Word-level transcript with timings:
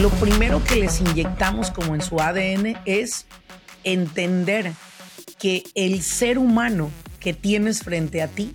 lo 0.00 0.10
primero 0.10 0.62
que 0.64 0.76
les 0.76 1.00
inyectamos 1.00 1.70
como 1.70 1.94
en 1.94 2.00
su 2.00 2.20
ADN 2.20 2.78
es 2.86 3.26
entender 3.84 4.72
que 5.38 5.64
el 5.74 6.02
ser 6.02 6.38
humano 6.38 6.90
que 7.20 7.34
tienes 7.34 7.82
frente 7.82 8.22
a 8.22 8.28
ti 8.28 8.54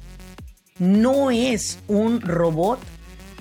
no 0.79 1.31
es 1.31 1.79
un 1.88 2.21
robot 2.21 2.79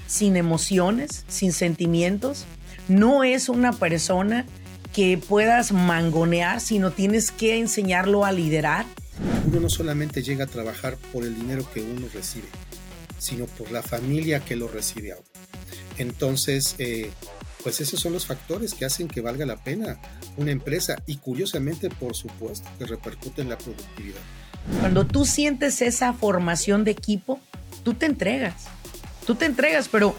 sin 0.07 0.37
emociones, 0.37 1.25
sin 1.29 1.53
sentimientos, 1.53 2.45
no 2.89 3.25
es 3.25 3.49
una 3.49 3.73
persona 3.73 4.47
que 4.93 5.19
puedas 5.19 5.73
mangonear, 5.73 6.61
sino 6.61 6.91
tienes 6.91 7.31
que 7.31 7.59
enseñarlo 7.59 8.25
a 8.25 8.33
liderar. 8.33 8.87
Uno 9.47 9.61
no 9.61 9.69
solamente 9.69 10.23
llega 10.23 10.45
a 10.45 10.49
trabajar 10.49 10.97
por 11.13 11.25
el 11.25 11.35
dinero 11.35 11.67
que 11.73 11.83
uno 11.83 12.07
recibe, 12.13 12.49
sino 13.19 13.47
por 13.47 13.71
la 13.71 13.83
familia 13.83 14.41
que 14.41 14.57
lo 14.57 14.69
recibe 14.69 15.13
aún. 15.13 15.25
Entonces, 15.99 16.75
eh, 16.79 17.11
pues 17.67 17.81
esos 17.81 17.99
son 17.99 18.13
los 18.13 18.27
factores 18.27 18.75
que 18.75 18.85
hacen 18.85 19.09
que 19.09 19.21
valga 19.21 19.45
la 19.45 19.57
pena 19.57 19.99
una 20.37 20.53
empresa 20.53 21.03
y 21.05 21.17
curiosamente, 21.17 21.91
por 21.91 22.15
supuesto, 22.15 22.71
que 22.79 22.87
repercute 22.87 23.43
en 23.43 23.49
la 23.49 23.59
productividad. 23.59 24.21
Cuando 24.79 25.05
tú 25.05 25.25
sientes 25.25 25.83
esa 25.83 26.13
formación 26.13 26.85
de 26.85 26.93
equipo, 26.93 27.41
tú 27.83 27.95
te 27.95 28.07
entregas, 28.07 28.67
tú 29.27 29.35
te 29.35 29.47
entregas, 29.47 29.89
pero, 29.89 30.15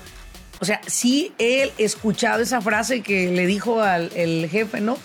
o 0.59 0.65
sea, 0.65 0.81
sí 0.87 1.31
he 1.39 1.71
escuchado 1.77 2.43
esa 2.43 2.59
frase 2.59 3.01
que 3.01 3.31
le 3.31 3.47
dijo 3.47 3.81
al 3.81 4.11
el 4.13 4.49
jefe, 4.49 4.81
¿no? 4.81 4.97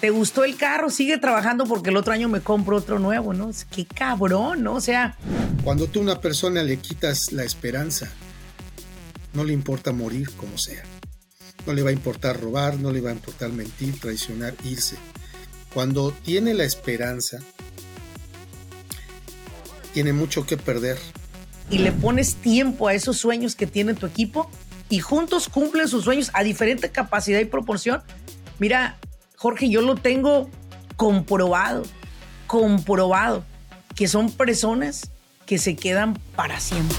¿Te 0.00 0.08
gustó 0.08 0.44
el 0.44 0.56
carro? 0.56 0.88
Sigue 0.88 1.18
trabajando 1.18 1.66
porque 1.66 1.90
el 1.90 1.98
otro 1.98 2.14
año 2.14 2.30
me 2.30 2.40
compro 2.40 2.78
otro 2.78 3.00
nuevo, 3.00 3.34
¿no? 3.34 3.50
Qué 3.70 3.84
cabrón, 3.84 4.62
¿no? 4.62 4.76
O 4.76 4.80
sea... 4.80 5.18
Cuando 5.62 5.88
tú 5.88 5.98
a 5.98 6.04
una 6.04 6.20
persona 6.22 6.62
le 6.62 6.78
quitas 6.78 7.32
la 7.32 7.44
esperanza, 7.44 8.10
no 9.34 9.44
le 9.44 9.52
importa 9.52 9.92
morir 9.92 10.30
como 10.36 10.56
sea. 10.56 10.84
No 11.66 11.72
le 11.72 11.82
va 11.82 11.90
a 11.90 11.92
importar 11.92 12.40
robar, 12.40 12.78
no 12.78 12.90
le 12.90 13.00
va 13.00 13.10
a 13.10 13.14
importar 13.14 13.50
mentir, 13.50 13.98
traicionar, 14.00 14.54
irse. 14.64 14.96
Cuando 15.72 16.10
tiene 16.10 16.54
la 16.54 16.64
esperanza, 16.64 17.38
tiene 19.92 20.12
mucho 20.12 20.46
que 20.46 20.56
perder. 20.56 20.98
Y 21.70 21.78
le 21.78 21.92
pones 21.92 22.34
tiempo 22.34 22.88
a 22.88 22.94
esos 22.94 23.18
sueños 23.18 23.54
que 23.54 23.66
tiene 23.66 23.94
tu 23.94 24.06
equipo 24.06 24.50
y 24.88 25.00
juntos 25.00 25.48
cumplen 25.48 25.88
sus 25.88 26.04
sueños 26.04 26.30
a 26.34 26.42
diferente 26.42 26.90
capacidad 26.90 27.40
y 27.40 27.46
proporción. 27.46 28.02
Mira, 28.58 28.98
Jorge, 29.36 29.70
yo 29.70 29.80
lo 29.80 29.94
tengo 29.94 30.50
comprobado, 30.96 31.84
comprobado, 32.46 33.44
que 33.94 34.08
son 34.08 34.30
personas 34.30 35.10
que 35.46 35.58
se 35.58 35.76
quedan 35.76 36.18
para 36.36 36.60
siempre. 36.60 36.98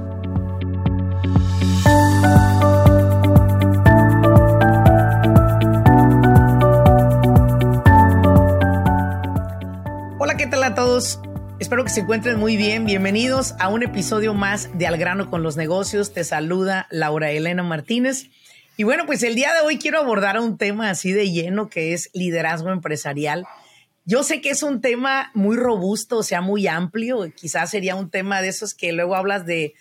Tal 10.61 10.73
a 10.73 10.75
todos? 10.75 11.19
Espero 11.59 11.83
que 11.83 11.89
se 11.89 12.01
encuentren 12.01 12.37
muy 12.37 12.55
bien. 12.55 12.85
Bienvenidos 12.85 13.55
a 13.57 13.67
un 13.69 13.81
episodio 13.81 14.35
más 14.35 14.69
de 14.77 14.85
Al 14.85 14.97
grano 14.97 15.27
con 15.27 15.41
los 15.41 15.57
negocios. 15.57 16.13
Te 16.13 16.23
saluda 16.23 16.87
Laura 16.91 17.31
Elena 17.31 17.63
Martínez. 17.63 18.27
Y 18.77 18.83
bueno, 18.83 19.07
pues 19.07 19.23
el 19.23 19.33
día 19.33 19.55
de 19.55 19.61
hoy 19.61 19.79
quiero 19.79 19.97
abordar 19.97 20.39
un 20.39 20.59
tema 20.59 20.91
así 20.91 21.13
de 21.13 21.31
lleno 21.31 21.67
que 21.67 21.93
es 21.93 22.11
liderazgo 22.13 22.69
empresarial. 22.69 23.47
Yo 24.05 24.21
sé 24.21 24.39
que 24.39 24.51
es 24.51 24.61
un 24.61 24.81
tema 24.81 25.31
muy 25.33 25.57
robusto, 25.57 26.19
o 26.19 26.23
sea, 26.23 26.41
muy 26.41 26.67
amplio. 26.67 27.31
Quizás 27.35 27.71
sería 27.71 27.95
un 27.95 28.11
tema 28.11 28.43
de 28.43 28.49
esos 28.49 28.75
que 28.75 28.91
luego 28.91 29.15
hablas 29.15 29.47
de, 29.47 29.73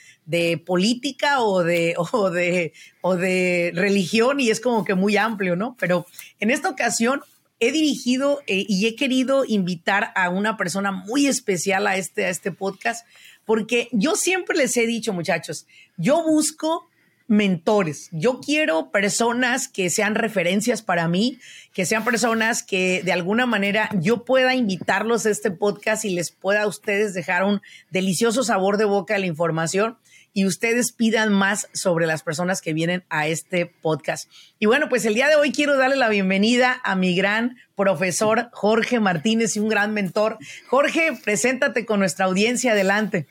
política 0.64 1.42
o 1.42 1.62
de, 1.62 1.94
o, 2.12 2.30
de, 2.30 2.72
o 3.02 3.16
de 3.16 3.72
religión 3.74 4.40
y 4.40 4.48
es 4.48 4.60
como 4.60 4.86
que 4.86 4.94
muy 4.94 5.18
amplio, 5.18 5.56
¿no? 5.56 5.76
Pero 5.78 6.06
en 6.38 6.50
esta 6.50 6.70
ocasión 6.70 7.20
he 7.60 7.72
dirigido 7.72 8.40
eh, 8.46 8.64
y 8.68 8.86
he 8.86 8.96
querido 8.96 9.44
invitar 9.46 10.12
a 10.16 10.30
una 10.30 10.56
persona 10.56 10.90
muy 10.90 11.26
especial 11.26 11.86
a 11.86 11.96
este, 11.96 12.24
a 12.24 12.30
este 12.30 12.50
podcast 12.50 13.06
porque 13.44 13.88
yo 13.92 14.14
siempre 14.14 14.56
les 14.56 14.76
he 14.76 14.86
dicho, 14.86 15.12
muchachos, 15.12 15.66
yo 15.96 16.22
busco 16.22 16.88
mentores. 17.26 18.08
Yo 18.10 18.40
quiero 18.40 18.90
personas 18.90 19.68
que 19.68 19.88
sean 19.88 20.16
referencias 20.16 20.82
para 20.82 21.06
mí, 21.06 21.38
que 21.72 21.86
sean 21.86 22.04
personas 22.04 22.64
que 22.64 23.02
de 23.04 23.12
alguna 23.12 23.46
manera 23.46 23.88
yo 24.00 24.24
pueda 24.24 24.54
invitarlos 24.54 25.26
a 25.26 25.30
este 25.30 25.52
podcast 25.52 26.04
y 26.04 26.10
les 26.10 26.32
pueda 26.32 26.62
a 26.62 26.66
ustedes 26.66 27.14
dejar 27.14 27.44
un 27.44 27.60
delicioso 27.90 28.42
sabor 28.42 28.78
de 28.78 28.84
boca 28.84 29.14
de 29.14 29.20
la 29.20 29.26
información 29.26 29.96
y 30.32 30.46
ustedes 30.46 30.92
pidan 30.92 31.32
más 31.32 31.68
sobre 31.72 32.06
las 32.06 32.22
personas 32.22 32.60
que 32.60 32.72
vienen 32.72 33.04
a 33.08 33.26
este 33.26 33.66
podcast. 33.66 34.30
Y 34.58 34.66
bueno, 34.66 34.88
pues 34.88 35.04
el 35.04 35.14
día 35.14 35.28
de 35.28 35.36
hoy 35.36 35.52
quiero 35.52 35.76
darle 35.76 35.96
la 35.96 36.08
bienvenida 36.08 36.80
a 36.84 36.96
mi 36.96 37.14
gran 37.14 37.56
profesor 37.76 38.50
Jorge 38.52 39.00
Martínez 39.00 39.56
y 39.56 39.60
un 39.60 39.68
gran 39.68 39.92
mentor. 39.92 40.38
Jorge, 40.68 41.18
preséntate 41.24 41.86
con 41.86 42.00
nuestra 42.00 42.26
audiencia. 42.26 42.72
Adelante. 42.72 43.26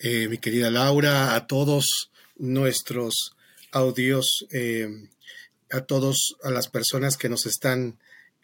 Eh, 0.00 0.28
mi 0.28 0.38
querida 0.38 0.70
Laura, 0.70 1.34
a 1.34 1.46
todos 1.46 2.10
nuestros 2.36 3.34
audios 3.72 4.46
eh, 4.52 4.88
a 5.70 5.82
todos, 5.82 6.36
a 6.42 6.50
las 6.50 6.68
personas 6.68 7.16
que 7.16 7.28
nos 7.28 7.46
están 7.46 7.98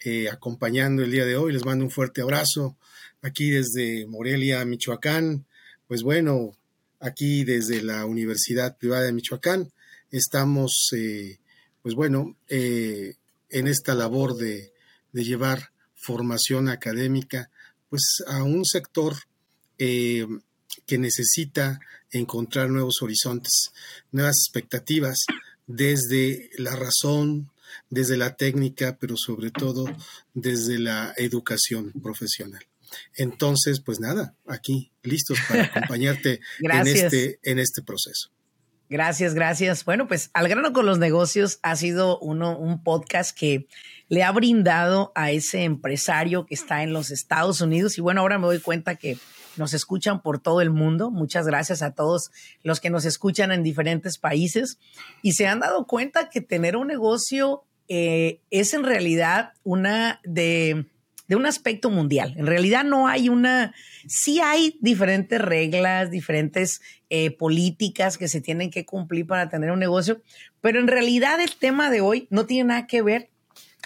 eh, 0.05 0.29
acompañando 0.31 1.03
el 1.03 1.11
día 1.11 1.25
de 1.25 1.37
hoy. 1.37 1.53
Les 1.53 1.65
mando 1.65 1.85
un 1.85 1.91
fuerte 1.91 2.23
abrazo 2.23 2.77
aquí 3.23 3.51
desde 3.51 4.07
Morelia, 4.07 4.65
Michoacán. 4.65 5.47
Pues 5.89 6.03
bueno, 6.03 6.57
aquí 7.01 7.45
desde 7.45 7.83
la 7.83 8.05
Universidad 8.07 8.77
Privada 8.77 9.05
de 9.05 9.13
Michoacán 9.13 9.73
estamos, 10.11 10.91
eh, 10.97 11.39
pues 11.83 11.95
bueno, 11.95 12.37
en 12.49 13.67
esta 13.67 13.95
labor 13.95 14.37
de, 14.37 14.73
llevar 15.13 15.71
formación 15.95 16.69
académica, 16.69 17.51
pues 17.89 18.23
a 18.27 18.43
un 18.43 18.65
sector 18.65 19.15
que 19.77 20.99
necesita 20.99 21.79
encontrar 22.11 22.69
nuevos 22.71 23.01
horizontes, 23.03 23.71
nuevas 24.11 24.39
expectativas 24.39 25.25
desde 25.67 26.51
la 26.59 26.77
razón, 26.77 27.51
desde 27.91 28.17
la 28.17 28.37
técnica, 28.37 28.99
pero 28.99 29.17
sobre 29.17 29.51
todo 29.51 29.87
desde 30.33 30.79
la 30.79 31.15
educación 31.17 31.93
profesional. 32.03 32.65
Entonces, 33.17 33.81
pues 33.81 34.01
nada, 34.01 34.35
aquí 34.47 34.93
listos 35.03 35.39
para 35.49 35.65
acompañarte 35.75 36.41
en, 36.61 36.87
este, 36.87 37.39
en 37.43 37.59
este 37.59 37.83
proceso. 37.83 38.31
Gracias, 38.89 39.35
gracias. 39.35 39.85
Bueno, 39.85 40.07
pues 40.07 40.31
Al 40.35 40.49
grano 40.49 40.73
con 40.73 40.87
los 40.87 40.99
negocios 40.99 41.59
ha 41.63 41.75
sido 41.75 42.19
uno, 42.19 42.59
un 42.59 42.83
podcast 42.83 43.37
que 43.37 43.67
le 44.09 44.23
ha 44.23 44.31
brindado 44.31 45.11
a 45.15 45.31
ese 45.31 45.65
empresario 45.65 46.47
que 46.47 46.55
está 46.55 46.83
en 46.83 46.93
los 46.93 47.11
Estados 47.11 47.61
Unidos 47.61 47.97
y 47.99 48.03
bueno, 48.03 48.21
ahora 48.21 48.39
me 48.39 48.47
doy 48.47 48.61
cuenta 48.61 48.97
que 48.97 49.19
nos 49.57 49.73
escuchan 49.73 50.21
por 50.21 50.39
todo 50.39 50.61
el 50.61 50.71
mundo. 50.71 51.11
Muchas 51.11 51.47
gracias 51.47 51.83
a 51.83 51.93
todos 51.93 52.31
los 52.63 52.81
que 52.81 52.91
nos 52.91 53.05
escuchan 53.05 53.53
en 53.53 53.63
diferentes 53.63 54.19
países 54.19 54.79
y 55.23 55.33
se 55.33 55.47
han 55.47 55.61
dado 55.61 55.87
cuenta 55.87 56.29
que 56.29 56.41
tener 56.41 56.77
un 56.77 56.89
negocio 56.89 57.65
eh, 57.89 58.41
es 58.51 58.75
en 58.75 58.85
realidad 58.85 59.53
una 59.63 60.21
de, 60.25 60.87
de 61.27 61.37
un 61.37 61.47
aspecto 61.47 61.91
mundial. 61.91 62.35
En 62.37 62.47
realidad 62.47 62.85
no 62.85 63.09
hay 63.09 63.29
una, 63.29 63.75
sí 64.07 64.41
hay 64.41 64.77
diferentes 64.81 65.41
reglas, 65.41 66.11
diferentes 66.11 66.81
eh, 67.11 67.31
políticas 67.31 68.19
que 68.19 68.29
se 68.29 68.41
tienen 68.41 68.71
que 68.71 68.85
cumplir 68.85 69.27
para 69.27 69.49
tener 69.49 69.71
un 69.71 69.79
negocio, 69.79 70.21
pero 70.61 70.81
en 70.81 70.89
realidad 70.89 71.41
el 71.41 71.55
tema 71.57 71.91
de 71.91 72.01
hoy 72.01 72.27
no 72.31 72.47
tiene 72.47 72.69
nada 72.69 72.87
que 72.87 73.03
ver 73.03 73.31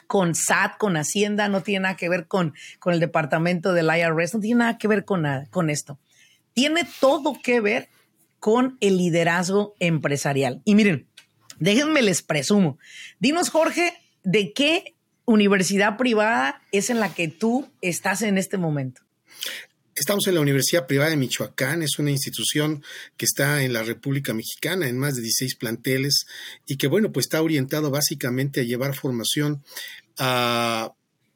con 0.06 0.34
SAT, 0.34 0.78
con 0.78 0.96
Hacienda, 0.96 1.48
no 1.48 1.62
tiene 1.62 1.82
nada 1.82 1.96
que 1.96 2.08
ver 2.08 2.26
con, 2.26 2.54
con 2.78 2.94
el 2.94 3.00
departamento 3.00 3.72
del 3.72 3.86
IRS, 3.86 4.34
no 4.34 4.40
tiene 4.40 4.60
nada 4.60 4.78
que 4.78 4.88
ver 4.88 5.04
con, 5.04 5.22
nada, 5.22 5.46
con 5.50 5.70
esto. 5.70 5.98
Tiene 6.54 6.88
todo 7.00 7.38
que 7.40 7.60
ver 7.60 7.88
con 8.40 8.78
el 8.80 8.96
liderazgo 8.96 9.74
empresarial. 9.80 10.62
Y 10.64 10.74
miren, 10.74 11.06
déjenme 11.58 12.02
les 12.02 12.22
presumo. 12.22 12.78
Dinos, 13.18 13.50
Jorge, 13.50 13.92
¿de 14.24 14.52
qué 14.52 14.94
universidad 15.28 15.98
privada 15.98 16.62
es 16.72 16.88
en 16.88 17.00
la 17.00 17.14
que 17.14 17.28
tú 17.28 17.70
estás 17.82 18.22
en 18.22 18.38
este 18.38 18.56
momento? 18.56 19.02
Estamos 19.94 20.26
en 20.26 20.34
la 20.34 20.40
Universidad 20.40 20.86
Privada 20.86 21.10
de 21.10 21.16
Michoacán, 21.16 21.82
es 21.82 21.98
una 21.98 22.10
institución 22.10 22.82
que 23.16 23.26
está 23.26 23.62
en 23.62 23.72
la 23.72 23.82
República 23.82 24.32
Mexicana, 24.32 24.88
en 24.88 24.96
más 24.96 25.16
de 25.16 25.22
16 25.22 25.56
planteles, 25.56 26.26
y 26.66 26.76
que, 26.76 26.86
bueno, 26.86 27.12
pues 27.12 27.26
está 27.26 27.42
orientado 27.42 27.90
básicamente 27.90 28.60
a 28.60 28.64
llevar 28.64 28.94
formación 28.94 29.62
a, 30.16 30.92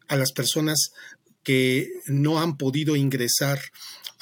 a 0.08 0.16
las 0.16 0.32
personas 0.32 0.92
que 1.42 1.90
no 2.06 2.40
han 2.40 2.56
podido 2.56 2.96
ingresar 2.96 3.60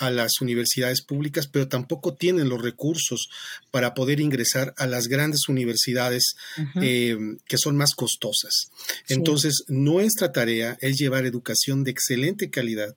a 0.01 0.11
las 0.11 0.41
universidades 0.41 1.03
públicas, 1.03 1.47
pero 1.47 1.69
tampoco 1.69 2.15
tienen 2.15 2.49
los 2.49 2.63
recursos 2.63 3.29
para 3.71 3.93
poder 3.93 4.19
ingresar 4.19 4.73
a 4.79 4.87
las 4.87 5.09
grandes 5.09 5.49
universidades 5.49 6.37
eh, 6.81 7.19
que 7.47 7.59
son 7.59 7.77
más 7.77 7.95
costosas. 7.95 8.71
Entonces, 9.09 9.65
nuestra 9.69 10.33
tarea 10.33 10.79
es 10.81 10.97
llevar 10.97 11.27
educación 11.27 11.85
de 11.85 11.91
excelente 11.91 12.49
calidad, 12.49 12.97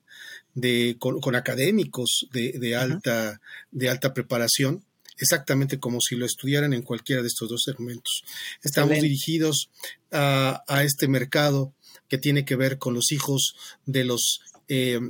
de, 0.54 0.96
con, 0.98 1.36
académicos 1.36 2.26
de, 2.32 2.74
alta, 2.74 3.38
de 3.70 3.90
alta 3.90 4.14
preparación, 4.14 4.82
exactamente 5.18 5.78
como 5.78 6.00
si 6.00 6.16
lo 6.16 6.24
estudiaran 6.24 6.72
en 6.72 6.82
cualquiera 6.82 7.20
de 7.20 7.28
estos 7.28 7.50
dos 7.50 7.64
segmentos. 7.64 8.24
Estamos 8.62 8.98
dirigidos 8.98 9.68
a, 10.10 10.62
a, 10.68 10.84
este 10.84 11.06
mercado 11.06 11.74
que 12.08 12.16
tiene 12.16 12.46
que 12.46 12.56
ver 12.56 12.78
con 12.78 12.94
los 12.94 13.12
hijos 13.12 13.56
de 13.84 14.04
los 14.04 14.40
eh, 14.68 15.00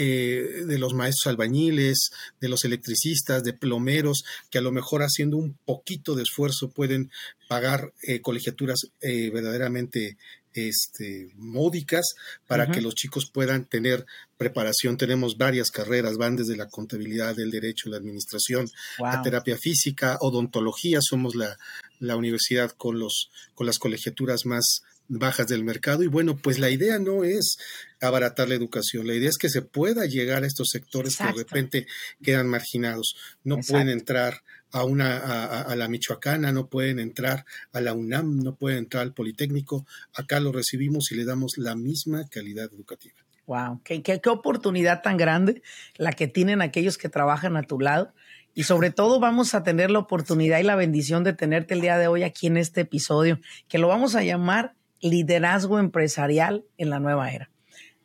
eh, 0.00 0.62
de 0.64 0.78
los 0.78 0.94
maestros 0.94 1.26
albañiles, 1.26 2.12
de 2.40 2.48
los 2.48 2.64
electricistas, 2.64 3.42
de 3.42 3.52
plomeros, 3.52 4.22
que 4.48 4.58
a 4.58 4.60
lo 4.60 4.70
mejor 4.70 5.02
haciendo 5.02 5.36
un 5.36 5.58
poquito 5.64 6.14
de 6.14 6.22
esfuerzo 6.22 6.70
pueden 6.70 7.10
pagar 7.48 7.92
eh, 8.04 8.20
colegiaturas 8.20 8.92
eh, 9.00 9.30
verdaderamente 9.30 10.16
este, 10.54 11.32
módicas 11.34 12.14
para 12.46 12.70
que 12.70 12.80
los 12.80 12.94
chicos 12.94 13.28
puedan 13.28 13.64
tener 13.64 14.06
preparación. 14.36 14.96
Tenemos 14.96 15.36
varias 15.36 15.72
carreras, 15.72 16.16
van 16.16 16.36
desde 16.36 16.56
la 16.56 16.68
contabilidad, 16.68 17.36
el 17.40 17.50
derecho, 17.50 17.90
la 17.90 17.96
administración, 17.96 18.70
la 19.00 19.20
terapia 19.22 19.58
física, 19.58 20.16
odontología. 20.20 21.00
Somos 21.02 21.34
la, 21.34 21.56
la 21.98 22.14
universidad 22.14 22.70
con, 22.70 23.00
los, 23.00 23.30
con 23.56 23.66
las 23.66 23.80
colegiaturas 23.80 24.46
más 24.46 24.82
bajas 25.08 25.48
del 25.48 25.64
mercado. 25.64 26.02
Y 26.02 26.06
bueno, 26.06 26.36
pues 26.36 26.58
la 26.58 26.70
idea 26.70 26.98
no 26.98 27.24
es 27.24 27.58
abaratar 28.00 28.48
la 28.48 28.54
educación, 28.54 29.06
la 29.06 29.14
idea 29.14 29.28
es 29.28 29.38
que 29.38 29.48
se 29.48 29.62
pueda 29.62 30.06
llegar 30.06 30.44
a 30.44 30.46
estos 30.46 30.68
sectores 30.70 31.16
que 31.16 31.24
de 31.24 31.32
repente 31.32 31.86
quedan 32.22 32.48
marginados. 32.48 33.16
No 33.44 33.58
pueden 33.58 33.88
entrar 33.88 34.42
a 34.70 34.84
una 34.84 35.62
a, 35.62 35.76
la 35.76 35.88
Michoacana, 35.88 36.52
no 36.52 36.68
pueden 36.68 36.98
entrar 36.98 37.44
a 37.72 37.80
la 37.80 37.94
UNAM, 37.94 38.38
no 38.38 38.54
pueden 38.54 38.78
entrar 38.78 39.02
al 39.02 39.14
Politécnico. 39.14 39.86
Acá 40.14 40.40
lo 40.40 40.52
recibimos 40.52 41.10
y 41.10 41.16
le 41.16 41.24
damos 41.24 41.56
la 41.56 41.74
misma 41.74 42.26
calidad 42.28 42.70
educativa. 42.72 43.16
Wow, 43.46 43.80
qué, 43.82 44.02
qué, 44.02 44.20
qué 44.20 44.28
oportunidad 44.28 45.00
tan 45.02 45.16
grande 45.16 45.62
la 45.96 46.12
que 46.12 46.28
tienen 46.28 46.60
aquellos 46.60 46.98
que 46.98 47.08
trabajan 47.08 47.56
a 47.56 47.62
tu 47.62 47.80
lado. 47.80 48.12
Y 48.54 48.64
sobre 48.64 48.90
todo 48.90 49.20
vamos 49.20 49.54
a 49.54 49.62
tener 49.62 49.90
la 49.90 50.00
oportunidad 50.00 50.58
y 50.58 50.64
la 50.64 50.76
bendición 50.76 51.24
de 51.24 51.32
tenerte 51.32 51.74
el 51.74 51.80
día 51.80 51.96
de 51.96 52.08
hoy 52.08 52.24
aquí 52.24 52.48
en 52.48 52.56
este 52.56 52.82
episodio, 52.82 53.40
que 53.68 53.78
lo 53.78 53.88
vamos 53.88 54.16
a 54.16 54.22
llamar 54.22 54.74
liderazgo 55.00 55.78
empresarial 55.78 56.64
en 56.76 56.90
la 56.90 56.98
nueva 56.98 57.30
era. 57.30 57.50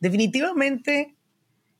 Definitivamente, 0.04 1.14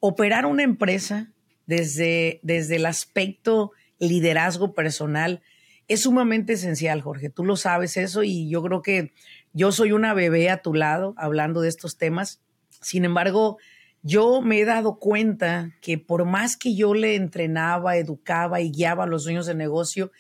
operar 0.01 0.47
una 0.47 0.63
empresa 0.63 1.31
desde, 1.67 2.41
desde 2.43 2.77
el 2.77 2.87
aspecto 2.87 3.73
liderazgo 3.99 4.73
personal 4.73 5.43
es 5.89 6.05
sumamente 6.05 6.55
esencial, 6.55 7.03
Jorge. 7.03 7.29
Tú 7.29 7.45
lo 7.45 7.57
sabes 7.57 7.99
eso 7.99 8.23
y 8.23 8.49
yo 8.49 8.63
creo 8.63 8.81
que 8.81 9.13
yo 9.53 9.73
soy 9.73 9.93
una 9.93 10.15
bebé 10.15 10.49
a 10.49 10.63
tu 10.63 10.73
lado 10.73 11.13
hablando 11.19 11.61
de 11.61 11.69
estos 11.69 11.99
temas. 11.99 12.41
Sin 12.81 13.05
embargo, 13.05 13.59
yo 14.01 14.41
me 14.41 14.59
he 14.59 14.65
dado 14.65 14.99
cuenta 14.99 15.75
que 15.83 15.99
por 15.99 16.25
más 16.25 16.57
que 16.57 16.75
yo 16.75 16.95
le 16.95 17.17
entrenaba, 17.17 17.99
educaba 17.99 18.63
y 18.63 18.71
guiaba 18.71 19.05
a 19.05 19.07
los 19.07 19.25
dueños 19.25 19.45
de 19.45 19.55
negocio 19.55 20.13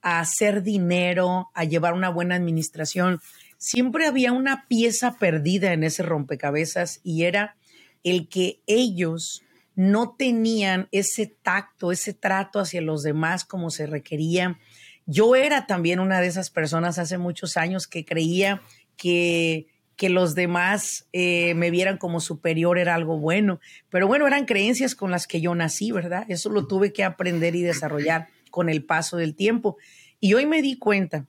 a 0.00 0.18
hacer 0.18 0.64
dinero, 0.64 1.48
a 1.54 1.62
llevar 1.62 1.94
una 1.94 2.08
buena 2.08 2.34
administración, 2.34 3.20
siempre 3.62 4.08
había 4.08 4.32
una 4.32 4.66
pieza 4.66 5.18
perdida 5.18 5.72
en 5.72 5.84
ese 5.84 6.02
rompecabezas 6.02 6.98
y 7.04 7.22
era 7.22 7.54
el 8.02 8.28
que 8.28 8.60
ellos 8.66 9.44
no 9.76 10.16
tenían 10.18 10.88
ese 10.90 11.28
tacto, 11.28 11.92
ese 11.92 12.12
trato 12.12 12.58
hacia 12.58 12.80
los 12.80 13.04
demás 13.04 13.44
como 13.44 13.70
se 13.70 13.86
requería. 13.86 14.58
Yo 15.06 15.36
era 15.36 15.68
también 15.68 16.00
una 16.00 16.20
de 16.20 16.26
esas 16.26 16.50
personas 16.50 16.98
hace 16.98 17.18
muchos 17.18 17.56
años 17.56 17.86
que 17.86 18.04
creía 18.04 18.60
que, 18.96 19.68
que 19.94 20.08
los 20.08 20.34
demás 20.34 21.06
eh, 21.12 21.54
me 21.54 21.70
vieran 21.70 21.98
como 21.98 22.18
superior 22.18 22.78
era 22.78 22.96
algo 22.96 23.16
bueno, 23.16 23.60
pero 23.90 24.08
bueno, 24.08 24.26
eran 24.26 24.44
creencias 24.44 24.96
con 24.96 25.12
las 25.12 25.28
que 25.28 25.40
yo 25.40 25.54
nací, 25.54 25.92
¿verdad? 25.92 26.24
Eso 26.26 26.50
lo 26.50 26.66
tuve 26.66 26.92
que 26.92 27.04
aprender 27.04 27.54
y 27.54 27.62
desarrollar 27.62 28.26
con 28.50 28.68
el 28.68 28.84
paso 28.84 29.18
del 29.18 29.36
tiempo. 29.36 29.76
Y 30.18 30.34
hoy 30.34 30.46
me 30.46 30.62
di 30.62 30.78
cuenta, 30.78 31.26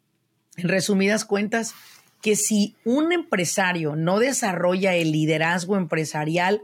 en 0.57 0.67
resumidas 0.67 1.25
cuentas, 1.25 1.75
que 2.23 2.37
si 2.37 2.77
un 2.85 3.11
empresario 3.11 3.97
no 3.97 4.17
desarrolla 4.17 4.95
el 4.95 5.11
liderazgo 5.11 5.75
empresarial, 5.75 6.61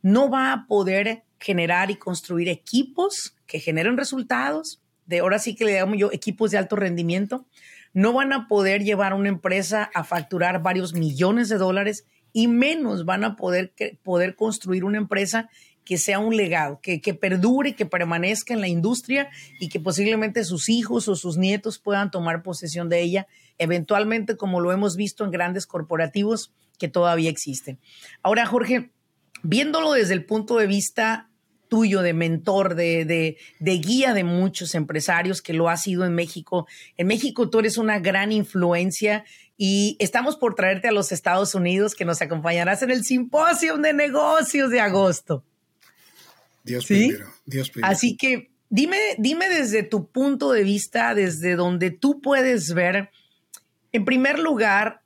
no 0.00 0.30
va 0.30 0.52
a 0.54 0.66
poder 0.66 1.24
generar 1.38 1.90
y 1.90 1.96
construir 1.96 2.48
equipos 2.48 3.36
que 3.46 3.60
generen 3.60 3.98
resultados, 3.98 4.80
de 5.04 5.18
ahora 5.18 5.38
sí 5.38 5.54
que 5.54 5.66
le 5.66 5.78
llamo 5.78 5.94
yo 5.94 6.10
equipos 6.10 6.50
de 6.50 6.56
alto 6.56 6.74
rendimiento, 6.74 7.44
no 7.92 8.14
van 8.14 8.32
a 8.32 8.48
poder 8.48 8.82
llevar 8.82 9.12
una 9.12 9.28
empresa 9.28 9.90
a 9.92 10.04
facturar 10.04 10.62
varios 10.62 10.94
millones 10.94 11.50
de 11.50 11.58
dólares 11.58 12.06
y 12.32 12.48
menos 12.48 13.04
van 13.04 13.24
a 13.24 13.36
poder, 13.36 13.74
poder 14.02 14.34
construir 14.36 14.84
una 14.84 14.96
empresa 14.96 15.50
que 15.84 15.98
sea 15.98 16.18
un 16.18 16.36
legado, 16.36 16.80
que, 16.80 17.00
que 17.00 17.14
perdure, 17.14 17.74
que 17.74 17.86
permanezca 17.86 18.54
en 18.54 18.60
la 18.60 18.68
industria 18.68 19.28
y 19.60 19.68
que 19.68 19.80
posiblemente 19.80 20.44
sus 20.44 20.68
hijos 20.68 21.08
o 21.08 21.16
sus 21.16 21.36
nietos 21.36 21.78
puedan 21.78 22.10
tomar 22.10 22.42
posesión 22.42 22.88
de 22.88 23.00
ella, 23.02 23.26
eventualmente 23.58 24.36
como 24.36 24.60
lo 24.60 24.72
hemos 24.72 24.96
visto 24.96 25.24
en 25.24 25.30
grandes 25.30 25.66
corporativos 25.66 26.52
que 26.78 26.88
todavía 26.88 27.30
existen. 27.30 27.78
Ahora, 28.22 28.46
Jorge, 28.46 28.90
viéndolo 29.42 29.92
desde 29.92 30.14
el 30.14 30.24
punto 30.24 30.56
de 30.58 30.66
vista 30.66 31.30
tuyo, 31.68 32.02
de 32.02 32.12
mentor, 32.12 32.74
de, 32.74 33.04
de, 33.04 33.36
de, 33.58 33.78
guía 33.78 34.14
de 34.14 34.22
muchos 34.22 34.74
empresarios 34.74 35.42
que 35.42 35.54
lo 35.54 35.68
ha 35.68 35.76
sido 35.76 36.04
en 36.04 36.14
México. 36.14 36.68
En 36.96 37.08
México 37.08 37.50
tú 37.50 37.58
eres 37.58 37.78
una 37.78 37.98
gran 37.98 38.32
influencia 38.32 39.24
y 39.56 39.96
estamos 39.98 40.36
por 40.36 40.54
traerte 40.54 40.88
a 40.88 40.92
los 40.92 41.10
Estados 41.10 41.54
Unidos 41.54 41.94
que 41.94 42.04
nos 42.04 42.22
acompañarás 42.22 42.82
en 42.82 42.90
el 42.90 43.04
Simposio 43.04 43.76
de 43.78 43.92
Negocios 43.92 44.70
de 44.70 44.80
agosto. 44.80 45.44
Dios 46.64 46.86
primero, 46.86 47.32
Dios 47.44 47.70
primero. 47.70 47.92
Así 47.92 48.16
que 48.16 48.50
dime, 48.70 48.98
dime 49.18 49.48
desde 49.48 49.82
tu 49.82 50.10
punto 50.10 50.50
de 50.50 50.64
vista, 50.64 51.14
desde 51.14 51.56
donde 51.56 51.90
tú 51.90 52.20
puedes 52.20 52.72
ver, 52.72 53.10
en 53.92 54.04
primer 54.04 54.38
lugar, 54.38 55.02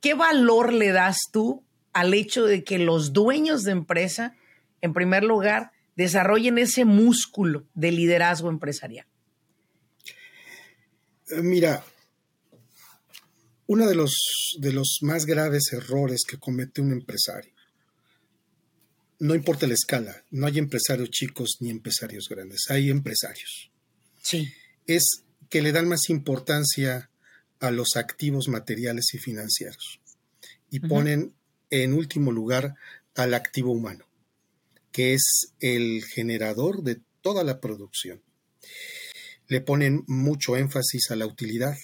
¿qué 0.00 0.14
valor 0.14 0.72
le 0.72 0.90
das 0.90 1.28
tú 1.30 1.64
al 1.92 2.14
hecho 2.14 2.46
de 2.46 2.64
que 2.64 2.78
los 2.78 3.12
dueños 3.12 3.62
de 3.62 3.72
empresa, 3.72 4.34
en 4.80 4.94
primer 4.94 5.22
lugar, 5.22 5.72
desarrollen 5.96 6.58
ese 6.58 6.84
músculo 6.86 7.66
de 7.74 7.92
liderazgo 7.92 8.48
empresarial? 8.48 9.06
Eh, 11.28 11.42
mira, 11.42 11.84
uno 13.66 13.86
de 13.86 13.94
los, 13.94 14.56
de 14.58 14.72
los 14.72 14.98
más 15.02 15.26
graves 15.26 15.72
errores 15.72 16.24
que 16.26 16.38
comete 16.38 16.80
un 16.80 16.92
empresario 16.92 17.59
no 19.20 19.34
importa 19.34 19.66
la 19.66 19.74
escala, 19.74 20.24
no 20.30 20.46
hay 20.46 20.58
empresarios 20.58 21.10
chicos 21.10 21.58
ni 21.60 21.70
empresarios 21.70 22.28
grandes, 22.28 22.64
hay 22.70 22.90
empresarios. 22.90 23.70
Sí. 24.22 24.52
Es 24.86 25.22
que 25.48 25.62
le 25.62 25.72
dan 25.72 25.86
más 25.86 26.08
importancia 26.08 27.10
a 27.60 27.70
los 27.70 27.96
activos 27.96 28.48
materiales 28.48 29.12
y 29.12 29.18
financieros 29.18 30.00
y 30.70 30.80
ponen 30.80 31.34
en 31.68 31.92
último 31.92 32.32
lugar 32.32 32.74
al 33.14 33.34
activo 33.34 33.72
humano, 33.72 34.06
que 34.90 35.14
es 35.14 35.52
el 35.60 36.02
generador 36.04 36.82
de 36.82 37.00
toda 37.20 37.44
la 37.44 37.60
producción. 37.60 38.22
Le 39.48 39.60
ponen 39.60 40.04
mucho 40.06 40.56
énfasis 40.56 41.10
a 41.10 41.16
la 41.16 41.26
utilidad, 41.26 41.76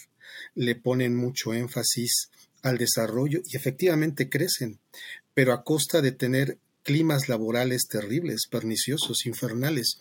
le 0.55 0.75
ponen 0.75 1.15
mucho 1.15 1.53
énfasis 1.53 2.31
al 2.63 2.79
desarrollo 2.79 3.41
y 3.45 3.57
efectivamente 3.57 4.31
crecen, 4.31 4.81
pero 5.35 5.53
a 5.53 5.65
costa 5.65 6.01
de 6.01 6.13
tener 6.13 6.59
climas 6.87 7.29
laborales 7.29 7.89
terribles, 7.89 8.47
perniciosos, 8.49 9.27
infernales, 9.27 9.99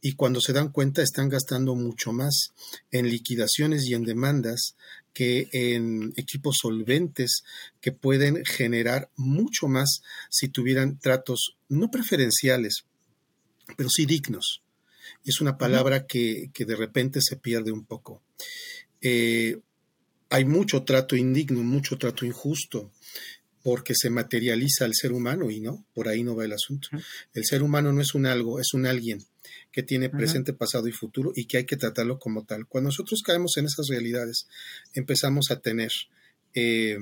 y 0.00 0.12
cuando 0.12 0.40
se 0.40 0.52
dan 0.52 0.70
cuenta 0.70 1.02
están 1.02 1.28
gastando 1.28 1.74
mucho 1.74 2.12
más 2.12 2.54
en 2.92 3.08
liquidaciones 3.08 3.84
y 3.86 3.94
en 3.94 4.04
demandas 4.04 4.76
que 5.12 5.48
en 5.50 6.12
equipos 6.16 6.58
solventes 6.62 7.42
que 7.80 7.90
pueden 7.90 8.44
generar 8.44 9.10
mucho 9.16 9.66
más 9.66 10.02
si 10.30 10.46
tuvieran 10.46 11.00
tratos 11.00 11.56
no 11.68 11.90
preferenciales, 11.90 12.84
pero 13.76 13.90
sí 13.90 14.06
dignos. 14.06 14.62
Es 15.24 15.40
una 15.40 15.58
palabra 15.58 16.06
que, 16.06 16.52
de 16.56 16.76
repente 16.76 17.20
se 17.22 17.36
pierde 17.36 17.72
un 17.72 17.84
poco. 17.84 18.22
Eh, 19.00 19.58
hay 20.28 20.44
mucho 20.44 20.84
trato 20.84 21.16
indigno, 21.16 21.64
mucho 21.64 21.98
trato 21.98 22.24
injusto 22.24 22.92
porque 23.62 23.94
se 23.94 24.10
materializa 24.10 24.86
el 24.86 24.94
ser 24.94 25.12
humano 25.12 25.50
y 25.50 25.60
no, 25.60 25.84
por 25.94 26.08
ahí 26.08 26.22
no 26.22 26.34
va 26.34 26.44
el 26.44 26.52
asunto. 26.52 26.88
El 27.34 27.44
ser 27.44 27.62
humano 27.62 27.92
no 27.92 28.00
es 28.00 28.14
un 28.14 28.26
algo, 28.26 28.58
es 28.58 28.72
un 28.72 28.86
alguien 28.86 29.24
que 29.72 29.82
tiene 29.82 30.08
presente, 30.08 30.52
pasado 30.52 30.88
y 30.88 30.92
futuro 30.92 31.32
y 31.34 31.44
que 31.44 31.58
hay 31.58 31.64
que 31.64 31.76
tratarlo 31.76 32.18
como 32.18 32.44
tal. 32.44 32.66
Cuando 32.66 32.88
nosotros 32.88 33.22
caemos 33.24 33.56
en 33.56 33.66
esas 33.66 33.88
realidades, 33.88 34.46
empezamos 34.94 35.50
a 35.50 35.60
tener 35.60 35.90
eh, 36.54 36.98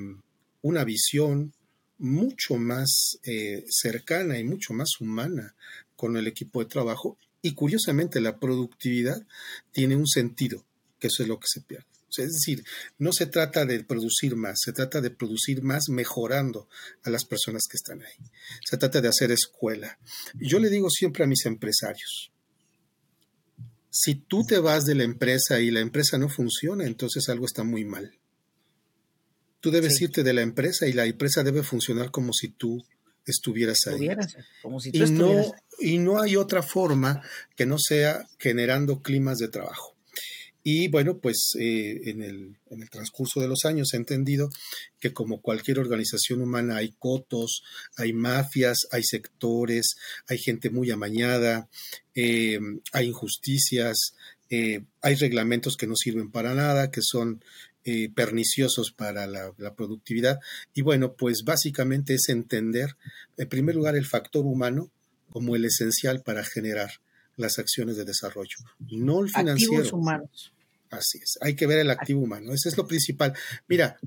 una 0.61 0.83
visión 0.83 1.53
mucho 1.97 2.55
más 2.55 3.19
eh, 3.23 3.63
cercana 3.69 4.39
y 4.39 4.43
mucho 4.43 4.73
más 4.73 4.99
humana 4.99 5.55
con 5.95 6.15
el 6.17 6.27
equipo 6.27 6.59
de 6.63 6.69
trabajo 6.69 7.17
y 7.41 7.53
curiosamente 7.53 8.21
la 8.21 8.37
productividad 8.37 9.25
tiene 9.71 9.95
un 9.95 10.07
sentido, 10.07 10.65
que 10.99 11.07
eso 11.07 11.23
es 11.23 11.29
lo 11.29 11.39
que 11.39 11.47
se 11.47 11.61
pierde. 11.61 11.85
Es 12.17 12.33
decir, 12.33 12.63
no 12.97 13.11
se 13.11 13.25
trata 13.27 13.65
de 13.65 13.83
producir 13.83 14.35
más, 14.35 14.59
se 14.63 14.73
trata 14.73 15.01
de 15.01 15.11
producir 15.11 15.61
más 15.61 15.89
mejorando 15.89 16.67
a 17.03 17.09
las 17.09 17.25
personas 17.25 17.63
que 17.69 17.77
están 17.77 18.01
ahí. 18.01 18.29
Se 18.65 18.77
trata 18.77 19.01
de 19.01 19.07
hacer 19.07 19.31
escuela. 19.31 19.99
Yo 20.35 20.59
le 20.59 20.69
digo 20.69 20.89
siempre 20.89 21.23
a 21.23 21.27
mis 21.27 21.45
empresarios, 21.45 22.31
si 23.91 24.15
tú 24.15 24.45
te 24.45 24.59
vas 24.59 24.85
de 24.85 24.95
la 24.95 25.03
empresa 25.03 25.59
y 25.59 25.71
la 25.71 25.79
empresa 25.79 26.17
no 26.17 26.29
funciona, 26.29 26.85
entonces 26.85 27.27
algo 27.29 27.45
está 27.45 27.63
muy 27.63 27.85
mal. 27.85 28.17
Tú 29.59 29.71
debes 29.71 29.99
irte 30.01 30.23
de 30.23 30.33
la 30.33 30.41
empresa 30.41 30.87
y 30.87 30.93
la 30.93 31.05
empresa 31.05 31.43
debe 31.43 31.63
funcionar 31.63 32.11
como 32.11 32.31
si 32.31 32.49
tú 32.49 32.85
estuvieras 33.25 33.87
ahí. 33.87 34.09
como 34.61 34.79
si 34.79 34.91
tú 34.91 35.03
y, 35.03 35.11
no, 35.11 35.53
y 35.79 35.97
no 35.97 36.21
hay 36.21 36.35
otra 36.35 36.63
forma 36.63 37.21
que 37.55 37.65
no 37.65 37.77
sea 37.77 38.27
generando 38.37 39.01
climas 39.01 39.37
de 39.37 39.49
trabajo. 39.49 39.95
Y 40.71 40.87
bueno, 40.87 41.17
pues 41.17 41.53
eh, 41.59 41.99
en, 42.11 42.21
el, 42.21 42.55
en, 42.69 42.83
el, 42.83 42.91
transcurso 42.91 43.39
de 43.39 43.47
los 43.47 43.65
años 43.65 43.91
he 43.91 43.97
entendido 43.97 44.51
que 44.99 45.13
como 45.13 45.41
cualquier 45.41 45.79
organización 45.79 46.43
humana 46.43 46.75
hay 46.75 46.93
cotos, 46.99 47.63
hay 47.97 48.13
mafias, 48.13 48.77
hay 48.91 49.01
sectores, 49.03 49.95
hay 50.27 50.37
gente 50.37 50.69
muy 50.69 50.91
amañada, 50.91 51.67
eh, 52.13 52.59
hay 52.91 53.07
injusticias, 53.07 54.13
eh, 54.51 54.83
hay 55.01 55.15
reglamentos 55.15 55.75
que 55.75 55.87
no 55.87 55.95
sirven 55.95 56.29
para 56.29 56.53
nada, 56.53 56.91
que 56.91 57.01
son 57.01 57.43
perniciosos 58.13 58.91
para 58.91 59.25
la, 59.25 59.51
la, 59.57 59.73
productividad. 59.73 60.37
Y 60.75 60.83
bueno, 60.83 61.13
pues 61.13 61.41
básicamente 61.43 62.13
es 62.13 62.29
entender, 62.29 62.95
en 63.35 63.49
primer 63.49 63.73
lugar, 63.73 63.95
el 63.95 64.05
factor 64.05 64.45
humano 64.45 64.91
como 65.31 65.55
el 65.55 65.65
esencial 65.65 66.21
para 66.21 66.43
generar 66.43 66.91
las 67.37 67.57
acciones 67.57 67.97
de 67.97 68.05
desarrollo, 68.05 68.57
no 68.91 69.23
el 69.23 69.31
financiero. 69.31 69.73
Activos 69.77 69.93
humanos. 69.93 70.53
Así 70.89 71.19
es, 71.19 71.37
hay 71.41 71.55
que 71.55 71.67
ver 71.67 71.79
el 71.79 71.91
activo 71.91 72.21
humano, 72.21 72.53
ese 72.53 72.69
es 72.69 72.77
lo 72.77 72.87
principal. 72.87 73.33
Mira, 73.67 73.99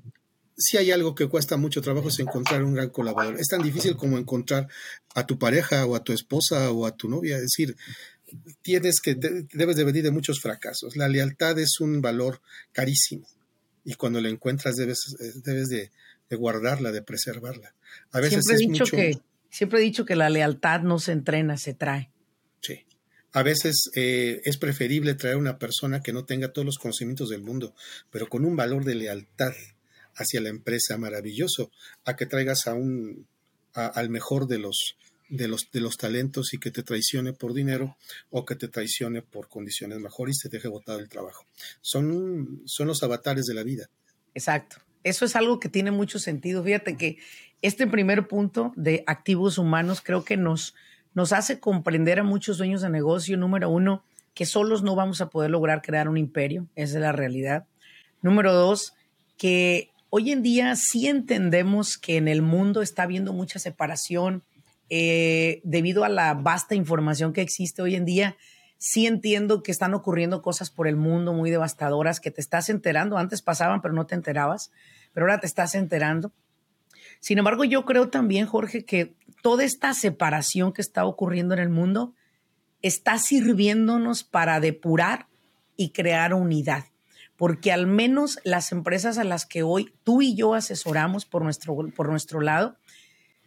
si 0.56 0.76
hay 0.76 0.90
algo 0.90 1.14
que 1.14 1.28
cuesta 1.28 1.56
mucho 1.56 1.80
trabajo 1.80 2.08
es 2.08 2.18
encontrar 2.18 2.62
un 2.62 2.74
gran 2.74 2.90
colaborador. 2.90 3.40
Es 3.40 3.48
tan 3.48 3.62
difícil 3.62 3.96
como 3.96 4.18
encontrar 4.18 4.68
a 5.14 5.26
tu 5.26 5.38
pareja 5.38 5.86
o 5.86 5.96
a 5.96 6.04
tu 6.04 6.12
esposa 6.12 6.70
o 6.70 6.86
a 6.86 6.96
tu 6.96 7.08
novia. 7.08 7.36
Es 7.36 7.42
decir, 7.42 7.76
tienes 8.62 9.00
que, 9.00 9.14
debes 9.14 9.76
de 9.76 9.84
venir 9.84 10.02
de 10.02 10.10
muchos 10.10 10.40
fracasos. 10.40 10.96
La 10.96 11.08
lealtad 11.08 11.58
es 11.58 11.80
un 11.80 12.00
valor 12.00 12.40
carísimo 12.72 13.26
y 13.84 13.94
cuando 13.94 14.20
la 14.20 14.28
encuentras 14.28 14.76
debes, 14.76 15.16
eh, 15.20 15.32
debes 15.44 15.68
de, 15.68 15.90
guardarla, 16.30 16.92
de 16.92 17.02
preservarla. 17.02 17.74
A 18.10 18.20
veces 18.20 18.44
siempre 18.46 18.54
he 18.54 18.68
dicho 18.68 18.84
que 18.84 19.18
siempre 19.50 19.80
he 19.80 19.82
dicho 19.82 20.06
que 20.06 20.16
la 20.16 20.30
lealtad 20.30 20.80
no 20.80 20.98
se 20.98 21.12
entrena, 21.12 21.58
se 21.58 21.74
trae. 21.74 22.10
A 23.32 23.42
veces 23.42 23.90
eh, 23.94 24.40
es 24.44 24.58
preferible 24.58 25.14
traer 25.14 25.36
una 25.36 25.58
persona 25.58 26.00
que 26.00 26.12
no 26.12 26.24
tenga 26.24 26.52
todos 26.52 26.66
los 26.66 26.78
conocimientos 26.78 27.30
del 27.30 27.42
mundo, 27.42 27.74
pero 28.10 28.28
con 28.28 28.44
un 28.44 28.56
valor 28.56 28.84
de 28.84 28.94
lealtad 28.94 29.52
hacia 30.14 30.40
la 30.40 30.50
empresa 30.50 30.98
maravilloso, 30.98 31.70
a 32.04 32.16
que 32.16 32.26
traigas 32.26 32.66
a 32.66 32.74
un 32.74 33.26
al 33.74 34.10
mejor 34.10 34.46
de 34.48 34.58
los 34.58 34.96
de 35.30 35.48
los 35.48 35.70
de 35.72 35.80
los 35.80 35.96
talentos 35.96 36.52
y 36.52 36.58
que 36.58 36.70
te 36.70 36.82
traicione 36.82 37.32
por 37.32 37.54
dinero 37.54 37.96
o 38.30 38.44
que 38.44 38.54
te 38.54 38.68
traicione 38.68 39.22
por 39.22 39.48
condiciones 39.48 39.98
mejores 39.98 40.36
y 40.44 40.48
te 40.50 40.58
deje 40.58 40.68
botado 40.68 40.98
el 40.98 41.08
trabajo. 41.08 41.46
Son, 41.80 42.60
son 42.66 42.86
los 42.86 43.02
avatares 43.02 43.46
de 43.46 43.54
la 43.54 43.62
vida. 43.62 43.88
Exacto. 44.34 44.76
Eso 45.04 45.24
es 45.24 45.34
algo 45.34 45.58
que 45.58 45.70
tiene 45.70 45.90
mucho 45.90 46.18
sentido. 46.18 46.62
Fíjate 46.62 46.96
que 46.96 47.18
este 47.62 47.86
primer 47.86 48.28
punto 48.28 48.72
de 48.76 49.04
activos 49.06 49.56
humanos 49.58 50.00
creo 50.02 50.24
que 50.24 50.36
nos, 50.36 50.74
nos 51.14 51.32
hace 51.32 51.60
comprender 51.60 52.20
a 52.20 52.24
muchos 52.24 52.58
dueños 52.58 52.82
de 52.82 52.90
negocio, 52.90 53.36
número 53.36 53.70
uno, 53.70 54.02
que 54.34 54.46
solos 54.46 54.82
no 54.82 54.94
vamos 54.94 55.20
a 55.20 55.28
poder 55.28 55.50
lograr 55.50 55.82
crear 55.82 56.08
un 56.08 56.16
imperio, 56.16 56.66
esa 56.74 56.96
es 56.96 57.02
la 57.02 57.12
realidad. 57.12 57.66
Número 58.22 58.52
dos, 58.52 58.94
que 59.36 59.90
hoy 60.10 60.30
en 60.30 60.42
día 60.42 60.74
sí 60.76 61.08
entendemos 61.08 61.98
que 61.98 62.16
en 62.16 62.28
el 62.28 62.42
mundo 62.42 62.82
está 62.82 63.02
habiendo 63.02 63.32
mucha 63.32 63.58
separación 63.58 64.42
eh, 64.88 65.60
debido 65.64 66.04
a 66.04 66.08
la 66.08 66.34
vasta 66.34 66.74
información 66.74 67.32
que 67.32 67.40
existe 67.40 67.82
hoy 67.82 67.94
en 67.94 68.04
día. 68.04 68.36
Sí 68.78 69.06
entiendo 69.06 69.62
que 69.62 69.72
están 69.72 69.94
ocurriendo 69.94 70.42
cosas 70.42 70.70
por 70.70 70.86
el 70.86 70.96
mundo 70.96 71.32
muy 71.32 71.50
devastadoras 71.50 72.20
que 72.20 72.30
te 72.30 72.40
estás 72.40 72.68
enterando. 72.68 73.16
Antes 73.16 73.42
pasaban, 73.42 73.80
pero 73.80 73.94
no 73.94 74.06
te 74.06 74.14
enterabas, 74.14 74.70
pero 75.12 75.24
ahora 75.24 75.40
te 75.40 75.46
estás 75.46 75.74
enterando. 75.74 76.32
Sin 77.22 77.38
embargo, 77.38 77.62
yo 77.62 77.84
creo 77.84 78.08
también, 78.08 78.46
Jorge, 78.46 78.84
que 78.84 79.14
toda 79.42 79.62
esta 79.62 79.94
separación 79.94 80.72
que 80.72 80.82
está 80.82 81.04
ocurriendo 81.04 81.54
en 81.54 81.60
el 81.60 81.68
mundo 81.68 82.14
está 82.82 83.16
sirviéndonos 83.16 84.24
para 84.24 84.58
depurar 84.58 85.28
y 85.76 85.90
crear 85.90 86.34
unidad. 86.34 86.86
Porque 87.36 87.70
al 87.70 87.86
menos 87.86 88.40
las 88.42 88.72
empresas 88.72 89.18
a 89.18 89.24
las 89.24 89.46
que 89.46 89.62
hoy 89.62 89.94
tú 90.02 90.20
y 90.20 90.34
yo 90.34 90.54
asesoramos 90.54 91.24
por 91.24 91.44
nuestro, 91.44 91.76
por 91.94 92.08
nuestro 92.08 92.40
lado, 92.40 92.76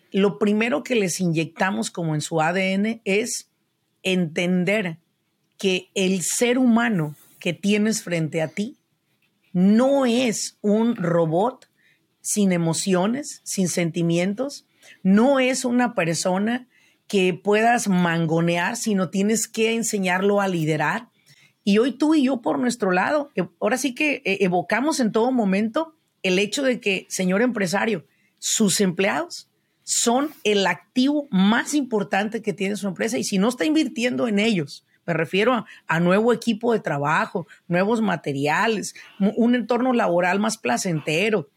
lo 0.09 0.39
primero 0.39 0.81
que 0.81 0.95
les 0.95 1.19
inyectamos 1.19 1.91
como 1.91 2.15
en 2.15 2.21
su 2.21 2.39
ADN 2.39 3.01
es 3.03 3.49
entender 4.03 4.99
que 5.57 5.89
el 5.95 6.21
ser 6.21 6.59
humano 6.59 7.17
que 7.39 7.51
tienes 7.51 8.03
frente 8.03 8.41
a 8.41 8.47
ti 8.47 8.77
no 9.51 10.05
es 10.05 10.57
un 10.61 10.95
robot 10.95 11.67
sin 12.25 12.51
emociones, 12.51 13.39
sin 13.43 13.69
sentimientos. 13.69 14.65
No 15.03 15.39
es 15.39 15.63
una 15.63 15.93
persona 15.93 16.67
que 17.07 17.35
puedas 17.35 17.87
mangonear, 17.87 18.77
sino 18.77 19.11
tienes 19.11 19.47
que 19.47 19.75
enseñarlo 19.75 20.41
a 20.41 20.47
liderar. 20.47 21.09
Y 21.63 21.77
hoy 21.77 21.91
tú 21.91 22.15
y 22.15 22.23
yo 22.23 22.41
por 22.41 22.57
nuestro 22.57 22.91
lado, 22.91 23.29
e, 23.35 23.47
ahora 23.59 23.77
sí 23.77 23.93
que 23.93 24.23
e, 24.25 24.43
evocamos 24.43 24.99
en 24.99 25.11
todo 25.11 25.31
momento 25.31 25.93
el 26.23 26.39
hecho 26.39 26.63
de 26.63 26.79
que, 26.79 27.05
señor 27.09 27.43
empresario, 27.43 28.07
sus 28.39 28.81
empleados 28.81 29.47
son 29.83 30.31
el 30.43 30.65
activo 30.65 31.27
más 31.29 31.75
importante 31.75 32.41
que 32.41 32.53
tiene 32.53 32.75
su 32.75 32.87
empresa 32.87 33.19
y 33.19 33.23
si 33.23 33.37
no 33.37 33.49
está 33.49 33.65
invirtiendo 33.65 34.27
en 34.27 34.39
ellos, 34.39 34.83
me 35.05 35.13
refiero 35.13 35.53
a, 35.53 35.67
a, 35.85 35.99
nuevo 35.99 36.33
equipo 36.33 36.73
de 36.73 36.79
trabajo, 36.79 37.45
nuevos 37.67 38.01
materiales, 38.01 38.95
un 39.19 39.53
entorno 39.53 39.93
laboral 39.93 40.39
más 40.39 40.57
placentero, 40.57 41.51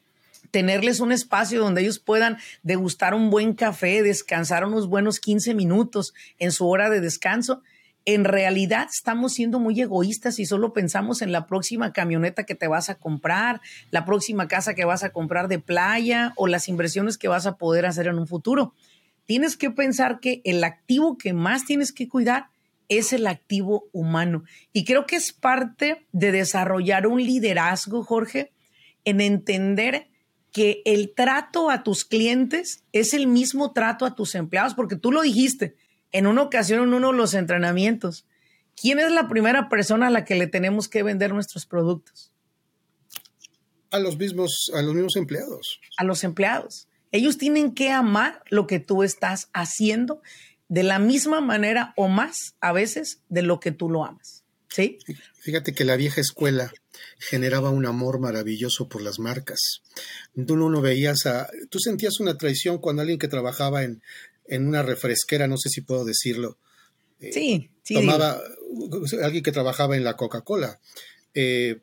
tenerles 0.51 1.01
un 1.01 1.13
espacio 1.13 1.61
donde 1.61 1.83
ellos 1.83 1.99
puedan 1.99 2.39
degustar 2.63 3.15
un 3.15 3.31
buen 3.31 3.55
café, 3.55 4.03
descansar 4.03 4.65
unos 4.65 4.89
buenos 4.89 5.21
15 5.21 5.55
minutos 5.55 6.15
en 6.39 6.53
su 6.53 6.69
hora 6.69 6.91
de 6.91 7.01
descanso. 7.01 7.63
En 8.05 8.25
realidad 8.25 8.89
estamos 8.91 9.35
siendo 9.35 9.59
muy 9.59 9.81
egoístas 9.81 10.39
y 10.39 10.47
solo 10.47 10.73
pensamos 10.73 11.21
en 11.21 11.31
la 11.31 11.47
próxima 11.47 11.93
camioneta 11.93 12.45
que 12.45 12.55
te 12.55 12.67
vas 12.67 12.89
a 12.89 12.95
comprar, 12.95 13.61
la 13.91 14.05
próxima 14.05 14.49
casa 14.49 14.75
que 14.75 14.87
vas 14.87 15.05
a 15.05 15.11
comprar 15.11 15.49
de 15.49 15.59
playa 15.59 16.33
o 16.37 16.47
las 16.47 16.69
inversiones 16.69 17.19
que 17.19 17.29
vas 17.29 17.47
a 17.47 17.57
poder 17.57 17.85
hacer 17.85 18.07
en 18.07 18.19
un 18.19 18.27
futuro. 18.27 18.73
Tienes 19.27 19.59
que 19.59 19.71
pensar 19.71 20.21
que 20.21 20.41
el 20.45 20.65
activo 20.65 21.19
que 21.19 21.35
más 21.35 21.67
tienes 21.67 21.93
que 21.93 22.09
cuidar 22.09 22.49
es 22.89 23.13
el 23.13 23.27
activo 23.27 23.85
humano. 23.93 24.45
Y 24.73 24.85
creo 24.85 25.05
que 25.05 25.17
es 25.17 25.33
parte 25.33 26.07
de 26.13 26.33
desarrollar 26.33 27.07
un 27.07 27.23
liderazgo, 27.23 28.03
Jorge, 28.03 28.53
en 29.05 29.21
entender 29.21 30.08
que 30.53 30.83
el 30.85 31.13
trato 31.15 31.71
a 31.71 31.83
tus 31.83 32.05
clientes 32.05 32.83
es 32.93 33.15
el 33.15 33.27
mismo 33.27 33.73
trato 33.73 34.07
a 34.07 34.15
tus 34.15 34.35
empleados, 34.35 34.75
porque 34.75 34.97
tú 34.97 35.13
lo 35.13 35.23
dijiste 35.23 35.77
en 36.13 36.27
una 36.27 36.43
ocasión 36.43 36.83
en 36.83 36.95
uno 36.95 37.13
de 37.13 37.17
los 37.17 37.35
entrenamientos. 37.35 38.27
¿Quién 38.81 38.99
es 38.99 39.11
la 39.11 39.29
primera 39.29 39.69
persona 39.69 40.07
a 40.07 40.11
la 40.11 40.25
que 40.25 40.37
le 40.37 40.47
tenemos 40.47 40.89
que 40.89 41.03
vender 41.03 41.33
nuestros 41.35 41.67
productos? 41.67 42.33
A 43.91 43.99
los 43.99 44.17
mismos, 44.17 44.71
a 44.75 44.83
los 44.83 44.95
mismos 44.95 45.17
empleados. 45.17 45.81
A 45.97 46.05
los 46.05 46.25
empleados. 46.25 46.89
Ellos 47.11 47.39
tienen 47.39 47.75
que 47.75 47.91
amar 47.91 48.43
lo 48.51 48.67
que 48.67 48.81
tú 48.81 49.03
estás 49.03 49.49
haciendo 49.53 50.23
de 50.69 50.83
la 50.83 50.99
misma 50.99 51.41
manera 51.41 51.95
o 51.97 52.09
más 52.09 52.55
a 52.61 52.73
veces 52.73 53.23
de 53.29 53.43
lo 53.43 53.61
que 53.61 53.73
tú 53.73 53.89
lo 53.89 54.05
amas. 54.05 54.45
¿Sí? 54.69 54.99
Fíjate 55.41 55.73
que 55.73 55.85
la 55.85 55.97
vieja 55.97 56.21
escuela 56.21 56.71
generaba 57.19 57.71
un 57.71 57.87
amor 57.87 58.21
maravilloso 58.21 58.89
por 58.89 59.03
las 59.03 59.19
marcas. 59.19 59.83
Tú 60.47 60.57
no, 60.57 60.81
veías 60.81 61.27
a, 61.27 61.49
tú 61.71 61.79
sentías 61.79 62.21
una 62.21 62.37
traición 62.37 62.79
cuando 62.79 63.03
alguien 63.03 63.19
que 63.19 63.29
trabajaba 63.29 63.83
en, 63.85 64.03
una 64.51 64.83
refresquera, 64.83 65.47
no 65.47 65.59
sé 65.59 65.69
si 65.69 65.83
puedo 65.83 66.05
decirlo, 66.05 66.59
eh, 67.21 67.33
sí, 67.33 67.71
sí, 67.83 67.95
tomaba, 67.95 68.41
alguien 69.23 69.43
que 69.43 69.53
trabajaba 69.53 69.97
en 69.97 70.05
la 70.05 70.17
Coca-Cola, 70.17 70.81
eh, 71.35 71.81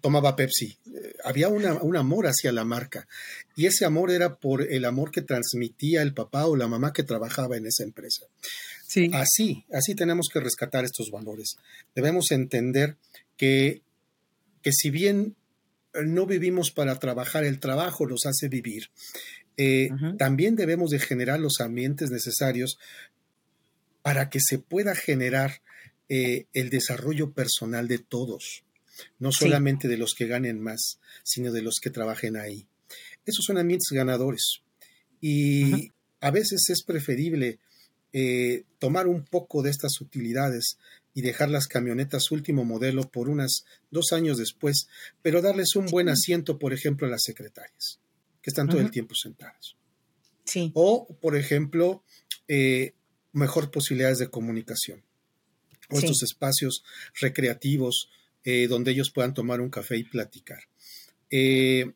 tomaba 0.00 0.36
Pepsi. 0.36 0.78
había 1.24 1.48
un 1.48 1.96
amor 1.96 2.26
hacia 2.26 2.52
la 2.52 2.64
marca 2.64 3.08
y 3.56 3.66
ese 3.66 3.84
amor 3.84 4.10
era 4.10 4.36
por 4.36 4.62
el 4.62 4.84
amor 4.84 5.10
que 5.10 5.22
transmitía 5.22 6.02
el 6.02 6.12
papá 6.12 6.46
o 6.46 6.56
la 6.56 6.68
mamá 6.68 6.92
que 6.92 7.02
trabajaba 7.02 7.56
en 7.56 7.66
esa 7.66 7.82
empresa. 7.82 8.26
Sí. 8.86 9.10
Así, 9.12 9.64
así 9.72 9.94
tenemos 9.94 10.28
que 10.32 10.40
rescatar 10.40 10.84
estos 10.84 11.10
valores. 11.10 11.56
Debemos 11.94 12.30
entender 12.30 12.96
que, 13.36 13.82
que 14.66 14.72
si 14.72 14.90
bien 14.90 15.36
no 16.04 16.26
vivimos 16.26 16.72
para 16.72 16.98
trabajar, 16.98 17.44
el 17.44 17.60
trabajo 17.60 18.04
nos 18.04 18.26
hace 18.26 18.48
vivir. 18.48 18.90
Eh, 19.56 19.90
también 20.18 20.56
debemos 20.56 20.90
de 20.90 20.98
generar 20.98 21.38
los 21.38 21.60
ambientes 21.60 22.10
necesarios 22.10 22.76
para 24.02 24.28
que 24.28 24.40
se 24.40 24.58
pueda 24.58 24.96
generar 24.96 25.62
eh, 26.08 26.46
el 26.52 26.70
desarrollo 26.70 27.30
personal 27.30 27.86
de 27.86 27.98
todos, 27.98 28.64
no 29.20 29.30
solamente 29.30 29.86
de 29.86 29.98
los 29.98 30.14
que 30.14 30.26
ganen 30.26 30.60
más, 30.60 30.98
sino 31.22 31.52
de 31.52 31.62
los 31.62 31.78
que 31.80 31.90
trabajen 31.90 32.36
ahí. 32.36 32.66
Esos 33.24 33.44
son 33.44 33.58
ambientes 33.58 33.90
ganadores 33.92 34.62
y 35.20 35.92
a 36.20 36.32
veces 36.32 36.70
es 36.70 36.82
preferible 36.82 37.60
eh, 38.12 38.64
tomar 38.80 39.06
un 39.06 39.24
poco 39.24 39.62
de 39.62 39.70
estas 39.70 40.00
utilidades 40.00 40.76
y 41.16 41.22
dejar 41.22 41.48
las 41.48 41.66
camionetas 41.66 42.30
último 42.30 42.66
modelo 42.66 43.10
por 43.10 43.30
unas 43.30 43.64
dos 43.90 44.12
años 44.12 44.36
después, 44.36 44.86
pero 45.22 45.40
darles 45.40 45.74
un 45.74 45.86
buen 45.86 46.10
asiento, 46.10 46.58
por 46.58 46.74
ejemplo, 46.74 47.06
a 47.06 47.10
las 47.10 47.22
secretarias, 47.22 48.00
que 48.42 48.50
están 48.50 48.68
todo 48.68 48.82
el 48.82 48.90
tiempo 48.90 49.14
sentadas. 49.14 49.76
Sí. 50.44 50.70
O, 50.74 51.08
por 51.22 51.34
ejemplo, 51.34 52.04
eh, 52.48 52.92
mejor 53.32 53.70
posibilidades 53.70 54.18
de 54.18 54.28
comunicación 54.28 55.02
o 55.88 55.98
estos 55.98 56.22
espacios 56.22 56.84
recreativos 57.18 58.10
eh, 58.44 58.68
donde 58.68 58.90
ellos 58.90 59.10
puedan 59.10 59.32
tomar 59.32 59.62
un 59.62 59.70
café 59.70 59.96
y 59.96 60.04
platicar. 60.04 60.64
Eh, 61.30 61.94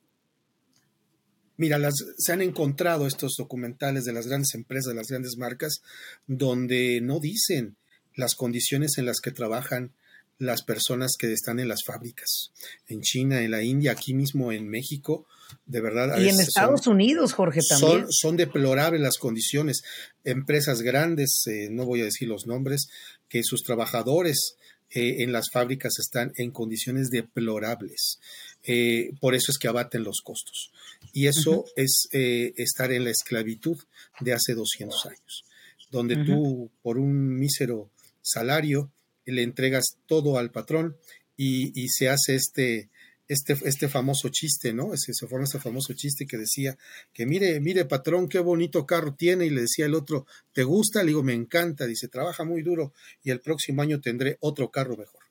mira, 1.58 1.78
las, 1.78 1.94
se 2.16 2.32
han 2.32 2.40
encontrado 2.40 3.06
estos 3.06 3.34
documentales 3.36 4.06
de 4.06 4.14
las 4.14 4.26
grandes 4.26 4.54
empresas, 4.54 4.94
de 4.94 4.96
las 4.96 5.08
grandes 5.08 5.36
marcas, 5.36 5.82
donde 6.26 7.02
no 7.02 7.20
dicen 7.20 7.76
las 8.14 8.34
condiciones 8.34 8.98
en 8.98 9.06
las 9.06 9.20
que 9.20 9.30
trabajan 9.30 9.92
las 10.40 10.62
personas 10.62 11.12
que 11.18 11.30
están 11.32 11.60
en 11.60 11.68
las 11.68 11.84
fábricas, 11.84 12.50
en 12.88 13.02
China, 13.02 13.42
en 13.42 13.50
la 13.50 13.62
India, 13.62 13.92
aquí 13.92 14.14
mismo 14.14 14.52
en 14.52 14.68
México, 14.68 15.26
de 15.66 15.82
verdad. 15.82 16.18
Y 16.18 16.30
en 16.30 16.40
Estados 16.40 16.86
Unidos, 16.86 17.34
Jorge, 17.34 17.60
también. 17.68 18.06
Son, 18.08 18.36
deplorables 18.38 19.02
las 19.02 19.18
condiciones. 19.18 19.82
Empresas 20.24 20.80
grandes, 20.80 21.42
eh, 21.46 21.68
no 21.70 21.84
voy 21.84 22.00
a 22.00 22.04
decir 22.04 22.26
los 22.26 22.46
nombres, 22.46 22.88
que 23.28 23.42
sus 23.42 23.62
trabajadores 23.62 24.56
eh, 24.90 25.16
en 25.18 25.30
las 25.30 25.50
fábricas 25.52 25.98
están 25.98 26.32
en 26.36 26.52
condiciones 26.52 27.10
deplorables. 27.10 28.18
Eh, 28.64 29.10
por 29.20 29.34
eso 29.34 29.52
es 29.52 29.58
que 29.58 29.68
abaten 29.68 30.04
los 30.04 30.22
costos. 30.24 30.72
Y 31.12 31.26
eso 31.26 31.66
es 31.76 32.08
estar 32.12 32.92
en 32.92 33.04
la 33.04 33.10
esclavitud 33.10 33.76
de 34.20 34.32
hace 34.32 34.54
200 34.54 35.06
años, 35.06 35.44
donde 35.90 36.24
tú, 36.24 36.70
por 36.82 36.98
un 36.98 37.36
mísero 37.38 37.90
salario, 38.30 38.92
le 39.30 39.42
entregas 39.42 39.96
todo 40.06 40.38
al 40.38 40.50
patrón 40.50 40.96
y, 41.36 41.88
se 41.88 42.10
hace 42.10 42.34
este, 42.34 42.90
este, 43.28 43.56
este 43.64 43.88
famoso 43.88 44.28
chiste, 44.28 44.74
¿no? 44.74 44.90
Se, 44.96 45.14
forma 45.26 45.44
este 45.44 45.58
famoso 45.58 45.94
chiste 45.94 46.26
que 46.26 46.36
decía 46.36 46.76
que 47.14 47.24
mire, 47.24 47.58
mire 47.60 47.86
patrón, 47.86 48.28
qué 48.28 48.40
bonito 48.40 48.84
carro 48.84 49.14
tiene 49.14 49.46
y 49.46 49.50
le 49.50 49.62
decía 49.62 49.86
el 49.86 49.94
otro, 49.94 50.26
¿te 50.52 50.64
gusta? 50.64 51.02
Le 51.02 51.08
digo, 51.08 51.22
me 51.22 51.32
encanta, 51.32 51.86
dice, 51.86 52.08
trabaja 52.08 52.44
muy 52.44 52.62
duro 52.62 52.92
y 53.22 53.30
el 53.30 53.40
próximo 53.40 53.80
año 53.80 54.00
tendré 54.00 54.36
otro 54.40 54.70
carro 54.70 54.96
mejor. 54.96 55.22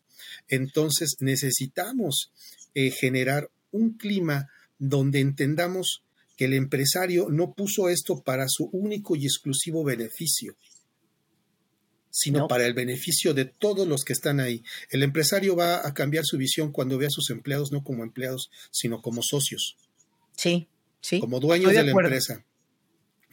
Entonces 0.48 1.18
necesitamos 1.20 2.32
eh, 2.74 2.90
generar 2.90 3.50
un 3.72 3.98
clima 3.98 4.50
donde 4.80 5.20
entendamos 5.20 6.04
que 6.36 6.46
el 6.46 6.54
empresario 6.54 7.28
no 7.30 7.54
puso 7.54 7.90
esto 7.90 8.24
para 8.24 8.46
su 8.48 8.70
único 8.72 9.16
y 9.16 9.26
exclusivo 9.26 9.84
beneficio, 9.84 10.56
sino 12.12 12.48
para 12.48 12.66
el 12.66 12.74
beneficio 12.74 13.34
de 13.34 13.46
todos 13.46 13.88
los 13.88 14.04
que 14.04 14.14
están 14.14 14.40
ahí. 14.40 14.64
El 14.90 15.04
empresario 15.04 15.56
va 15.56 15.88
a 15.88 15.94
cambiar 15.94 16.26
su 16.26 16.38
visión 16.38 16.72
cuando 16.72 16.98
ve 16.98 17.08
a 17.08 17.12
sus 17.12 17.30
empleados 17.30 17.72
no 17.72 17.84
como 17.84 18.04
empleados, 18.04 18.50
sino 18.72 19.02
como 19.02 19.22
socios. 19.24 19.78
Sí, 20.36 20.68
sí. 21.02 21.20
Como 21.20 21.40
dueños 21.40 21.74
de, 21.74 21.84
la 21.84 21.92
empresa. 21.92 22.44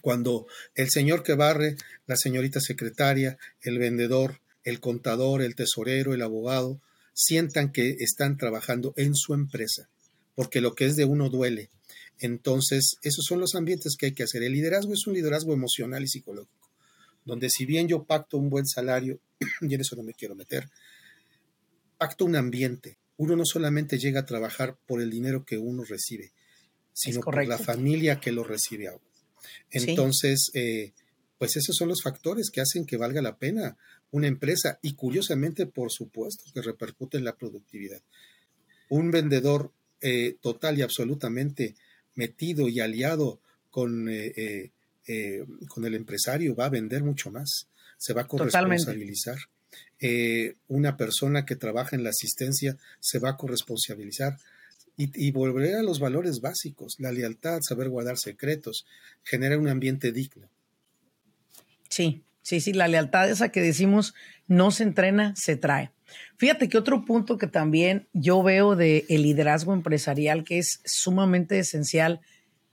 Cuando 0.03 0.47
el 0.75 0.91
señor 0.91 1.23
que 1.23 1.35
barre, 1.35 1.77
la 2.07 2.17
señorita 2.17 2.61
secretaria, 2.61 3.39
el 3.63 3.79
vendedor, 3.79 4.41
el 4.63 4.81
contador, 4.81 5.43
el 5.43 5.55
tesorero, 5.55 6.15
el 6.15 6.23
abogado, 6.23 6.81
sientan 7.15 7.73
que 7.73 7.97
están 8.01 8.37
trabajando 8.37 8.93
en 8.97 9.15
su 9.15 9.35
empresa, 9.35 9.89
porque 10.35 10.61
lo 10.61 10.75
que 10.75 10.87
es 10.87 10.97
de 10.97 11.07
uno 11.07 11.31
duele. 11.31 11.71
Entonces, 12.19 12.97
esos 13.03 13.25
son 13.27 13.41
los 13.41 13.55
ambientes 13.55 13.97
que 13.99 14.07
hay 14.07 14.13
que 14.13 14.23
hacer. 14.23 14.43
El 14.43 14.53
liderazgo 14.53 14.93
es 14.93 15.07
un 15.07 15.15
liderazgo 15.15 15.53
emocional 15.53 16.03
y 16.03 16.09
psicológico 16.09 16.56
donde 17.27 17.51
si 17.51 17.67
bien 17.67 17.89
yo 17.89 18.05
pacto 18.05 18.39
un 18.39 18.49
buen 18.49 18.67
salario, 18.67 19.21
y 19.61 19.75
en 19.75 19.81
eso 19.81 19.97
no 19.97 20.03
me 20.03 20.15
quiero 20.15 20.35
meter, 20.35 20.71
pacto 21.99 22.25
un 22.25 22.37
ambiente. 22.37 22.99
Uno 23.19 23.37
no 23.37 23.45
solamente 23.45 23.99
llega 23.99 24.21
a 24.21 24.27
trabajar 24.27 24.79
por 24.87 25.03
el 25.03 25.11
dinero 25.11 25.45
que 25.45 25.59
uno 25.59 25.85
recibe, 25.85 26.33
sino 26.93 27.21
por 27.21 27.47
la 27.47 27.59
familia 27.59 28.21
que 28.21 28.33
lo 28.33 28.45
recibe 28.45 28.89
a 28.89 28.93
uno. 28.93 29.05
Entonces, 29.71 30.51
eh, 30.55 30.93
pues 31.39 31.57
esos 31.57 31.77
son 31.77 31.89
los 31.89 32.03
factores 32.03 32.51
que 32.51 32.61
hacen 32.61 32.87
que 32.87 32.97
valga 32.97 33.21
la 33.21 33.37
pena 33.37 33.77
una 34.11 34.29
empresa 34.29 34.79
y 34.83 34.95
curiosamente, 34.95 35.67
por 35.67 35.91
supuesto, 35.91 36.45
que 36.55 36.63
repercute 36.63 37.19
en 37.19 37.25
la 37.25 37.37
productividad. 37.37 38.03
Un 38.89 39.11
vendedor 39.11 39.73
eh, 40.01 40.37
total 40.41 40.79
y 40.79 40.83
absolutamente 40.83 41.75
metido 42.15 42.69
y 42.69 42.81
aliado 42.81 43.41
con 43.71 44.09
eh, 44.09 44.71
eh, 45.07 45.45
con 45.69 45.85
el 45.85 45.95
empresario 45.95 46.55
va 46.55 46.67
a 46.67 46.71
vender 46.71 47.03
mucho 47.03 47.31
más, 47.31 47.69
se 47.99 48.13
va 48.13 48.23
a 48.23 48.27
corresponsabilizar. 48.27 49.39
Eh, 50.01 50.57
una 50.69 50.97
persona 50.97 51.45
que 51.45 51.57
trabaja 51.57 51.97
en 51.97 52.05
la 52.05 52.11
asistencia 52.11 52.77
se 53.01 53.19
va 53.19 53.31
a 53.31 53.37
corresponsabilizar 53.37 54.37
y, 54.97 55.11
y, 55.15 55.31
volver 55.31 55.75
a 55.77 55.83
los 55.83 56.01
valores 56.01 56.41
básicos, 56.41 56.97
la 56.99 57.13
lealtad, 57.13 57.61
saber 57.61 57.89
guardar 57.89 58.17
secretos, 58.17 58.87
genera 59.23 59.59
un 59.59 59.69
ambiente 59.69 60.13
digno. 60.13 60.49
Sí, 61.91 62.23
sí, 62.43 62.61
sí, 62.61 62.73
la 62.73 62.89
lealtad 62.89 63.31
esa 63.31 63.51
que 63.51 63.61
decimos 63.61 64.15
no 64.47 64.71
se 64.71 64.85
entrena, 64.85 65.35
se 65.37 65.57
trae. 65.57 65.93
Fíjate 66.39 66.69
que 66.69 66.79
otro 66.79 67.05
punto 67.05 67.39
que 67.39 67.47
también 67.47 68.07
yo 68.13 68.43
veo 68.43 68.77
de 68.77 69.05
el 69.09 69.23
liderazgo 69.23 69.73
empresarial 69.75 70.45
que 70.45 70.59
es 70.59 70.81
sumamente 70.85 71.59
esencial 71.59 72.21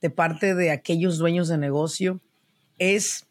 de 0.03 0.09
parte 0.09 0.53
de 0.53 0.69
aquellos 0.69 1.17
dueños 1.17 1.47
de 1.47 1.57
negocio 1.57 2.19
es 2.77 3.25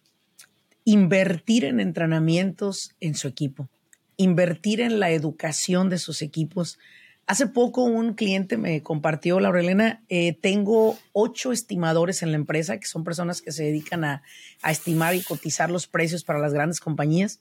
invertir 0.84 1.66
en 1.66 1.80
entrenamientos 1.80 2.94
en 2.98 3.14
su 3.14 3.28
equipo, 3.28 3.68
invertir 4.16 4.80
en 4.80 4.98
la 4.98 5.10
educación 5.10 5.90
de 5.90 5.98
sus 5.98 6.22
equipos. 6.22 6.78
Hace 7.26 7.46
poco 7.46 7.84
un 7.84 8.14
cliente 8.14 8.56
me 8.56 8.82
compartió, 8.82 9.38
Laurelena, 9.38 10.02
eh, 10.08 10.32
tengo 10.32 10.98
ocho 11.12 11.52
estimadores 11.52 12.22
en 12.22 12.30
la 12.30 12.38
empresa, 12.38 12.80
que 12.80 12.86
son 12.86 13.04
personas 13.04 13.42
que 13.42 13.52
se 13.52 13.64
dedican 13.64 14.02
a, 14.04 14.22
a 14.62 14.70
estimar 14.70 15.14
y 15.14 15.20
cotizar 15.20 15.70
los 15.70 15.86
precios 15.86 16.24
para 16.24 16.38
las 16.38 16.54
grandes 16.54 16.80
compañías. 16.80 17.40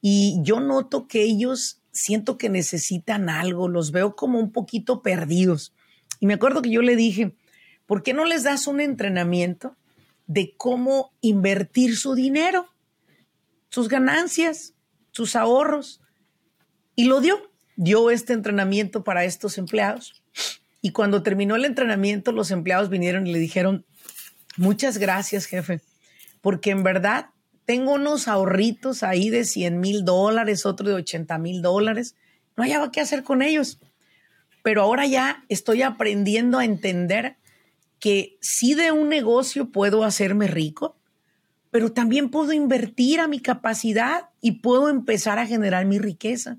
Y 0.00 0.40
yo 0.42 0.58
noto 0.58 1.06
que 1.06 1.22
ellos 1.22 1.80
siento 1.92 2.38
que 2.38 2.48
necesitan 2.48 3.28
algo, 3.28 3.68
los 3.68 3.92
veo 3.92 4.16
como 4.16 4.40
un 4.40 4.50
poquito 4.50 5.00
perdidos. 5.00 5.72
Y 6.18 6.26
me 6.26 6.34
acuerdo 6.34 6.60
que 6.60 6.70
yo 6.70 6.82
le 6.82 6.96
dije, 6.96 7.36
¿por 7.86 8.02
qué 8.02 8.12
no 8.12 8.24
les 8.24 8.42
das 8.42 8.66
un 8.66 8.80
entrenamiento 8.80 9.76
de 10.26 10.54
cómo 10.56 11.12
invertir 11.20 11.96
su 11.96 12.14
dinero, 12.14 12.68
sus 13.68 13.88
ganancias, 13.88 14.74
sus 15.10 15.36
ahorros? 15.36 16.00
Y 16.96 17.04
lo 17.04 17.20
dio. 17.20 17.50
Dio 17.76 18.10
este 18.10 18.32
entrenamiento 18.32 19.02
para 19.02 19.24
estos 19.24 19.58
empleados. 19.58 20.22
Y 20.80 20.90
cuando 20.90 21.22
terminó 21.22 21.56
el 21.56 21.64
entrenamiento, 21.64 22.30
los 22.30 22.50
empleados 22.50 22.88
vinieron 22.88 23.26
y 23.26 23.32
le 23.32 23.38
dijeron, 23.38 23.84
muchas 24.56 24.98
gracias, 24.98 25.46
jefe, 25.46 25.80
porque 26.40 26.70
en 26.70 26.82
verdad 26.82 27.30
tengo 27.64 27.94
unos 27.94 28.28
ahorritos 28.28 29.02
ahí 29.02 29.30
de 29.30 29.44
100 29.44 29.80
mil 29.80 30.04
dólares, 30.04 30.66
otro 30.66 30.86
de 30.86 30.94
80 30.94 31.38
mil 31.38 31.62
dólares. 31.62 32.14
No 32.56 32.62
hallaba 32.62 32.92
qué 32.92 33.00
hacer 33.00 33.24
con 33.24 33.42
ellos. 33.42 33.80
Pero 34.62 34.82
ahora 34.82 35.06
ya 35.06 35.44
estoy 35.48 35.82
aprendiendo 35.82 36.58
a 36.58 36.64
entender 36.64 37.36
que 38.04 38.36
sí 38.42 38.74
de 38.74 38.92
un 38.92 39.08
negocio 39.08 39.72
puedo 39.72 40.04
hacerme 40.04 40.46
rico, 40.46 40.94
pero 41.70 41.90
también 41.92 42.28
puedo 42.28 42.52
invertir 42.52 43.18
a 43.18 43.28
mi 43.28 43.40
capacidad 43.40 44.28
y 44.42 44.60
puedo 44.60 44.90
empezar 44.90 45.38
a 45.38 45.46
generar 45.46 45.86
mi 45.86 45.98
riqueza. 45.98 46.58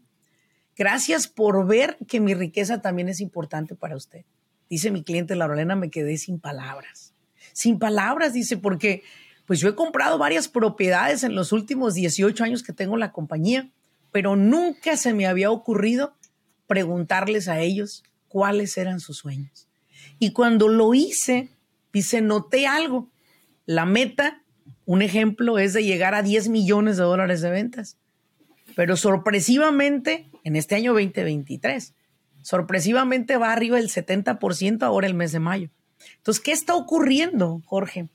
Gracias 0.75 1.27
por 1.27 1.67
ver 1.67 1.99
que 2.07 2.19
mi 2.19 2.33
riqueza 2.33 2.81
también 2.81 3.09
es 3.09 3.21
importante 3.21 3.75
para 3.75 3.95
usted. 3.95 4.25
Dice 4.71 4.89
mi 4.89 5.03
cliente 5.03 5.35
Laurelena, 5.35 5.75
me 5.75 5.91
quedé 5.91 6.17
sin 6.17 6.39
palabras. 6.39 7.13
Sin 7.53 7.77
palabras, 7.77 8.33
dice, 8.33 8.57
porque 8.57 9.03
pues 9.45 9.59
yo 9.59 9.69
he 9.69 9.75
comprado 9.75 10.17
varias 10.17 10.47
propiedades 10.47 11.21
en 11.21 11.35
los 11.35 11.51
últimos 11.51 11.93
18 11.93 12.43
años 12.43 12.63
que 12.63 12.73
tengo 12.73 12.97
la 12.97 13.11
compañía, 13.11 13.69
pero 14.11 14.35
nunca 14.35 14.97
se 14.97 15.13
me 15.13 15.27
había 15.27 15.51
ocurrido 15.51 16.15
preguntarles 16.65 17.47
a 17.49 17.59
ellos 17.59 18.03
cuáles 18.29 18.79
eran 18.79 18.99
sus 18.99 19.17
sueños. 19.17 19.67
Y 20.19 20.31
cuando 20.31 20.67
lo 20.67 20.93
hice, 20.93 21.49
dice, 21.93 22.21
noté 22.21 22.67
algo. 22.67 23.09
La 23.65 23.85
meta, 23.85 24.41
un 24.85 25.01
ejemplo, 25.01 25.59
es 25.59 25.73
de 25.73 25.83
llegar 25.83 26.15
a 26.15 26.23
10 26.23 26.49
millones 26.49 26.97
de 26.97 27.03
dólares 27.03 27.41
de 27.41 27.49
ventas. 27.49 27.97
Pero 28.75 28.97
sorpresivamente, 28.97 30.29
en 30.43 30.55
este 30.55 30.75
año 30.75 30.93
2023, 30.93 31.93
sorpresivamente 32.41 33.37
va 33.37 33.51
arriba 33.51 33.79
el 33.79 33.89
70% 33.89 34.83
ahora 34.83 35.07
el 35.07 35.13
mes 35.13 35.31
de 35.31 35.39
mayo. 35.39 35.69
Entonces, 36.17 36.43
¿qué 36.43 36.51
está 36.51 36.75
ocurriendo, 36.75 37.61
Jorge? 37.65 38.07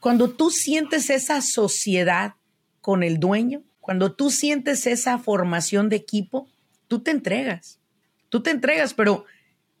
Cuando 0.00 0.30
tú 0.30 0.50
sientes 0.50 1.10
esa 1.10 1.40
sociedad 1.40 2.34
con 2.80 3.02
el 3.02 3.18
dueño, 3.18 3.62
cuando 3.80 4.12
tú 4.12 4.30
sientes 4.30 4.86
esa 4.86 5.18
formación 5.18 5.88
de 5.88 5.96
equipo, 5.96 6.48
tú 6.88 7.00
te 7.00 7.10
entregas. 7.10 7.78
Tú 8.28 8.42
te 8.42 8.50
entregas, 8.50 8.94
pero, 8.94 9.24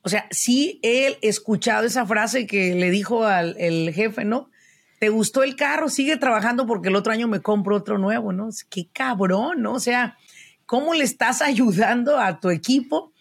o 0.04 0.10
sea, 0.10 0.28
sí 0.30 0.80
he 0.82 1.18
escuchado 1.22 1.86
esa 1.86 2.04
frase 2.04 2.46
que 2.46 2.74
le 2.74 2.90
dijo 2.90 3.24
al 3.24 3.56
el 3.58 3.92
jefe, 3.94 4.26
¿no? 4.26 4.50
¿Te 4.98 5.08
gustó 5.08 5.42
el 5.42 5.56
carro? 5.56 5.88
Sigue 5.88 6.18
trabajando 6.18 6.66
porque 6.66 6.90
el 6.90 6.96
otro 6.96 7.10
año 7.10 7.26
me 7.26 7.40
compro 7.40 7.76
otro 7.76 7.96
nuevo, 7.96 8.30
¿no? 8.30 8.50
Qué 8.68 8.86
cabrón, 8.92 9.62
¿no? 9.62 9.72
O 9.72 9.80
sea, 9.80 10.18
¿cómo 10.66 10.92
le 10.92 11.04
estás 11.04 11.40
ayudando 11.42 12.18
a 12.18 12.38
tu 12.38 12.50
equipo 12.50 13.12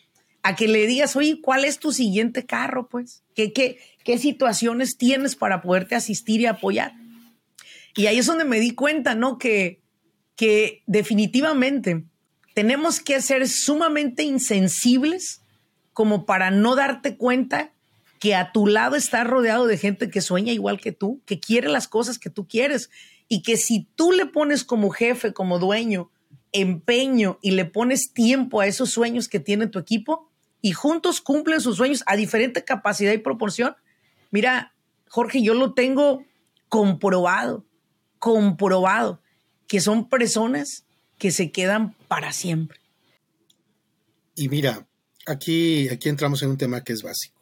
a 0.44 0.58
que 0.58 0.68
le 0.68 0.86
digas, 0.86 1.16
oye, 1.16 1.40
¿cuál 1.42 1.64
es 1.64 1.80
tu 1.80 1.94
siguiente 1.94 2.46
carro? 2.46 2.90
Pues, 2.90 3.24
¿qué, 3.34 3.54
qué, 3.54 3.80
qué 4.04 4.18
situaciones 4.18 4.98
tienes 4.98 5.38
para 5.38 5.62
poderte 5.62 5.96
asistir 5.96 6.42
y 6.42 6.48
apoyar? 6.48 6.92
Y 7.96 8.08
ahí 8.08 8.18
es 8.18 8.26
donde 8.26 8.44
me 8.44 8.60
di 8.60 8.72
cuenta, 8.72 9.16
¿no? 9.16 9.38
Que, 9.38 9.80
que 10.36 10.84
definitivamente 10.86 12.04
tenemos 12.54 13.00
que 13.00 13.22
ser 13.22 13.48
sumamente 13.48 14.24
insensibles 14.24 15.43
como 15.94 16.26
para 16.26 16.52
no 16.52 16.76
darte 16.76 17.18
cuenta 17.18 17.72
que 18.20 18.36
a 18.36 18.52
tu 18.52 18.68
lado 18.68 18.96
estás 18.96 19.28
rodeado 19.28 19.68
de 19.68 19.78
gente 19.78 20.10
que 20.10 20.22
sueña 20.22 20.54
igual 20.54 20.80
que 20.80 20.92
tú, 20.92 21.22
que 21.26 21.40
quiere 21.40 21.70
las 21.70 21.88
cosas 21.88 22.20
que 22.20 22.30
tú 22.30 22.48
quieres 22.48 22.90
y 23.28 23.42
que 23.42 23.58
si 23.58 23.88
tú 23.96 24.12
le 24.12 24.26
pones 24.26 24.64
como 24.64 24.90
jefe, 24.90 25.34
como 25.34 25.60
dueño, 25.60 26.10
empeño 26.52 27.40
y 27.42 27.52
le 27.52 27.66
pones 27.66 28.14
tiempo 28.14 28.62
a 28.62 28.68
esos 28.68 28.92
sueños 28.92 29.28
que 29.28 29.40
tiene 29.40 29.68
tu 29.68 29.80
equipo, 29.80 30.30
y 30.66 30.72
juntos 30.72 31.20
cumplen 31.20 31.60
sus 31.60 31.76
sueños 31.76 32.04
a 32.08 32.16
diferente 32.16 32.64
capacidad 32.64 33.12
y 33.12 33.18
proporción. 33.18 33.76
Mira, 34.32 34.74
Jorge, 35.10 35.44
yo 35.44 35.54
lo 35.54 35.74
tengo 35.74 36.24
comprobado, 36.70 37.66
comprobado, 38.18 39.22
que 39.68 39.82
son 39.82 40.08
personas 40.08 40.86
que 41.18 41.32
se 41.32 41.52
quedan 41.52 41.94
para 42.08 42.32
siempre. 42.32 42.80
Y 44.36 44.48
mira, 44.48 44.88
aquí, 45.26 45.90
aquí 45.90 46.10
entramos 46.10 46.42
en 46.44 46.50
un 46.50 46.58
tema 46.58 46.84
que 46.84 46.94
es 46.94 47.02
básico. 47.02 47.42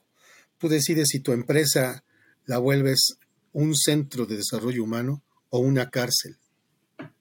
Tú 0.58 0.70
decides 0.70 1.10
si 1.10 1.20
tu 1.20 1.32
empresa 1.32 2.04
la 2.46 2.58
vuelves 2.58 3.18
un 3.54 3.76
centro 3.76 4.26
de 4.26 4.38
desarrollo 4.38 4.84
humano 4.84 5.24
o 5.50 5.60
una 5.60 5.90
cárcel. 5.90 6.38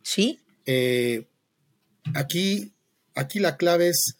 Sí. 0.02 0.40
Eh, 0.66 1.26
aquí, 2.14 2.72
aquí 3.14 3.38
la 3.38 3.56
clave 3.56 3.88
es 3.88 4.16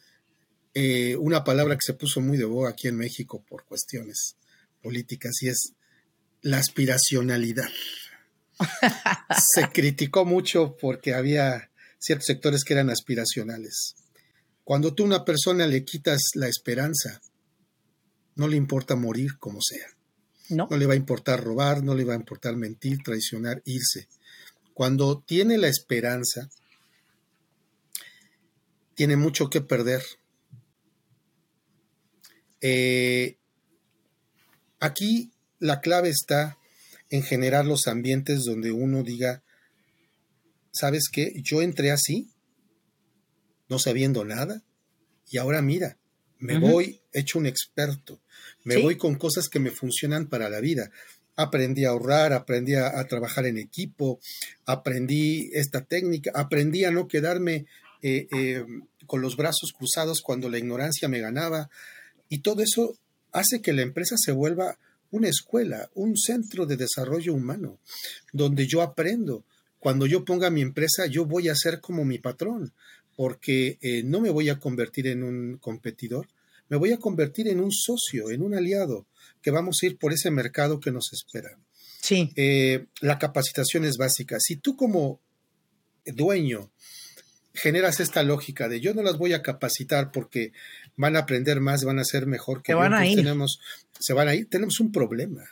eh, 0.73 1.15
una 1.17 1.43
palabra 1.43 1.75
que 1.75 1.85
se 1.85 1.93
puso 1.93 2.21
muy 2.21 2.37
de 2.37 2.45
boga 2.45 2.69
aquí 2.69 2.87
en 2.87 2.97
México 2.97 3.43
por 3.47 3.65
cuestiones 3.65 4.35
políticas 4.81 5.41
y 5.41 5.49
es 5.49 5.73
la 6.41 6.57
aspiracionalidad. 6.57 7.69
se 9.53 9.69
criticó 9.69 10.25
mucho 10.25 10.77
porque 10.79 11.13
había 11.13 11.71
ciertos 11.99 12.25
sectores 12.25 12.63
que 12.63 12.73
eran 12.73 12.89
aspiracionales. 12.89 13.95
Cuando 14.71 14.93
tú 14.93 15.03
a 15.03 15.07
una 15.07 15.25
persona 15.25 15.67
le 15.67 15.83
quitas 15.83 16.29
la 16.35 16.47
esperanza, 16.47 17.21
no 18.35 18.47
le 18.47 18.55
importa 18.55 18.95
morir 18.95 19.37
como 19.37 19.59
sea. 19.61 19.85
No. 20.47 20.69
no 20.71 20.77
le 20.77 20.85
va 20.85 20.93
a 20.93 20.95
importar 20.95 21.43
robar, 21.43 21.83
no 21.83 21.93
le 21.93 22.05
va 22.05 22.13
a 22.13 22.15
importar 22.15 22.55
mentir, 22.55 22.99
traicionar, 23.03 23.61
irse. 23.65 24.07
Cuando 24.73 25.19
tiene 25.27 25.57
la 25.57 25.67
esperanza, 25.67 26.49
tiene 28.95 29.17
mucho 29.17 29.49
que 29.49 29.59
perder 29.59 30.05
eh, 32.61 33.35
aquí 34.79 35.33
la 35.59 35.81
clave 35.81 36.07
está 36.07 36.57
en 37.09 37.23
generar 37.23 37.65
los 37.65 37.87
ambientes 37.87 38.45
donde 38.45 38.71
uno 38.71 39.03
diga, 39.03 39.43
¿sabes 40.71 41.09
qué? 41.11 41.33
Yo 41.43 41.61
entré 41.61 41.91
así, 41.91 42.30
no 43.71 43.79
sabiendo 43.79 44.25
nada, 44.25 44.61
y 45.29 45.37
ahora 45.37 45.61
mira, 45.61 45.97
me 46.39 46.59
voy 46.59 46.99
hecho 47.13 47.39
un 47.39 47.45
experto, 47.45 48.19
me 48.65 48.75
voy 48.75 48.97
con 48.97 49.15
cosas 49.15 49.47
que 49.47 49.59
me 49.59 49.71
funcionan 49.71 50.27
para 50.27 50.49
la 50.49 50.59
vida. 50.59 50.91
Aprendí 51.37 51.85
a 51.85 51.91
ahorrar, 51.91 52.33
aprendí 52.33 52.75
a, 52.75 53.01
trabajar 53.07 53.45
en 53.45 53.57
equipo, 53.57 54.19
aprendí 54.65 55.51
esta 55.53 55.85
técnica, 55.85 56.31
aprendí 56.35 56.83
a 56.83 56.91
no 56.91 57.07
quedarme 57.07 57.65
eh, 58.01 58.27
eh, 58.37 58.65
con 59.07 59.21
los 59.21 59.37
brazos 59.37 59.71
cruzados 59.71 60.19
cuando 60.21 60.49
la 60.49 60.57
ignorancia 60.57 61.07
me 61.07 61.21
ganaba, 61.21 61.69
y 62.27 62.39
todo 62.39 62.63
eso 62.63 62.97
hace 63.31 63.61
que 63.61 63.71
la 63.71 63.83
empresa 63.83 64.15
se 64.17 64.33
vuelva 64.33 64.77
una 65.11 65.29
escuela, 65.29 65.89
un 65.93 66.17
centro 66.17 66.65
de 66.65 66.75
desarrollo 66.75 67.33
humano, 67.33 67.79
donde 68.33 68.67
yo 68.67 68.81
aprendo. 68.81 69.45
Cuando 69.79 70.05
yo 70.05 70.25
ponga 70.25 70.49
mi 70.49 70.61
empresa, 70.61 71.05
yo 71.07 71.25
voy 71.25 71.49
a 71.49 71.55
ser 71.55 71.79
como 71.79 72.05
mi 72.05 72.19
patrón, 72.19 72.73
porque 73.21 73.77
eh, 73.83 74.01
no 74.03 74.19
me 74.19 74.31
voy 74.31 74.49
a 74.49 74.57
convertir 74.57 75.05
en 75.05 75.21
un 75.21 75.57
competidor, 75.57 76.27
me 76.69 76.77
voy 76.77 76.91
a 76.91 76.97
convertir 76.97 77.47
en 77.49 77.59
un 77.59 77.71
socio, 77.71 78.31
en 78.31 78.41
un 78.41 78.55
aliado, 78.55 79.05
que 79.43 79.51
vamos 79.51 79.77
a 79.79 79.85
ir 79.85 79.99
por 79.99 80.11
ese 80.11 80.31
mercado 80.31 80.79
que 80.79 80.91
nos 80.91 81.13
espera. 81.13 81.55
Sí. 82.01 82.31
Eh, 82.35 82.85
la 82.99 83.19
capacitación 83.19 83.85
es 83.85 83.97
básica. 83.97 84.37
Si 84.39 84.55
tú 84.55 84.75
como 84.75 85.19
dueño 86.03 86.71
generas 87.53 87.99
esta 87.99 88.23
lógica 88.23 88.67
de 88.67 88.81
yo 88.81 88.95
no 88.95 89.03
las 89.03 89.19
voy 89.19 89.33
a 89.33 89.43
capacitar 89.43 90.11
porque 90.11 90.51
van 90.97 91.15
a 91.15 91.19
aprender 91.19 91.59
más, 91.59 91.83
van 91.83 91.99
a 91.99 92.03
ser 92.03 92.25
mejor 92.25 92.63
que 92.63 92.71
se 92.71 92.75
van 92.75 92.95
a 92.95 93.05
ir. 93.05 93.17
tenemos 93.17 93.59
se 93.99 94.13
van 94.13 94.29
a 94.29 94.33
ir, 94.33 94.49
tenemos 94.49 94.79
un 94.79 94.91
problema. 94.91 95.43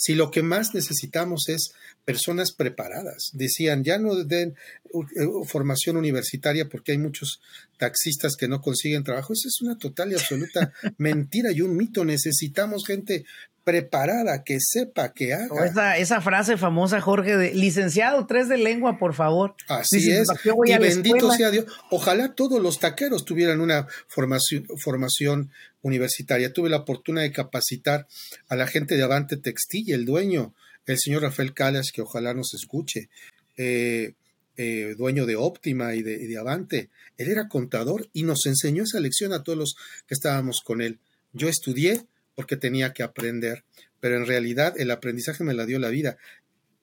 Si 0.00 0.14
lo 0.14 0.30
que 0.30 0.44
más 0.44 0.74
necesitamos 0.74 1.48
es 1.48 1.72
personas 2.04 2.52
preparadas, 2.52 3.30
decían, 3.32 3.82
ya 3.82 3.98
no 3.98 4.14
den 4.14 4.54
eh, 4.94 5.44
formación 5.44 5.96
universitaria 5.96 6.68
porque 6.68 6.92
hay 6.92 6.98
muchos 6.98 7.40
taxistas 7.78 8.36
que 8.36 8.46
no 8.46 8.60
consiguen 8.60 9.02
trabajo, 9.02 9.32
eso 9.32 9.48
es 9.48 9.60
una 9.60 9.76
total 9.76 10.12
y 10.12 10.14
absoluta 10.14 10.72
mentira 10.98 11.50
y 11.50 11.62
un 11.62 11.76
mito. 11.76 12.04
Necesitamos 12.04 12.86
gente 12.86 13.24
preparada, 13.64 14.44
que 14.44 14.58
sepa, 14.60 15.12
que 15.12 15.34
haga. 15.34 15.66
Esa, 15.66 15.98
esa, 15.98 16.20
frase 16.22 16.56
famosa, 16.56 17.02
Jorge, 17.02 17.36
de 17.36 17.52
licenciado, 17.52 18.24
tres 18.26 18.48
de 18.48 18.56
lengua, 18.56 18.98
por 18.98 19.12
favor. 19.14 19.56
Así 19.68 20.10
es. 20.10 20.28
Y 20.64 20.78
bendito 20.78 21.30
sea 21.32 21.50
Dios. 21.50 21.66
Ojalá 21.90 22.34
todos 22.34 22.62
los 22.62 22.78
taqueros 22.78 23.26
tuvieran 23.26 23.60
una 23.60 23.86
formación, 24.06 24.64
formación 24.78 25.50
universitaria. 25.88 26.52
Tuve 26.52 26.70
la 26.70 26.78
oportunidad 26.78 27.24
de 27.24 27.32
capacitar 27.32 28.06
a 28.48 28.56
la 28.56 28.66
gente 28.66 28.96
de 28.96 29.02
Avante 29.02 29.36
Textil, 29.36 29.92
el 29.92 30.04
dueño, 30.04 30.54
el 30.86 30.98
señor 30.98 31.22
Rafael 31.22 31.54
Calas, 31.54 31.90
que 31.92 32.02
ojalá 32.02 32.34
nos 32.34 32.54
escuche. 32.54 33.08
Eh, 33.56 34.14
eh, 34.60 34.96
dueño 34.98 35.24
de 35.24 35.36
Óptima 35.36 35.94
y 35.94 36.02
de, 36.02 36.36
Avante. 36.36 36.90
Él 37.16 37.28
era 37.28 37.46
contador 37.46 38.08
y 38.12 38.24
nos 38.24 38.44
enseñó 38.44 38.82
esa 38.82 38.98
lección 38.98 39.32
a 39.32 39.44
todos 39.44 39.56
los 39.56 39.76
que 40.08 40.14
estábamos 40.14 40.62
con 40.64 40.80
él. 40.80 40.98
Yo 41.32 41.48
estudié, 41.48 42.06
porque 42.34 42.56
tenía 42.56 42.92
que 42.92 43.04
aprender, 43.04 43.62
pero 44.00 44.16
en 44.16 44.26
realidad 44.26 44.74
el 44.76 44.90
aprendizaje 44.90 45.44
me 45.44 45.54
la 45.54 45.64
dio 45.64 45.78
la 45.78 45.90
vida 45.90 46.18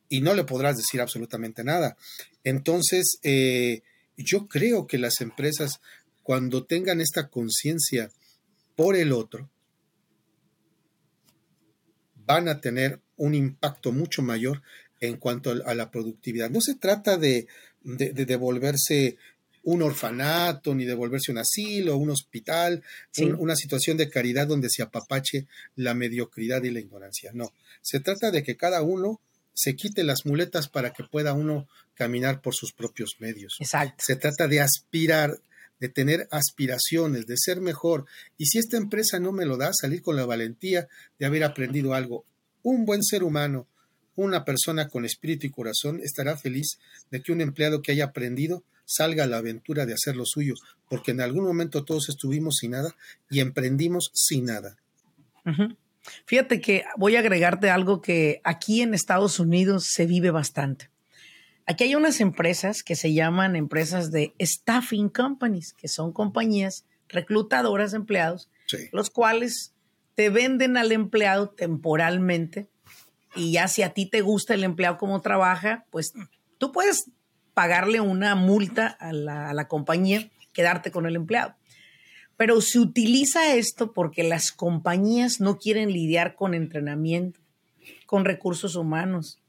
y 0.08 0.22
no 0.22 0.34
le 0.34 0.46
podrás 0.46 0.78
decir 0.78 1.02
absolutamente 1.02 1.66
nada. 1.66 1.98
Entonces, 2.46 3.20
eh, 3.24 3.82
yo 4.16 4.48
creo 4.48 4.88
que 4.88 4.98
las 4.98 5.20
empresas, 5.20 5.82
cuando 6.24 6.64
tengan 6.64 7.02
esta 7.02 7.28
conciencia 7.28 8.10
por 8.76 8.96
el 8.96 9.12
otro, 9.12 9.50
van 12.26 12.48
a 12.48 12.60
tener 12.60 13.00
un 13.18 13.36
impacto 13.36 13.92
mucho 13.92 14.22
mayor 14.22 14.62
en 15.00 15.18
cuanto 15.18 15.52
a 15.52 15.76
la 15.76 15.92
productividad. 15.92 16.50
No 16.50 16.62
se 16.62 16.76
trata 16.76 17.18
de, 17.18 17.48
de, 17.84 18.12
de 18.12 18.26
devolverse 18.26 19.18
un 19.66 19.82
orfanato, 19.82 20.76
ni 20.76 20.86
devolverse 20.86 21.32
un 21.32 21.40
asilo, 21.40 21.98
un 21.98 22.12
hospital, 22.12 22.84
una 23.38 23.56
situación 23.56 23.98
de 23.98 24.10
caridad 24.10 24.48
donde 24.48 24.70
se 24.70 24.84
apapache 24.84 25.48
la 25.76 25.96
mediocridad 25.96 26.64
y 26.64 26.70
la 26.70 26.80
ignorancia. 26.80 27.32
No, 27.34 27.52
se 27.82 28.00
trata 28.00 28.32
de 28.32 28.44
que 28.44 28.56
cada 28.56 28.84
uno 28.84 29.20
se 29.54 29.76
quite 29.76 30.04
las 30.04 30.26
muletas 30.26 30.70
para 30.70 30.92
que 30.92 31.04
pueda 31.04 31.34
uno 31.34 31.68
caminar 31.96 32.42
por 32.42 32.54
sus 32.54 32.74
propios 32.74 33.16
medios. 33.20 33.58
Exacto. 33.60 34.04
Se 34.06 34.16
trata 34.16 34.48
de 34.48 34.62
aspirar, 34.62 35.40
de 35.80 35.90
tener 35.90 36.28
aspiraciones, 36.32 37.26
de 37.26 37.36
ser 37.38 37.62
mejor. 37.62 38.06
Y 38.38 38.46
si 38.46 38.60
esta 38.60 38.78
empresa 38.78 39.20
no 39.20 39.32
me 39.32 39.46
lo 39.46 39.58
da, 39.58 39.72
salir 39.74 40.02
con 40.02 40.16
la 40.16 40.26
valentía 40.26 40.88
de 41.20 41.26
haber 41.26 41.44
aprendido 41.44 41.94
algo. 41.94 42.26
Un 42.64 42.86
buen 42.86 43.04
ser 43.04 43.24
humano, 43.24 43.68
una 44.16 44.46
persona 44.46 44.88
con 44.88 45.06
espíritu 45.06 45.48
y 45.48 45.52
corazón 45.52 46.00
estará 46.02 46.38
feliz 46.38 46.80
de 47.12 47.22
que 47.22 47.32
un 47.32 47.42
empleado 47.42 47.82
que 47.82 47.92
haya 47.92 48.06
aprendido 48.06 48.64
salga 48.86 49.24
a 49.24 49.28
la 49.28 49.38
aventura 49.38 49.86
de 49.86 49.94
hacer 49.94 50.16
lo 50.16 50.26
suyo, 50.26 50.54
porque 50.90 51.12
en 51.12 51.22
algún 51.22 51.44
momento 51.44 51.84
todos 51.84 52.10
estuvimos 52.10 52.58
sin 52.60 52.72
nada 52.72 52.96
y 53.30 53.40
emprendimos 53.40 54.12
sin 54.14 54.46
nada. 54.46 54.78
Fíjate 56.26 56.62
que 56.62 56.86
voy 56.98 57.16
a 57.16 57.20
agregarte 57.20 57.70
algo 57.70 58.02
que 58.02 58.42
aquí 58.44 58.82
en 58.82 58.94
Estados 58.94 59.40
Unidos 59.40 59.88
se 59.92 60.06
vive 60.06 60.32
bastante. 60.32 60.90
Aquí 61.68 61.86
hay 61.86 61.96
unas 61.96 62.22
empresas 62.22 62.84
que 62.84 62.96
se 62.96 63.14
llaman 63.14 63.56
empresas 63.56 64.12
de 64.12 64.36
staffing 64.40 65.10
companies, 65.10 65.74
que 65.74 65.88
son 65.88 66.14
compañías 66.14 66.86
reclutadoras 67.10 67.92
de 67.92 67.98
empleados, 67.98 68.50
los 68.92 69.10
cuales 69.10 69.74
te 70.16 70.30
venden 70.30 70.78
al 70.78 70.92
empleado 70.92 71.50
temporalmente 71.50 72.68
y 73.36 73.52
ya 73.52 73.68
si 73.68 73.84
a 73.84 73.94
ti 73.94 74.06
te 74.06 74.22
gusta 74.22 74.54
el 74.54 74.64
empleado 74.64 74.98
como 74.98 75.22
trabaja, 75.22 75.86
pues 75.90 76.14
tú 76.58 76.72
puedes 76.72 77.10
pagarle 77.54 78.00
una 78.00 78.36
multa 78.36 78.88
a 78.88 79.12
la, 79.12 79.50
a 79.50 79.54
la 79.54 79.68
compañía, 79.68 80.30
quedarte 80.54 80.92
con 80.92 81.06
el 81.06 81.16
empleado. 81.16 81.56
Pero 82.38 82.62
se 82.62 82.80
utiliza 82.80 83.56
esto 83.56 83.94
porque 83.94 84.24
las 84.24 84.52
compañías 84.52 85.42
no 85.42 85.58
quieren 85.58 85.92
lidiar 85.92 86.36
con 86.36 86.54
entrenamiento, 86.54 87.40
con 88.06 88.26
recursos 88.26 88.76
humanos, 88.76 89.40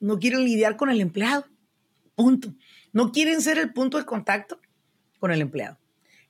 no 0.00 0.18
quieren 0.18 0.44
lidiar 0.44 0.76
con 0.76 0.90
el 0.90 1.00
empleado. 1.00 1.46
Punto. 2.14 2.54
No 2.92 3.12
quieren 3.12 3.40
ser 3.40 3.58
el 3.58 3.72
punto 3.72 3.98
de 3.98 4.04
contacto 4.04 4.60
con 5.18 5.32
el 5.32 5.40
empleado. 5.40 5.78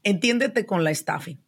Entiéndete 0.03 0.67
con 0.67 0.85
la 0.85 0.95
staffing. 0.95 1.41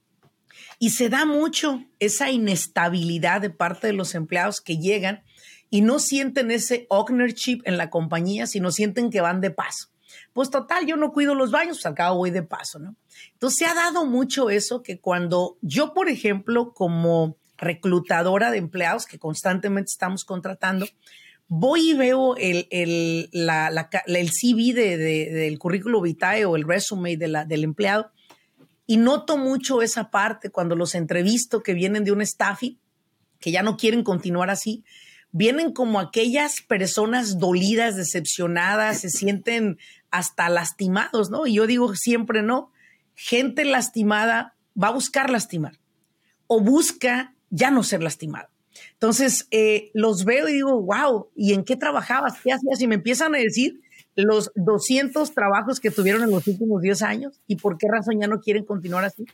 Y 0.79 0.91
se 0.91 1.09
da 1.09 1.25
mucho 1.25 1.85
esa 1.99 2.31
inestabilidad 2.31 3.41
de 3.41 3.51
parte 3.51 3.87
de 3.87 3.93
los 3.93 4.15
empleados 4.15 4.61
que 4.61 4.79
llegan 4.79 5.23
y 5.71 5.81
no 5.81 5.99
sienten 5.99 6.51
ese 6.51 6.87
ownership 6.89 7.61
en 7.65 7.77
la 7.77 7.91
compañía, 7.91 8.47
sino 8.47 8.71
sienten 8.71 9.11
que 9.11 9.21
van 9.21 9.41
de 9.41 9.51
paso. 9.51 9.89
Pues 10.33 10.51
total, 10.51 10.87
yo 10.87 10.97
no 10.97 11.13
cuido 11.13 11.35
los 11.35 11.51
baños, 11.51 11.79
pues 11.79 11.87
al 11.87 11.95
cabo 11.95 12.19
voy 12.19 12.31
de 12.31 12.43
paso, 12.43 12.79
¿no? 12.79 12.97
Entonces 13.33 13.59
se 13.59 13.67
ha 13.67 13.75
dado 13.75 14.05
mucho 14.05 14.51
eso 14.51 14.83
que 14.83 15.01
cuando 15.01 15.59
yo, 15.63 15.95
por 15.95 16.09
ejemplo, 16.09 16.73
como 16.73 17.37
reclutadora 17.57 18.51
de 18.51 18.59
empleados 18.59 19.07
que 19.07 19.19
constantemente 19.19 19.91
estamos 19.91 20.25
contratando, 20.25 20.87
voy 21.49 21.91
y 21.91 21.95
veo 21.95 22.37
el, 22.37 22.67
el, 22.71 23.31
el 23.33 24.31
CV 24.31 24.73
de, 24.73 24.97
del 24.97 25.59
currículo 25.59 26.01
vitae 26.01 26.45
o 26.45 26.57
el 26.57 26.65
resume 26.65 27.17
de 27.17 27.29
la, 27.29 27.45
del 27.45 27.65
empleado 27.65 28.11
y 28.87 28.97
noto 28.97 29.37
mucho 29.37 29.83
esa 29.83 30.11
parte 30.11 30.51
cuando 30.51 30.77
los 30.77 30.95
entrevisto 30.95 31.63
que 31.63 31.75
vienen 31.75 32.05
de 32.05 32.13
un 32.13 32.25
staffing, 32.25 32.79
que 33.41 33.51
ya 33.51 33.63
no 33.63 33.77
quieren 33.77 34.03
continuar 34.03 34.51
así, 34.51 34.85
vienen 35.33 35.73
como 35.73 36.01
aquellas 36.01 36.61
personas 36.67 37.39
dolidas, 37.39 37.97
decepcionadas, 37.97 39.01
se 39.01 39.11
sienten 39.11 39.79
hasta 40.11 40.49
lastimados, 40.49 41.31
¿no? 41.31 41.47
Y 41.47 41.55
yo 41.55 41.67
digo 41.67 41.95
siempre, 41.97 42.43
no, 42.43 42.71
gente 43.15 43.65
lastimada 43.65 44.55
va 44.81 44.89
a 44.89 44.93
buscar 44.93 45.31
lastimar 45.31 45.79
o 46.47 46.61
busca 46.61 47.35
ya 47.51 47.71
no 47.71 47.83
ser 47.83 48.03
lastimado. 48.03 48.49
Entonces, 48.93 49.47
eh, 49.51 49.91
los 49.95 50.25
veo 50.25 50.49
y 50.49 50.55
digo, 50.55 50.81
wow, 50.83 51.29
¿y 51.35 51.53
en 51.53 51.65
qué 51.65 51.77
trabajabas? 51.77 52.41
¿Qué 52.43 52.53
hacías? 52.53 52.81
Y 52.81 52.87
me 52.87 52.97
empiezan 52.97 53.35
a 53.35 53.39
decir 53.39 53.81
los 54.17 54.53
200 54.55 55.33
trabajos 55.33 55.81
que 55.81 55.91
tuvieron 55.91 56.23
en 56.23 56.31
los 56.31 56.47
últimos 56.47 56.83
10 56.83 57.03
años 57.03 57.41
y 57.47 57.57
por 57.57 57.79
qué 57.79 57.89
razón 57.89 58.21
ya 58.21 58.27
no 58.27 58.41
quieren 58.41 58.65
continuar 58.65 59.05
así. 59.05 59.25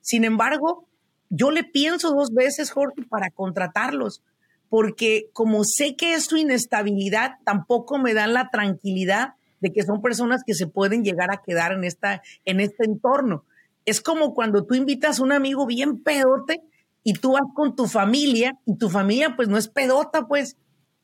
Sin 0.00 0.24
embargo, 0.24 0.86
yo 1.30 1.50
le 1.50 1.64
pienso 1.64 2.10
dos 2.12 2.32
veces, 2.32 2.70
Jorge, 2.70 3.02
para 3.08 3.30
contratarlos, 3.30 4.22
porque 4.68 5.30
como 5.32 5.64
sé 5.64 5.96
que 5.96 6.14
es 6.14 6.24
su 6.24 6.36
inestabilidad, 6.36 7.32
tampoco 7.44 7.98
me 7.98 8.14
dan 8.14 8.34
la 8.34 8.50
tranquilidad 8.50 9.34
de 9.60 9.72
que 9.72 9.82
son 9.82 10.02
personas 10.02 10.42
que 10.44 10.54
se 10.54 10.66
pueden 10.66 11.04
llegar 11.04 11.30
a 11.32 11.42
quedar 11.42 11.72
en, 11.72 11.84
esta, 11.84 12.22
en 12.44 12.60
este 12.60 12.84
entorno. 12.84 13.44
Es 13.86 14.00
como 14.00 14.34
cuando 14.34 14.64
tú 14.64 14.74
invitas 14.74 15.18
a 15.18 15.22
un 15.22 15.32
amigo 15.32 15.66
bien 15.66 16.02
pedote 16.02 16.62
y 17.04 17.12
tú 17.12 17.32
vas 17.32 17.44
con 17.54 17.76
tu 17.76 17.86
familia 17.86 18.58
y 18.66 18.76
tu 18.76 18.90
familia 18.90 19.36
pues 19.36 19.48
no 19.48 19.58
es 19.58 19.68
pedota, 19.68 20.26
pues 20.26 20.56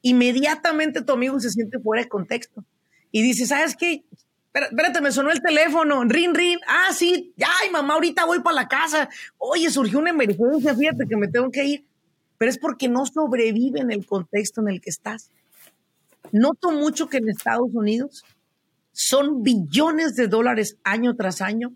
inmediatamente 0.03 1.03
tu 1.03 1.13
amigo 1.13 1.39
se 1.39 1.51
siente 1.51 1.79
fuera 1.79 2.03
de 2.03 2.09
contexto 2.09 2.65
y 3.13 3.23
dice, 3.23 3.47
¿sabes 3.47 3.77
qué? 3.77 4.05
Espérate, 4.53 5.01
me 5.01 5.13
sonó 5.13 5.31
el 5.31 5.41
teléfono, 5.41 6.03
rin, 6.05 6.35
rin. 6.35 6.59
Ah, 6.67 6.93
sí, 6.93 7.33
ay, 7.39 7.71
mamá, 7.71 7.95
ahorita 7.95 8.25
voy 8.25 8.41
para 8.41 8.57
la 8.57 8.69
casa. 8.69 9.09
Oye, 9.39 9.71
surgió 9.71 10.01
una 10.01 10.11
emergencia, 10.11 10.75
fíjate 10.75 11.07
que 11.09 11.17
me 11.17 11.29
tengo 11.29 11.51
que 11.51 11.65
ir. 11.65 11.85
Pero 12.37 12.51
es 12.51 12.59
porque 12.59 12.89
no 12.89 13.07
sobrevive 13.07 13.81
en 13.81 13.93
el 13.93 14.07
contexto 14.07 14.61
en 14.61 14.69
el 14.69 14.81
que 14.81 14.91
estás. 14.91 15.31
Noto 16.33 16.73
mucho 16.73 17.09
que 17.09 17.19
en 17.19 17.29
Estados 17.29 17.71
Unidos 17.73 18.25
son 18.93 19.43
billones 19.43 20.17
de 20.17 20.27
dólares 20.27 20.79
año 20.83 21.15
tras 21.15 21.43
año 21.43 21.73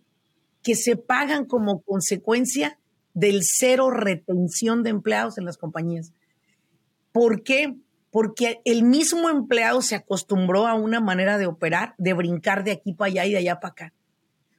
que 0.62 0.74
se 0.74 0.96
pagan 0.96 1.44
como 1.44 1.80
consecuencia 1.82 2.78
del 3.14 3.40
cero 3.42 3.90
retención 3.90 4.82
de 4.82 4.90
empleados 4.90 5.38
en 5.38 5.44
las 5.44 5.56
compañías. 5.56 6.12
¿Por 7.12 7.42
qué? 7.42 7.76
Porque 8.10 8.60
el 8.64 8.82
mismo 8.82 9.30
empleado 9.30 9.80
se 9.82 9.94
acostumbró 9.94 10.66
a 10.66 10.74
una 10.74 11.00
manera 11.00 11.38
de 11.38 11.46
operar, 11.46 11.94
de 11.96 12.12
brincar 12.12 12.64
de 12.64 12.72
aquí 12.72 12.92
para 12.92 13.10
allá 13.10 13.26
y 13.26 13.32
de 13.32 13.38
allá 13.38 13.60
para 13.60 13.72
acá. 13.72 13.92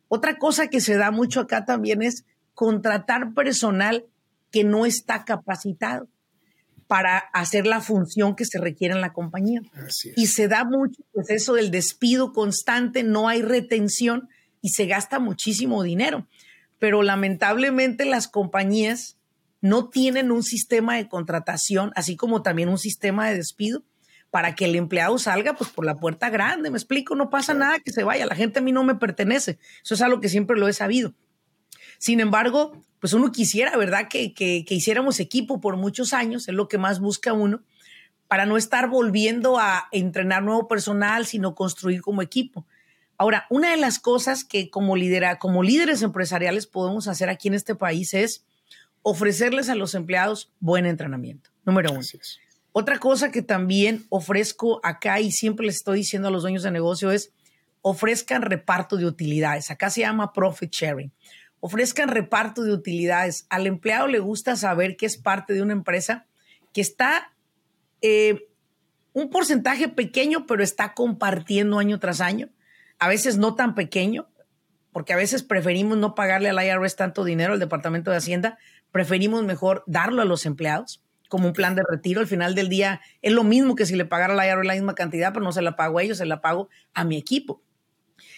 Otra 0.08 0.38
cosa 0.38 0.70
que 0.70 0.82
se 0.82 0.96
da 0.96 1.12
mucho 1.12 1.42
acá 1.42 1.66
también 1.66 2.02
es 2.02 2.26
contratar 2.54 3.34
personal 3.34 4.06
que 4.52 4.64
no 4.64 4.86
está 4.86 5.26
capacitado 5.26 6.08
para 6.88 7.18
hacer 7.18 7.66
la 7.66 7.82
función 7.82 8.36
que 8.36 8.46
se 8.46 8.60
requiere 8.60 8.94
en 8.94 9.02
la 9.02 9.12
compañía. 9.12 9.62
Y 10.16 10.28
se 10.28 10.48
da 10.48 10.64
mucho, 10.64 11.02
pues 11.12 11.30
eso 11.30 11.54
del 11.56 11.72
despido 11.72 12.32
constante, 12.32 13.04
no 13.04 13.28
hay 13.28 13.42
retención 13.42 14.30
y 14.62 14.70
se 14.70 14.86
gasta 14.86 15.20
muchísimo 15.20 15.84
dinero 15.84 16.28
pero 16.80 17.04
lamentablemente 17.04 18.06
las 18.06 18.28
compañías 18.28 19.18
no 19.62 19.90
tienen 19.90 20.32
un 20.32 20.44
sistema 20.44 20.96
de 20.96 21.08
contratación, 21.08 21.92
así 21.96 22.16
como 22.16 22.42
también 22.42 22.70
un 22.70 22.78
sistema 22.78 23.28
de 23.28 23.36
despido 23.36 23.84
para 24.30 24.54
que 24.54 24.66
el 24.66 24.76
empleado 24.76 25.18
salga 25.18 25.56
pues 25.56 25.70
por 25.70 25.86
la 25.86 25.96
puerta 25.96 26.30
grande, 26.30 26.70
me 26.70 26.78
explico, 26.78 27.16
no 27.16 27.30
pasa 27.30 27.54
nada 27.54 27.80
que 27.80 27.92
se 27.92 28.04
vaya, 28.04 28.26
la 28.26 28.36
gente 28.36 28.60
a 28.60 28.62
mí 28.62 28.72
no 28.72 28.84
me 28.84 28.96
pertenece, 28.96 29.60
eso 29.84 29.94
es 29.94 30.02
algo 30.02 30.20
que 30.20 30.30
siempre 30.30 30.58
lo 30.58 30.68
he 30.68 30.74
sabido. 30.74 31.14
Sin 32.00 32.20
embargo, 32.20 32.84
pues 33.00 33.14
uno 33.14 33.32
quisiera, 33.32 33.78
¿verdad? 33.78 34.10
Que, 34.10 34.34
que, 34.34 34.66
que 34.66 34.76
hiciéramos 34.76 35.22
equipo 35.22 35.62
por 35.62 35.78
muchos 35.78 36.12
años, 36.12 36.48
es 36.50 36.54
lo 36.54 36.68
que 36.68 36.78
más 36.78 37.00
busca 37.00 37.32
uno, 37.32 37.64
para 38.28 38.46
no 38.46 38.58
estar 38.58 38.90
volviendo 38.90 39.58
a 39.58 39.88
entrenar 39.92 40.44
nuevo 40.44 40.68
personal, 40.68 41.26
sino 41.26 41.56
construir 41.56 42.02
como 42.02 42.22
equipo. 42.22 42.66
Ahora, 43.18 43.46
una 43.50 43.72
de 43.72 43.78
las 43.78 44.00
cosas 44.00 44.44
que 44.44 44.70
como, 44.70 44.96
lidera, 44.96 45.40
como 45.40 45.64
líderes 45.64 46.02
empresariales 46.02 46.68
podemos 46.68 47.08
hacer 47.08 47.30
aquí 47.30 47.48
en 47.48 47.54
este 47.54 47.76
país 47.76 48.14
es 48.14 48.44
ofrecerles 49.04 49.70
a 49.70 49.76
los 49.76 49.96
empleados 49.96 50.52
buen 50.60 50.86
entrenamiento, 50.86 51.50
número 51.64 51.92
uno. 51.92 52.02
Otra 52.74 53.00
cosa 53.00 53.32
que 53.32 53.42
también 53.42 54.06
ofrezco 54.10 54.82
acá 54.84 55.22
y 55.22 55.32
siempre 55.32 55.66
les 55.66 55.78
estoy 55.78 56.00
diciendo 56.00 56.28
a 56.28 56.32
los 56.32 56.42
dueños 56.42 56.64
de 56.64 56.72
negocio 56.72 57.12
es 57.12 57.32
ofrezcan 57.82 58.42
reparto 58.42 58.98
de 58.98 59.06
utilidades. 59.06 59.72
Acá 59.72 59.90
se 59.90 60.02
llama 60.02 60.34
profit 60.34 60.74
sharing. 60.74 61.12
Ofrezcan 61.62 62.10
reparto 62.10 62.64
de 62.64 62.74
utilidades. 62.74 63.46
Al 63.50 63.66
empleado 63.66 64.08
le 64.08 64.20
gusta 64.20 64.58
saber 64.58 64.98
que 64.98 65.06
es 65.06 65.18
parte 65.18 65.54
de 65.54 65.62
una 65.62 65.74
empresa 65.74 66.26
que 66.74 66.82
está 66.82 67.32
eh, 68.02 68.50
un 69.14 69.30
porcentaje 69.30 69.88
pequeño, 69.88 70.46
pero 70.46 70.62
está 70.62 70.94
compartiendo 70.94 71.80
año 71.80 72.00
tras 72.00 72.20
año 72.20 72.50
a 73.00 73.08
veces 73.08 73.38
no 73.38 73.56
tan 73.56 73.76
pequeño, 73.76 74.28
porque 74.92 75.14
a 75.14 75.18
veces 75.18 75.44
preferimos 75.44 75.98
no 75.98 76.16
pagarle 76.16 76.50
al 76.50 76.64
IRS 76.64 76.96
tanto 76.96 77.24
dinero, 77.24 77.54
al 77.54 77.60
Departamento 77.60 78.12
de 78.12 78.18
Hacienda, 78.18 78.58
preferimos 78.92 79.44
mejor 79.44 79.84
darlo 79.88 80.22
a 80.22 80.26
los 80.26 80.46
empleados 80.46 81.04
como 81.28 81.48
un 81.48 81.54
plan 81.54 81.76
de 81.76 81.84
retiro. 81.90 82.22
Al 82.22 82.28
final 82.28 82.56
del 82.56 82.70
día 82.70 83.02
es 83.22 83.34
lo 83.34 83.44
mismo 83.44 83.76
que 83.76 83.86
si 83.86 83.96
le 83.96 84.06
pagara 84.06 84.34
al 84.34 84.48
IRS 84.48 84.66
la 84.66 84.74
misma 84.74 84.96
cantidad, 84.96 85.34
pero 85.34 85.44
no 85.44 85.52
se 85.52 85.62
la 85.62 85.76
pago 85.76 85.98
a 85.98 86.04
ellos, 86.04 86.18
se 86.18 86.26
la 86.26 86.42
pago 86.42 86.70
a 86.94 87.04
mi 87.04 87.18
equipo. 87.18 87.62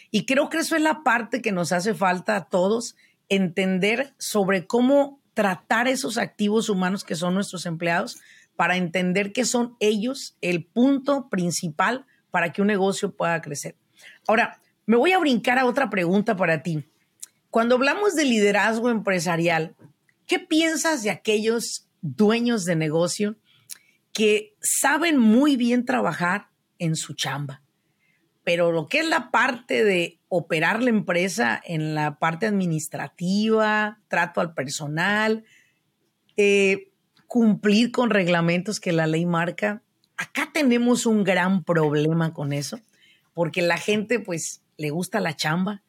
Y 0.09 0.25
creo 0.25 0.49
que 0.49 0.57
eso 0.57 0.75
es 0.75 0.81
la 0.81 1.03
parte 1.03 1.41
que 1.41 1.51
nos 1.51 1.71
hace 1.71 1.93
falta 1.93 2.35
a 2.35 2.45
todos, 2.45 2.95
entender 3.29 4.13
sobre 4.17 4.65
cómo 4.65 5.21
tratar 5.33 5.87
esos 5.87 6.17
activos 6.17 6.69
humanos 6.69 7.03
que 7.03 7.15
son 7.15 7.35
nuestros 7.35 7.65
empleados 7.65 8.17
para 8.55 8.77
entender 8.77 9.33
que 9.33 9.45
son 9.45 9.75
ellos 9.79 10.35
el 10.41 10.65
punto 10.65 11.29
principal 11.29 12.07
para 12.31 12.51
que 12.51 12.61
un 12.61 12.67
negocio 12.67 13.15
pueda 13.15 13.39
crecer. 13.41 13.75
Ahora, 14.27 14.59
me 14.85 14.95
voy 14.95 15.11
a 15.11 15.19
brincar 15.19 15.59
a 15.59 15.65
otra 15.65 15.89
pregunta 15.89 16.35
para 16.35 16.63
ti. 16.63 16.85
Cuando 17.49 17.75
hablamos 17.75 18.15
de 18.15 18.25
liderazgo 18.25 18.89
empresarial, 18.89 19.75
¿qué 20.25 20.39
piensas 20.39 21.03
de 21.03 21.09
aquellos 21.09 21.87
dueños 22.01 22.65
de 22.65 22.75
negocio 22.75 23.35
que 24.13 24.55
saben 24.61 25.17
muy 25.17 25.57
bien 25.57 25.85
trabajar 25.85 26.47
en 26.79 26.95
su 26.95 27.13
chamba? 27.13 27.61
Pero 28.43 28.71
lo 28.71 28.87
que 28.87 28.99
es 28.99 29.07
la 29.07 29.29
parte 29.29 29.83
de 29.83 30.19
operar 30.29 30.81
la 30.81 30.89
empresa 30.89 31.61
en 31.65 31.93
la 31.93 32.17
parte 32.17 32.45
administrativa, 32.45 33.99
trato 34.07 34.39
al 34.39 34.53
personal, 34.53 35.43
eh, 36.37 36.91
cumplir 37.27 37.91
con 37.91 38.09
reglamentos 38.09 38.79
que 38.79 38.93
la 38.93 39.05
ley 39.05 39.25
marca, 39.25 39.83
acá 40.15 40.49
tenemos 40.53 41.05
un 41.05 41.25
gran 41.25 41.65
problema 41.65 42.33
con 42.33 42.53
eso 42.53 42.79
porque 43.37 43.61
la 43.61 43.77
gente 43.77 44.19
pues 44.19 44.63
le 44.77 44.89
gusta 44.89 45.19
la 45.19 45.35
chamba 45.35 45.83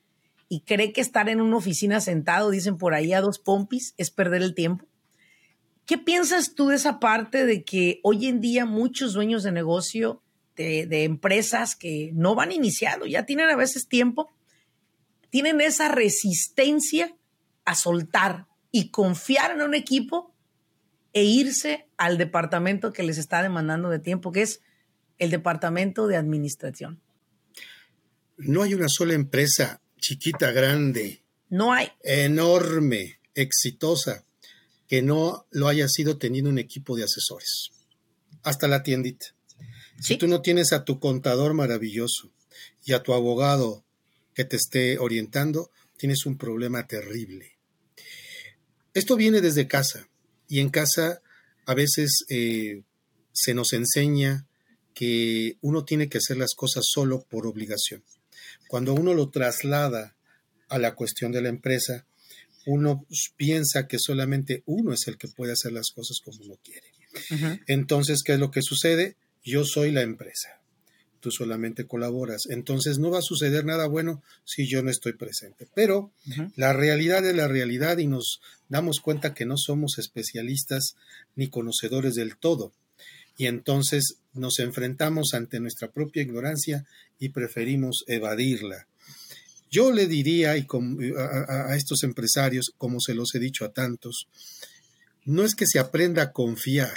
y 0.51 0.61
cree 0.61 0.93
que 0.93 1.01
estar 1.01 1.31
en 1.31 1.41
una 1.41 1.57
oficina 1.57 1.99
sentado, 1.99 2.51
dicen 2.51 2.77
por 2.77 2.93
ahí 2.93 3.15
a 3.15 3.23
dos 3.23 3.39
pompis, 3.39 3.95
es 3.97 4.11
perder 4.11 4.43
el 4.43 4.55
tiempo. 4.55 4.85
¿Qué 5.87 5.97
piensas 5.97 6.55
tú 6.55 6.69
de 6.69 6.77
esa 6.77 7.01
parte 7.01 7.47
de 7.47 7.65
que 7.65 8.01
hoy 8.03 8.27
en 8.27 8.43
día 8.43 8.67
muchos 8.67 9.15
dueños 9.15 9.45
de 9.45 9.53
negocio, 9.53 10.21
de, 10.57 10.85
de 10.85 11.05
empresas 11.05 11.75
que 11.75 12.11
no 12.13 12.35
van 12.35 12.53
iniciando, 12.53 13.07
ya 13.07 13.25
tienen 13.25 13.49
a 13.49 13.57
veces 13.57 13.89
tiempo, 13.89 14.29
tienen 15.31 15.63
esa 15.63 15.89
resistencia 15.89 17.17
a 17.65 17.75
soltar 17.75 18.47
y 18.71 18.91
confiar 18.91 19.53
en 19.53 19.63
un 19.63 19.75
equipo 19.75 20.35
e 21.15 21.25
irse 21.25 21.89
al 21.97 22.19
departamento 22.19 22.93
que 22.93 23.05
les 23.05 23.17
está 23.17 23.43
demandando 23.43 23.89
de 23.89 24.01
tiempo, 24.01 24.33
que 24.33 24.43
es 24.43 24.61
el 25.17 25.31
departamento 25.31 26.09
de 26.09 26.19
administración. 26.19 27.01
No 28.38 28.62
hay 28.62 28.74
una 28.74 28.88
sola 28.88 29.14
empresa 29.14 29.81
chiquita, 30.01 30.53
grande. 30.53 31.22
No 31.51 31.72
hay. 31.72 31.88
Enorme, 32.03 33.18
exitosa, 33.35 34.24
que 34.87 35.03
no 35.03 35.46
lo 35.51 35.68
haya 35.68 35.88
sido 35.88 36.18
teniendo 36.18 36.51
un 36.51 36.59
equipo 36.59 36.96
de 36.96 37.05
asesores. 37.05 37.70
Hasta 38.42 38.68
la 38.68 38.83
tiendita. 38.83 39.35
Si 40.01 40.16
tú 40.16 40.29
no 40.29 40.40
tienes 40.40 40.72
a 40.72 40.85
tu 40.85 41.01
contador 41.01 41.55
maravilloso 41.55 42.31
y 42.85 42.92
a 42.92 43.03
tu 43.03 43.12
abogado 43.12 43.85
que 44.35 44.44
te 44.44 44.57
esté 44.57 44.98
orientando, 44.98 45.70
tienes 45.96 46.24
un 46.24 46.38
problema 46.38 46.87
terrible. 46.87 47.59
Esto 48.94 49.16
viene 49.16 49.40
desde 49.40 49.66
casa 49.66 50.09
y 50.48 50.61
en 50.61 50.70
casa 50.70 51.20
a 51.66 51.74
veces 51.74 52.24
eh, 52.29 52.83
se 53.33 53.55
nos 53.55 53.72
enseña 53.72 54.46
que 54.94 55.59
uno 55.61 55.85
tiene 55.85 56.09
que 56.09 56.18
hacer 56.18 56.37
las 56.37 56.55
cosas 56.55 56.85
solo 56.88 57.27
por 57.29 57.46
obligación. 57.46 58.03
Cuando 58.68 58.94
uno 58.94 59.14
lo 59.14 59.31
traslada 59.31 60.14
a 60.68 60.78
la 60.78 60.94
cuestión 60.94 61.33
de 61.33 61.42
la 61.42 61.48
empresa, 61.48 62.07
uno 62.66 63.07
piensa 63.37 63.88
que 63.88 63.98
solamente 63.98 64.62
uno 64.66 64.92
es 64.92 65.09
el 65.09 65.16
que 65.16 65.28
puede 65.28 65.52
hacer 65.52 65.72
las 65.72 65.90
cosas 65.90 66.20
como 66.22 66.38
uno 66.44 66.59
quiere. 66.62 66.87
Entonces, 67.66 68.22
¿qué 68.22 68.35
es 68.35 68.38
lo 68.38 68.50
que 68.50 68.62
sucede? 68.62 69.16
Yo 69.42 69.64
soy 69.64 69.90
la 69.90 70.02
empresa. 70.02 70.61
Tú 71.20 71.31
solamente 71.31 71.87
colaboras. 71.87 72.42
Entonces 72.48 72.98
no 72.98 73.11
va 73.11 73.18
a 73.18 73.22
suceder 73.22 73.64
nada 73.64 73.87
bueno 73.87 74.22
si 74.44 74.68
yo 74.68 74.83
no 74.83 74.90
estoy 74.90 75.14
presente. 75.14 75.66
Pero 75.74 76.12
la 76.54 76.74
realidad 76.74 77.26
es 77.26 77.35
la 77.35 77.48
realidad 77.48 77.98
y 77.98 78.07
nos 78.07 78.40
damos 78.68 79.00
cuenta 79.00 79.33
que 79.33 79.46
no 79.46 79.57
somos 79.57 79.98
especialistas 79.98 80.94
ni 81.35 81.48
conocedores 81.48 82.14
del 82.14 82.37
todo 82.37 82.72
y 83.38 83.46
entonces 83.46 84.16
nos 84.35 84.59
enfrentamos 84.59 85.33
ante 85.33 85.61
nuestra 85.61 85.90
propia 85.90 86.22
ignorancia 86.22 86.85
y 87.20 87.31
preferimos 87.31 88.05
evadirla. 88.09 88.88
Yo 89.70 89.92
le 89.92 90.07
diría 90.07 90.53
a, 90.53 91.77
estos 91.77 92.03
empresarios, 92.03 92.72
como 92.77 93.01
se 93.01 93.14
los 93.14 93.35
he 93.35 93.38
dicho 93.38 93.64
a 93.64 93.72
tantos, 93.72 94.27
no 95.24 95.44
es 95.44 95.55
que 95.55 95.66
se 95.66 95.79
aprenda 95.79 96.22
a 96.22 96.33
confiar, 96.33 96.96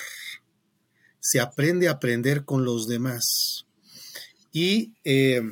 se 1.20 1.40
aprende 1.40 1.88
a 1.88 1.92
aprender 1.92 2.44
con 2.44 2.66
los 2.66 2.88
demás. 2.88 3.66
¿Y 4.52 4.94
eh, 5.04 5.44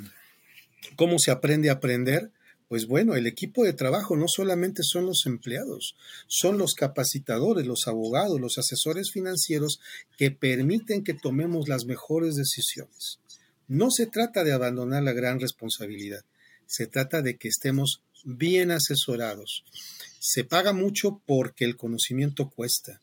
cómo 0.95 1.19
se 1.19 1.29
aprende 1.29 1.69
a 1.69 1.73
aprender? 1.73 2.31
Pues 2.69 2.85
bueno, 2.85 3.15
el 3.15 3.25
equipo 3.25 3.63
de 3.63 3.73
trabajo 3.73 4.15
no 4.15 4.27
solamente 4.27 4.83
son 4.83 5.07
los 5.07 5.25
empleados, 5.25 5.95
son 6.27 6.59
los 6.59 6.75
capacitadores, 6.75 7.65
los 7.65 7.87
abogados, 7.87 8.39
los 8.39 8.59
asesores 8.59 9.11
financieros 9.11 9.79
que 10.19 10.29
permiten 10.29 11.03
que 11.03 11.15
tomemos 11.15 11.67
las 11.67 11.85
mejores 11.85 12.35
decisiones. 12.35 13.19
No 13.67 13.89
se 13.89 14.05
trata 14.05 14.43
de 14.43 14.53
abandonar 14.53 15.01
la 15.01 15.13
gran 15.13 15.39
responsabilidad, 15.39 16.23
se 16.67 16.85
trata 16.85 17.23
de 17.23 17.37
que 17.37 17.47
estemos 17.47 18.03
bien 18.23 18.69
asesorados. 18.69 19.63
Se 20.19 20.43
paga 20.43 20.71
mucho 20.71 21.23
porque 21.25 21.65
el 21.65 21.75
conocimiento 21.75 22.51
cuesta. 22.51 23.01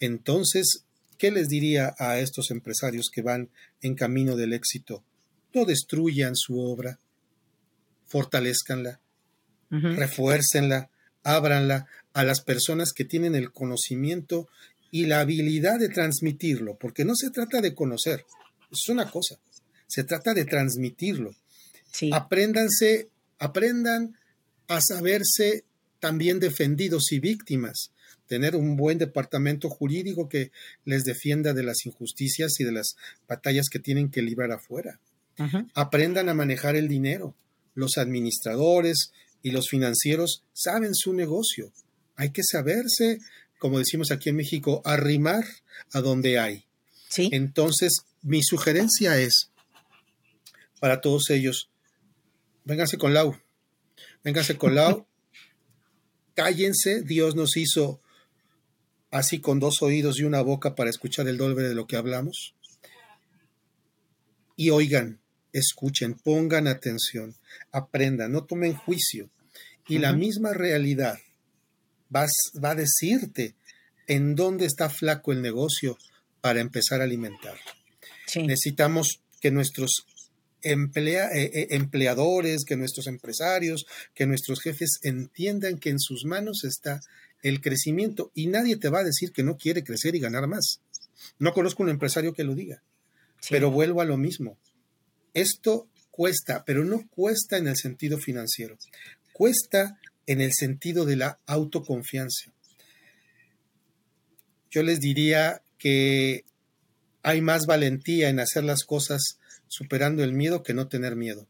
Entonces, 0.00 0.84
¿qué 1.18 1.30
les 1.30 1.48
diría 1.48 1.94
a 1.98 2.18
estos 2.18 2.50
empresarios 2.50 3.10
que 3.12 3.20
van 3.20 3.50
en 3.82 3.94
camino 3.94 4.36
del 4.36 4.54
éxito? 4.54 5.04
No 5.52 5.66
destruyan 5.66 6.34
su 6.34 6.60
obra, 6.60 6.98
fortalezcanla, 8.06 9.00
refuércenla, 9.70 10.90
ábranla 11.22 11.86
a 12.12 12.24
las 12.24 12.40
personas 12.40 12.92
que 12.92 13.04
tienen 13.04 13.34
el 13.34 13.52
conocimiento 13.52 14.48
y 14.90 15.06
la 15.06 15.20
habilidad 15.20 15.78
de 15.78 15.88
transmitirlo, 15.88 16.76
porque 16.78 17.04
no 17.04 17.14
se 17.14 17.30
trata 17.30 17.60
de 17.60 17.74
conocer, 17.74 18.24
es 18.70 18.88
una 18.88 19.10
cosa, 19.10 19.36
se 19.86 20.04
trata 20.04 20.34
de 20.34 20.44
transmitirlo. 20.44 21.34
Apréndanse, 22.12 23.08
aprendan 23.38 24.16
a 24.68 24.80
saberse 24.80 25.64
también 25.98 26.40
defendidos 26.40 27.10
y 27.12 27.20
víctimas, 27.20 27.90
tener 28.26 28.56
un 28.56 28.76
buen 28.76 28.98
departamento 28.98 29.68
jurídico 29.68 30.28
que 30.28 30.50
les 30.84 31.04
defienda 31.04 31.52
de 31.52 31.62
las 31.62 31.86
injusticias 31.86 32.58
y 32.58 32.64
de 32.64 32.72
las 32.72 32.96
batallas 33.28 33.66
que 33.70 33.78
tienen 33.78 34.10
que 34.10 34.22
librar 34.22 34.52
afuera. 34.52 35.00
Aprendan 35.74 36.28
a 36.28 36.34
manejar 36.34 36.76
el 36.76 36.88
dinero, 36.88 37.34
los 37.76 37.98
administradores 37.98 39.12
y 39.42 39.52
los 39.52 39.68
financieros 39.68 40.42
saben 40.52 40.96
su 40.96 41.12
negocio. 41.12 41.72
Hay 42.16 42.30
que 42.30 42.42
saberse, 42.42 43.20
como 43.60 43.78
decimos 43.78 44.10
aquí 44.10 44.30
en 44.30 44.36
México, 44.36 44.82
arrimar 44.84 45.44
a 45.92 46.00
donde 46.00 46.40
hay. 46.40 46.64
¿Sí? 47.08 47.28
Entonces, 47.32 48.02
mi 48.22 48.42
sugerencia 48.42 49.20
es 49.20 49.52
para 50.80 51.00
todos 51.00 51.30
ellos, 51.30 51.70
vénganse 52.64 52.98
con 52.98 53.14
Lau, 53.14 53.36
vénganse 54.24 54.56
con 54.58 54.74
Lau, 54.74 55.06
cállense, 56.34 57.02
Dios 57.02 57.36
nos 57.36 57.56
hizo 57.56 58.00
así 59.10 59.40
con 59.40 59.60
dos 59.60 59.82
oídos 59.82 60.18
y 60.18 60.24
una 60.24 60.42
boca 60.42 60.74
para 60.74 60.90
escuchar 60.90 61.28
el 61.28 61.38
doble 61.38 61.68
de 61.68 61.74
lo 61.74 61.86
que 61.86 61.96
hablamos. 61.96 62.54
Y 64.56 64.70
oigan, 64.70 65.20
escuchen, 65.58 66.14
pongan 66.14 66.66
atención, 66.66 67.34
aprendan, 67.72 68.32
no 68.32 68.44
tomen 68.44 68.74
juicio. 68.74 69.30
Y 69.88 69.98
la 69.98 70.12
misma 70.12 70.52
realidad 70.52 71.18
va, 72.14 72.26
va, 72.62 72.70
a 72.70 72.74
decirte 72.74 73.54
en 74.08 74.34
dónde 74.34 74.66
está 74.66 74.90
flaco 74.90 75.32
el 75.32 75.42
negocio 75.42 75.96
para 76.40 76.60
empezar 76.60 77.00
a 77.00 77.04
alimentarlo. 77.04 77.62
Necesitamos 78.34 79.20
que 79.40 79.52
nuestros 79.52 80.06
emplea, 80.62 81.28
eh, 81.32 81.50
eh, 81.52 81.66
empleadores, 81.70 82.64
que 82.64 82.76
nuestros 82.76 83.06
empresarios, 83.06 83.86
que 84.14 84.26
nuestros 84.26 84.60
jefes 84.60 84.98
entiendan 85.02 85.78
que 85.78 85.90
en 85.90 86.00
sus 86.00 86.24
manos 86.24 86.64
está 86.64 87.00
el 87.42 87.60
crecimiento 87.60 88.32
y 88.34 88.48
nadie 88.48 88.76
te 88.76 88.88
va 88.88 89.00
a 89.00 89.04
decir 89.04 89.32
que 89.32 89.44
no 89.44 89.56
quiere 89.56 89.84
crecer 89.84 90.16
y 90.16 90.20
ganar 90.20 90.48
más. 90.48 90.80
No 91.38 91.52
conozco 91.52 91.82
un 91.82 91.90
empresario 91.90 92.34
que 92.34 92.44
lo 92.44 92.54
diga, 92.54 92.82
pero 93.50 93.70
vuelvo 93.70 94.00
a 94.00 94.04
lo 94.04 94.16
mismo. 94.16 94.58
Esto 95.36 95.86
cuesta, 96.10 96.64
pero 96.64 96.82
no 96.82 97.06
cuesta 97.10 97.58
en 97.58 97.68
el 97.68 97.76
sentido 97.76 98.16
financiero, 98.16 98.78
cuesta 99.34 100.00
en 100.26 100.40
el 100.40 100.54
sentido 100.54 101.04
de 101.04 101.16
la 101.16 101.38
autoconfianza. 101.44 102.52
Yo 104.70 104.82
les 104.82 104.98
diría 104.98 105.60
que 105.76 106.46
hay 107.22 107.42
más 107.42 107.66
valentía 107.66 108.30
en 108.30 108.40
hacer 108.40 108.64
las 108.64 108.84
cosas 108.84 109.38
superando 109.68 110.24
el 110.24 110.32
miedo 110.32 110.62
que 110.62 110.72
no 110.72 110.88
tener 110.88 111.16
miedo. 111.16 111.46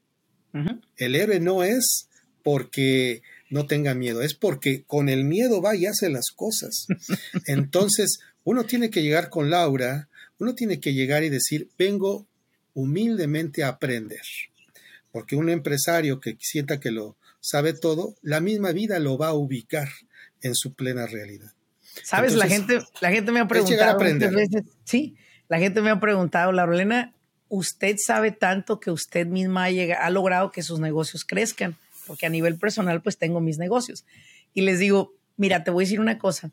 El 0.97 1.15
héroe 1.15 1.39
no 1.39 1.63
es 1.63 2.09
porque 2.43 3.23
no 3.51 3.67
tenga 3.67 3.95
miedo, 3.95 4.21
es 4.21 4.35
porque 4.35 4.83
con 4.83 5.09
el 5.09 5.23
miedo 5.23 5.63
va 5.63 5.77
y 5.77 5.87
hace 5.87 6.09
las 6.09 6.31
cosas. 6.35 6.87
Entonces, 7.47 8.19
uno 8.43 8.65
tiene 8.65 8.91
que 8.91 9.03
llegar 9.03 9.31
con 9.31 9.49
Laura, 9.49 10.09
uno 10.41 10.57
tiene 10.57 10.81
que 10.81 10.93
llegar 10.93 11.23
y 11.23 11.29
decir, 11.29 11.69
vengo 11.79 12.27
humildemente 12.77 13.65
aprender. 13.65 14.21
Porque 15.11 15.35
un 15.35 15.49
empresario 15.49 16.21
que 16.21 16.37
sienta 16.39 16.79
que 16.79 16.91
lo 16.91 17.17
sabe 17.41 17.73
todo, 17.73 18.15
la 18.21 18.41
misma 18.41 18.73
vida 18.73 18.99
lo 18.99 19.17
va 19.17 19.29
a 19.29 19.35
ubicar 19.35 19.89
en 20.43 20.55
su 20.55 20.75
plena 20.75 21.07
realidad. 21.07 21.53
Sabes, 22.05 22.35
la 22.35 22.47
gente, 22.47 22.81
la 23.01 23.11
gente 23.11 23.33
me 23.33 23.41
ha 23.41 23.49
preguntado 23.49 23.99
veces, 23.99 24.65
sí, 24.85 25.17
la 25.49 25.59
gente 25.59 25.81
me 25.81 25.89
ha 25.89 25.99
preguntado, 25.99 26.53
Laurelena, 26.53 27.15
usted 27.49 27.97
sabe 27.99 28.31
tanto 28.31 28.79
que 28.79 28.91
usted 28.91 29.27
misma 29.27 29.65
ha, 29.65 29.69
ha 30.05 30.11
logrado 30.11 30.53
que 30.53 30.63
sus 30.63 30.79
negocios 30.79 31.25
crezcan, 31.25 31.77
porque 32.07 32.27
a 32.27 32.29
nivel 32.29 32.59
personal 32.59 33.01
pues 33.01 33.17
tengo 33.17 33.41
mis 33.41 33.57
negocios. 33.57 34.05
Y 34.53 34.61
les 34.61 34.79
digo, 34.79 35.15
mira, 35.39 35.65
te 35.65 35.71
voy 35.71 35.85
a 35.85 35.87
decir 35.87 36.01
una 36.01 36.19
cosa, 36.19 36.51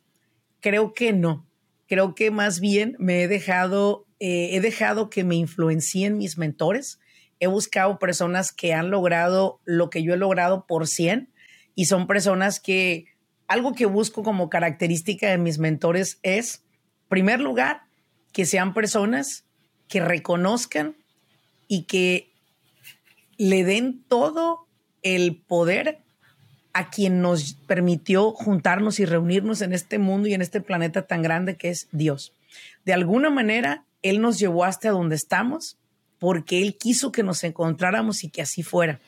creo 0.62 0.94
que 0.94 1.12
no, 1.12 1.46
creo 1.88 2.16
que 2.16 2.32
más 2.32 2.60
bien 2.60 2.96
me 3.00 3.24
he 3.24 3.28
dejado 3.28 4.06
eh, 4.26 4.56
he 4.56 4.62
dejado 4.62 5.10
que 5.10 5.26
me 5.26 5.36
influencien 5.36 6.18
mis 6.18 6.38
mentores. 6.38 6.98
He 7.42 7.48
buscado 7.48 8.00
personas 8.00 8.54
que 8.54 8.74
han 8.74 8.90
logrado 8.90 9.60
lo 9.66 9.90
que 9.90 10.02
yo 10.02 10.14
he 10.14 10.18
logrado 10.18 10.66
por 10.66 10.88
100 10.88 11.30
y 11.76 11.86
son 11.88 12.08
personas 12.08 12.62
que 12.62 13.08
algo 13.50 13.74
que 13.74 13.86
busco 13.86 14.24
como 14.24 14.50
característica 14.50 15.30
de 15.30 15.38
mis 15.38 15.60
mentores 15.60 16.20
es, 16.24 16.64
primer 17.10 17.42
lugar, 17.42 17.82
que 18.32 18.46
sean 18.46 18.74
personas 18.74 19.44
que 19.90 20.00
reconozcan 20.00 20.96
y 21.68 21.84
que 21.84 22.32
le 23.38 23.66
den 23.66 24.06
todo 24.08 24.70
el 25.02 25.42
poder 25.42 26.03
a 26.74 26.90
quien 26.90 27.22
nos 27.22 27.54
permitió 27.54 28.32
juntarnos 28.32 29.00
y 29.00 29.06
reunirnos 29.06 29.62
en 29.62 29.74
este 29.74 30.00
mundo 30.00 30.28
y 30.28 30.34
en 30.34 30.42
este 30.42 30.60
planeta 30.60 31.04
tan 31.04 31.22
grande 31.22 31.56
que 31.56 31.70
es 31.70 31.88
Dios. 31.92 32.34
De 32.84 32.94
alguna 32.94 33.30
manera, 33.30 33.86
Él 34.02 34.22
nos 34.22 34.40
llevó 34.40 34.66
hasta 34.66 34.90
donde 34.90 35.16
estamos 35.16 35.78
porque 36.20 36.62
Él 36.62 36.76
quiso 36.78 37.12
que 37.12 37.24
nos 37.24 37.44
encontráramos 37.44 38.24
y 38.24 38.30
que 38.30 38.42
así 38.42 38.64
fuera. 38.64 39.00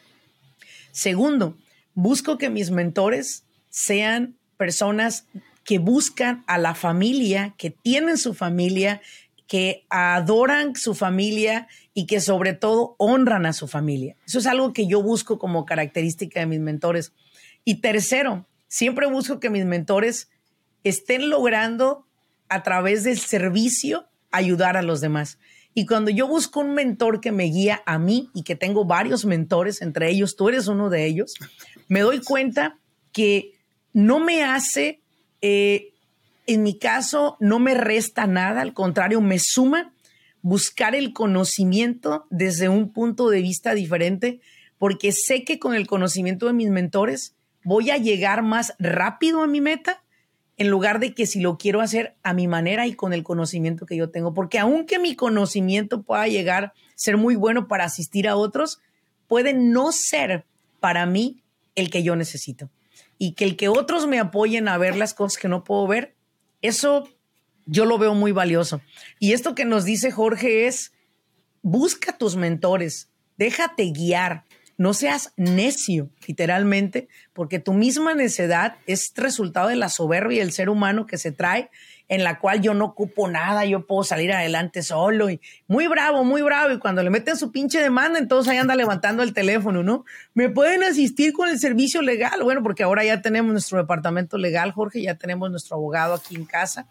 Segundo, 0.91 1.57
busco 1.93 2.37
que 2.37 2.49
mis 2.49 2.71
mentores 2.71 3.43
sean 3.69 4.35
personas 4.57 5.25
que 5.63 5.79
buscan 5.79 6.43
a 6.47 6.57
la 6.57 6.75
familia, 6.75 7.55
que 7.57 7.71
tienen 7.71 8.17
su 8.17 8.33
familia, 8.33 9.01
que 9.47 9.85
adoran 9.89 10.75
su 10.75 10.93
familia 10.93 11.67
y 11.93 12.05
que 12.05 12.19
sobre 12.19 12.53
todo 12.53 12.95
honran 12.97 13.45
a 13.45 13.53
su 13.53 13.67
familia. 13.67 14.15
Eso 14.25 14.39
es 14.39 14.47
algo 14.47 14.73
que 14.73 14.87
yo 14.87 15.01
busco 15.01 15.39
como 15.39 15.65
característica 15.65 16.39
de 16.39 16.45
mis 16.45 16.59
mentores. 16.59 17.13
Y 17.65 17.81
tercero, 17.81 18.47
siempre 18.67 19.07
busco 19.07 19.39
que 19.39 19.49
mis 19.49 19.65
mentores 19.65 20.29
estén 20.83 21.29
logrando 21.29 22.05
a 22.47 22.63
través 22.63 23.03
del 23.03 23.19
servicio 23.19 24.07
ayudar 24.31 24.77
a 24.77 24.83
los 24.83 25.01
demás. 25.01 25.39
Y 25.73 25.85
cuando 25.85 26.09
yo 26.09 26.27
busco 26.27 26.61
un 26.61 26.73
mentor 26.73 27.19
que 27.19 27.33
me 27.33 27.45
guía 27.45 27.83
a 27.85 27.99
mí 27.99 28.29
y 28.33 28.43
que 28.43 28.55
tengo 28.55 28.85
varios 28.85 29.25
mentores, 29.25 29.81
entre 29.81 30.09
ellos 30.09 30.37
tú 30.37 30.47
eres 30.47 30.67
uno 30.67 30.89
de 30.89 31.05
ellos, 31.05 31.33
me 31.89 32.01
doy 32.01 32.21
cuenta 32.21 32.77
que 33.11 33.55
no 33.91 34.19
me 34.19 34.43
hace, 34.43 35.01
eh, 35.41 35.93
en 36.47 36.63
mi 36.63 36.77
caso, 36.77 37.35
no 37.39 37.59
me 37.59 37.73
resta 37.73 38.27
nada, 38.27 38.61
al 38.61 38.73
contrario, 38.73 39.19
me 39.19 39.39
suma 39.39 39.93
buscar 40.41 40.95
el 40.95 41.11
conocimiento 41.11 42.27
desde 42.29 42.69
un 42.69 42.93
punto 42.93 43.29
de 43.29 43.41
vista 43.41 43.73
diferente, 43.73 44.39
porque 44.77 45.11
sé 45.11 45.43
que 45.43 45.59
con 45.59 45.73
el 45.73 45.87
conocimiento 45.87 46.45
de 46.45 46.53
mis 46.53 46.69
mentores 46.69 47.34
voy 47.65 47.89
a 47.91 47.97
llegar 47.97 48.43
más 48.43 48.73
rápido 48.79 49.41
a 49.41 49.47
mi 49.47 49.59
meta 49.59 50.01
en 50.57 50.69
lugar 50.69 50.99
de 50.99 51.13
que 51.13 51.25
si 51.25 51.41
lo 51.41 51.57
quiero 51.57 51.81
hacer 51.81 52.15
a 52.23 52.33
mi 52.33 52.47
manera 52.47 52.87
y 52.87 52.93
con 52.93 53.11
el 53.11 53.23
conocimiento 53.23 53.85
que 53.85 53.97
yo 53.97 54.09
tengo. 54.09 54.33
Porque 54.33 54.59
aunque 54.59 54.99
mi 54.99 55.15
conocimiento 55.15 56.03
pueda 56.03 56.27
llegar 56.27 56.65
a 56.65 56.73
ser 56.95 57.17
muy 57.17 57.35
bueno 57.35 57.67
para 57.67 57.83
asistir 57.83 58.29
a 58.29 58.37
otros, 58.37 58.79
puede 59.27 59.53
no 59.53 59.91
ser 59.91 60.45
para 60.79 61.05
mí 61.05 61.41
el 61.73 61.89
que 61.89 62.03
yo 62.03 62.15
necesito. 62.15 62.69
Y 63.17 63.33
que 63.33 63.43
el 63.43 63.57
que 63.57 63.67
otros 63.67 64.07
me 64.07 64.19
apoyen 64.19 64.69
a 64.69 64.77
ver 64.77 64.95
las 64.95 65.13
cosas 65.13 65.37
que 65.37 65.49
no 65.49 65.63
puedo 65.63 65.87
ver, 65.87 66.15
eso 66.61 67.09
yo 67.65 67.85
lo 67.85 67.97
veo 67.97 68.13
muy 68.13 68.31
valioso. 68.31 68.81
Y 69.19 69.33
esto 69.33 69.55
que 69.55 69.65
nos 69.65 69.83
dice 69.83 70.11
Jorge 70.11 70.67
es, 70.67 70.93
busca 71.61 72.17
tus 72.17 72.35
mentores, 72.35 73.09
déjate 73.37 73.91
guiar, 73.91 74.45
no 74.77 74.93
seas 74.93 75.33
necio, 75.37 76.09
literalmente, 76.27 77.07
porque 77.33 77.59
tu 77.59 77.73
misma 77.73 78.13
necedad 78.13 78.75
es 78.87 79.13
resultado 79.15 79.69
de 79.69 79.75
la 79.75 79.89
soberbia 79.89 80.39
del 80.39 80.51
ser 80.51 80.69
humano 80.69 81.05
que 81.05 81.17
se 81.17 81.31
trae, 81.31 81.69
en 82.07 82.23
la 82.23 82.39
cual 82.39 82.61
yo 82.61 82.73
no 82.73 82.85
ocupo 82.85 83.27
nada, 83.27 83.65
yo 83.65 83.87
puedo 83.87 84.03
salir 84.03 84.31
adelante 84.31 84.83
solo 84.83 85.29
y 85.29 85.41
muy 85.67 85.87
bravo, 85.87 86.23
muy 86.23 86.41
bravo. 86.43 86.71
Y 86.71 86.77
cuando 86.77 87.01
le 87.01 87.09
meten 87.09 87.35
su 87.35 87.51
pinche 87.51 87.81
demanda, 87.81 88.19
entonces 88.19 88.51
ahí 88.51 88.57
anda 88.57 88.75
levantando 88.75 89.23
el 89.23 89.33
teléfono, 89.33 89.81
¿no? 89.81 90.05
¿Me 90.33 90.49
pueden 90.49 90.83
asistir 90.83 91.33
con 91.33 91.49
el 91.49 91.57
servicio 91.57 92.01
legal? 92.01 92.43
Bueno, 92.43 92.61
porque 92.61 92.83
ahora 92.83 93.03
ya 93.03 93.21
tenemos 93.21 93.51
nuestro 93.51 93.79
departamento 93.79 94.37
legal, 94.37 94.71
Jorge, 94.71 95.01
ya 95.01 95.15
tenemos 95.15 95.49
nuestro 95.49 95.77
abogado 95.77 96.13
aquí 96.13 96.35
en 96.35 96.45
casa 96.45 96.87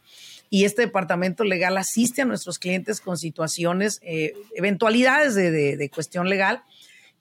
y 0.50 0.64
este 0.64 0.82
departamento 0.82 1.42
legal 1.42 1.76
asiste 1.76 2.22
a 2.22 2.24
nuestros 2.24 2.58
clientes 2.58 3.00
con 3.00 3.18
situaciones, 3.18 4.00
eh, 4.02 4.34
eventualidades 4.54 5.34
de, 5.34 5.50
de, 5.50 5.90
cuestión 5.90 6.28
legal 6.28 6.62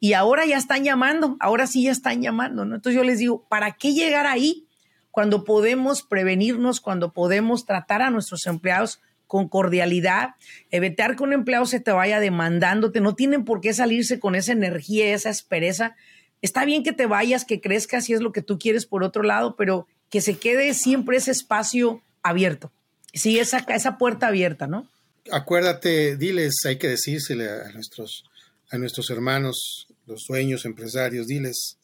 y 0.04 0.16
ahora 0.16 0.46
ya 0.46 0.58
están 0.58 0.84
llamando, 0.84 1.38
ahora 1.40 1.66
sí 1.66 1.84
ya 1.84 1.92
están 1.94 2.22
llamando, 2.22 2.66
¿no? 2.66 2.76
Entonces 2.76 2.98
yo 2.98 3.06
les 3.06 3.20
digo, 3.20 3.48
¿para 3.48 3.72
qué 3.72 3.94
llegar 3.94 4.28
ahí 4.28 4.68
cuando 5.12 5.46
podemos 5.46 6.04
prevenirnos, 6.04 6.82
cuando 6.82 7.14
podemos 7.14 7.66
tratar 7.66 8.02
a 8.02 8.10
nuestros 8.10 8.46
empleados 8.46 9.00
con 9.28 9.48
cordialidad, 9.48 10.32
evitar 10.72 11.16
que 11.16 11.24
un 11.24 11.32
empleado 11.32 11.66
se 11.66 11.80
te 11.80 11.94
vaya 11.94 12.20
demandándote, 12.20 13.00
no 13.00 13.16
tienen 13.16 13.46
por 13.46 13.62
qué 13.62 13.74
salirse 13.74 14.20
con 14.20 14.36
esa 14.36 14.52
energía, 14.52 15.14
esa 15.14 15.30
aspereza. 15.30 15.96
Está 16.42 16.66
bien 16.66 16.84
que 16.84 16.92
te 16.92 17.06
vayas, 17.06 17.46
que 17.46 17.62
crezcas 17.62 18.04
si 18.04 18.12
es 18.12 18.20
lo 18.20 18.34
que 18.34 18.42
tú 18.42 18.60
quieres 18.60 18.86
por 18.86 19.06
otro 19.06 19.24
lado, 19.24 19.56
pero 19.56 19.88
que 20.10 20.20
se 20.20 20.38
quede 20.38 20.74
siempre 20.74 21.16
ese 21.16 21.32
espacio 21.32 22.02
abierto. 22.24 22.74
Sí, 23.14 23.40
esa, 23.40 23.60
esa 23.60 23.98
puerta 23.98 24.28
abierta, 24.28 24.68
¿no? 24.68 24.86
Acuérdate, 25.32 26.18
diles, 26.18 26.56
hay 26.66 26.78
que 26.78 26.90
decírsele 26.90 27.50
a 27.50 27.72
nuestros, 27.72 28.26
a 28.70 28.78
nuestros 28.78 29.10
hermanos 29.10 29.88
los 30.06 30.24
sueños 30.24 30.66
empresarios, 30.66 31.28
diles, 31.28 31.78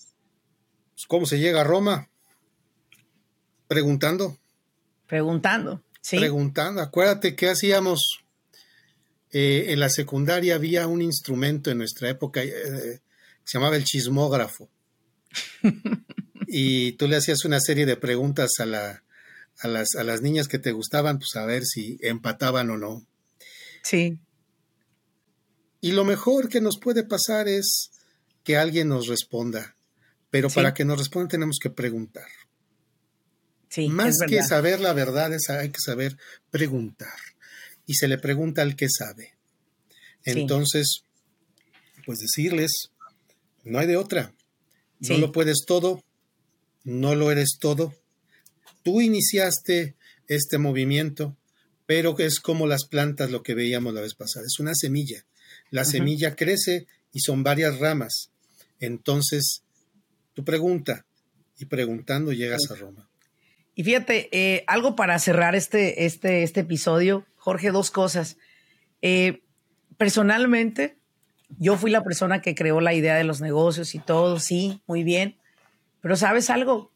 pues, 0.93 1.05
¿cómo 1.07 1.25
se 1.25 1.39
llega 1.39 1.61
a 1.61 1.63
Roma? 1.63 2.09
Preguntando. 3.67 4.37
Preguntando, 5.07 5.83
sí. 6.01 6.17
Preguntando. 6.17 6.81
Acuérdate 6.81 7.35
qué 7.35 7.49
hacíamos. 7.49 8.23
Eh, 9.31 9.67
en 9.69 9.79
la 9.79 9.89
secundaria 9.89 10.55
había 10.55 10.87
un 10.87 11.03
instrumento 11.03 11.69
en 11.69 11.77
nuestra 11.77 12.09
época 12.09 12.43
eh, 12.43 12.49
que 12.51 13.01
se 13.43 13.57
llamaba 13.57 13.77
el 13.77 13.83
chismógrafo. 13.83 14.69
y 16.47 16.93
tú 16.93 17.07
le 17.07 17.15
hacías 17.15 17.45
una 17.45 17.59
serie 17.59 17.85
de 17.85 17.95
preguntas 17.95 18.53
a, 18.59 18.65
la, 18.65 19.03
a, 19.59 19.67
las, 19.67 19.95
a 19.95 20.03
las 20.03 20.21
niñas 20.21 20.47
que 20.47 20.57
te 20.57 20.71
gustaban, 20.71 21.19
pues 21.19 21.35
a 21.35 21.45
ver 21.45 21.63
si 21.63 21.97
empataban 22.01 22.71
o 22.71 22.77
no. 22.77 23.05
Sí. 23.83 24.19
Y 25.79 25.91
lo 25.91 26.03
mejor 26.03 26.49
que 26.49 26.59
nos 26.59 26.77
puede 26.79 27.03
pasar 27.03 27.47
es 27.47 27.91
que 28.43 28.57
alguien 28.57 28.87
nos 28.87 29.07
responda, 29.07 29.75
pero 30.29 30.49
para 30.49 30.73
que 30.73 30.85
nos 30.85 30.97
responda 30.97 31.29
tenemos 31.29 31.57
que 31.61 31.69
preguntar. 31.69 32.27
Sí, 33.69 33.87
Más 33.87 34.17
que 34.27 34.41
saber 34.41 34.79
la 34.79 34.93
verdad, 34.93 35.33
es, 35.33 35.49
hay 35.49 35.69
que 35.69 35.79
saber 35.79 36.17
preguntar. 36.49 37.17
Y 37.85 37.95
se 37.95 38.07
le 38.07 38.17
pregunta 38.17 38.61
al 38.61 38.75
que 38.75 38.87
sabe. 38.89 39.35
Entonces, 40.23 41.03
pues 42.05 42.19
decirles, 42.19 42.91
no 43.63 43.79
hay 43.79 43.87
de 43.87 43.97
otra. 43.97 44.33
No 44.99 45.17
lo 45.17 45.31
puedes 45.31 45.65
todo, 45.65 46.03
no 46.83 47.15
lo 47.15 47.31
eres 47.31 47.57
todo. 47.59 47.95
Tú 48.83 49.01
iniciaste 49.01 49.95
este 50.27 50.57
movimiento, 50.57 51.37
pero 51.85 52.17
es 52.19 52.39
como 52.39 52.67
las 52.67 52.85
plantas, 52.85 53.31
lo 53.31 53.43
que 53.43 53.55
veíamos 53.55 53.93
la 53.93 54.01
vez 54.01 54.15
pasada. 54.15 54.45
Es 54.45 54.59
una 54.59 54.73
semilla. 54.75 55.25
La 55.71 55.85
semilla 55.85 56.35
crece 56.35 56.87
y 57.11 57.19
son 57.19 57.43
varias 57.43 57.79
ramas. 57.79 58.31
Entonces, 58.79 59.63
tu 60.33 60.43
pregunta 60.43 61.05
y 61.57 61.65
preguntando 61.65 62.31
llegas 62.31 62.69
a 62.71 62.75
Roma. 62.75 63.09
Y 63.75 63.83
fíjate, 63.83 64.29
eh, 64.31 64.63
algo 64.67 64.95
para 64.95 65.17
cerrar 65.19 65.55
este, 65.55 66.05
este, 66.05 66.43
este 66.43 66.61
episodio, 66.61 67.25
Jorge, 67.37 67.71
dos 67.71 67.91
cosas. 67.91 68.37
Eh, 69.01 69.41
personalmente, 69.97 70.97
yo 71.57 71.77
fui 71.77 71.91
la 71.91 72.03
persona 72.03 72.41
que 72.41 72.55
creó 72.55 72.81
la 72.81 72.93
idea 72.93 73.15
de 73.15 73.23
los 73.23 73.41
negocios 73.41 73.95
y 73.95 73.99
todo, 73.99 74.39
sí, 74.39 74.81
muy 74.85 75.03
bien. 75.03 75.37
Pero 76.01 76.15
sabes 76.15 76.49
algo, 76.49 76.91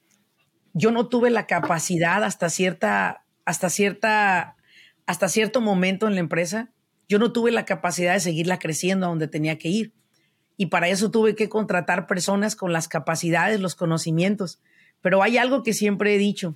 yo 0.73 0.91
no 0.91 1.07
tuve 1.07 1.29
la 1.29 1.47
capacidad 1.47 2.23
hasta 2.23 2.49
cierta, 2.49 3.25
hasta 3.45 3.69
cierta, 3.69 4.55
hasta 5.05 5.29
cierto 5.29 5.61
momento 5.61 6.07
en 6.07 6.15
la 6.15 6.21
empresa, 6.21 6.71
yo 7.09 7.19
no 7.19 7.31
tuve 7.31 7.51
la 7.51 7.65
capacidad 7.65 8.13
de 8.13 8.19
seguirla 8.19 8.59
creciendo 8.59 9.05
a 9.05 9.09
donde 9.09 9.27
tenía 9.27 9.57
que 9.57 9.69
ir 9.69 9.93
y 10.57 10.67
para 10.67 10.89
eso 10.89 11.09
tuve 11.11 11.35
que 11.35 11.49
contratar 11.49 12.07
personas 12.07 12.55
con 12.55 12.71
las 12.73 12.87
capacidades, 12.87 13.59
los 13.59 13.75
conocimientos. 13.75 14.59
Pero 15.01 15.23
hay 15.23 15.37
algo 15.37 15.63
que 15.63 15.73
siempre 15.73 16.15
he 16.15 16.17
dicho, 16.17 16.55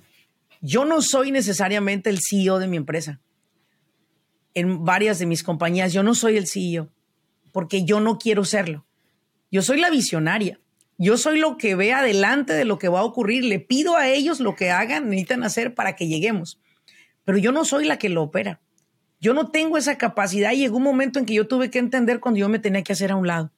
yo 0.60 0.84
no 0.84 1.02
soy 1.02 1.30
necesariamente 1.30 2.10
el 2.10 2.20
CEO 2.20 2.58
de 2.58 2.68
mi 2.68 2.76
empresa. 2.76 3.20
En 4.54 4.84
varias 4.84 5.18
de 5.18 5.26
mis 5.26 5.42
compañías 5.42 5.92
yo 5.92 6.02
no 6.02 6.14
soy 6.14 6.36
el 6.36 6.46
CEO 6.46 6.88
porque 7.52 7.84
yo 7.84 8.00
no 8.00 8.18
quiero 8.18 8.44
serlo. 8.44 8.84
Yo 9.50 9.62
soy 9.62 9.80
la 9.80 9.90
visionaria. 9.90 10.60
Yo 10.96 11.16
soy 11.16 11.38
lo 11.38 11.56
que 11.56 11.74
ve 11.74 11.92
adelante 11.92 12.52
de 12.52 12.64
lo 12.64 12.78
que 12.78 12.88
va 12.88 13.00
a 13.00 13.04
ocurrir. 13.04 13.44
Le 13.44 13.60
pido 13.60 13.96
a 13.96 14.08
ellos 14.08 14.40
lo 14.40 14.54
que 14.54 14.70
hagan, 14.70 15.08
necesitan 15.08 15.44
hacer 15.44 15.74
para 15.74 15.94
que 15.96 16.08
lleguemos. 16.08 16.60
Pero 17.24 17.38
yo 17.38 17.52
no 17.52 17.64
soy 17.64 17.84
la 17.84 17.98
que 17.98 18.08
lo 18.08 18.22
opera. 18.22 18.60
Yo 19.20 19.32
no 19.32 19.50
tengo 19.50 19.76
esa 19.78 19.98
capacidad 19.98 20.52
y 20.52 20.58
llegó 20.58 20.76
un 20.76 20.82
momento 20.82 21.18
en 21.18 21.26
que 21.26 21.34
yo 21.34 21.46
tuve 21.46 21.70
que 21.70 21.78
entender 21.78 22.20
cuando 22.20 22.38
yo 22.38 22.48
me 22.48 22.58
tenía 22.58 22.82
que 22.82 22.92
hacer 22.92 23.12
a 23.12 23.16
un 23.16 23.26
lado 23.26 23.52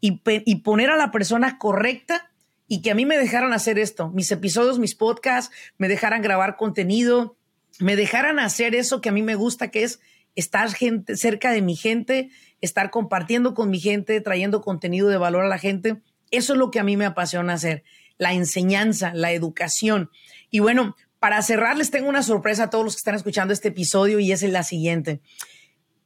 y, 0.00 0.56
poner 0.56 0.90
a 0.90 0.96
la 0.96 1.10
persona 1.10 1.58
correcta 1.58 2.30
y 2.66 2.82
que 2.82 2.90
a 2.90 2.94
mí 2.94 3.06
me 3.06 3.18
dejaran 3.18 3.52
hacer 3.52 3.78
esto, 3.78 4.10
mis 4.10 4.30
episodios, 4.30 4.78
mis 4.78 4.94
podcasts, 4.94 5.54
me 5.78 5.88
dejaran 5.88 6.22
grabar 6.22 6.56
contenido, 6.56 7.36
me 7.78 7.96
dejaran 7.96 8.38
hacer 8.38 8.74
eso 8.74 9.00
que 9.00 9.08
a 9.08 9.12
mí 9.12 9.22
me 9.22 9.34
gusta, 9.34 9.70
que 9.70 9.82
es 9.82 10.00
estar 10.34 10.70
gente, 10.72 11.16
cerca 11.16 11.50
de 11.50 11.62
mi 11.62 11.76
gente, 11.76 12.30
estar 12.60 12.90
compartiendo 12.90 13.54
con 13.54 13.70
mi 13.70 13.80
gente, 13.80 14.20
trayendo 14.20 14.60
contenido 14.60 15.08
de 15.08 15.16
valor 15.16 15.44
a 15.44 15.48
la 15.48 15.58
gente. 15.58 15.96
Eso 16.30 16.52
es 16.52 16.58
lo 16.58 16.70
que 16.70 16.78
a 16.78 16.84
mí 16.84 16.96
me 16.96 17.06
apasiona 17.06 17.54
hacer, 17.54 17.84
la 18.18 18.34
enseñanza, 18.34 19.12
la 19.14 19.32
educación. 19.32 20.10
Y 20.50 20.60
bueno, 20.60 20.94
para 21.18 21.42
cerrar, 21.42 21.76
les 21.76 21.90
tengo 21.90 22.08
una 22.08 22.22
sorpresa 22.22 22.64
a 22.64 22.70
todos 22.70 22.84
los 22.84 22.94
que 22.94 23.00
están 23.00 23.14
escuchando 23.14 23.52
este 23.52 23.68
episodio 23.68 24.20
y 24.20 24.30
es 24.30 24.42
la 24.42 24.62
siguiente. 24.62 25.20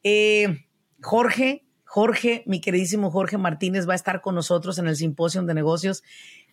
Eh, 0.02 0.66
Jorge 1.02 1.64
Jorge, 1.94 2.42
mi 2.46 2.62
queridísimo 2.62 3.10
Jorge 3.10 3.36
Martínez, 3.36 3.86
va 3.86 3.92
a 3.92 3.96
estar 3.96 4.22
con 4.22 4.34
nosotros 4.34 4.78
en 4.78 4.86
el 4.86 4.96
Simposio 4.96 5.42
de 5.42 5.52
Negocios. 5.52 6.02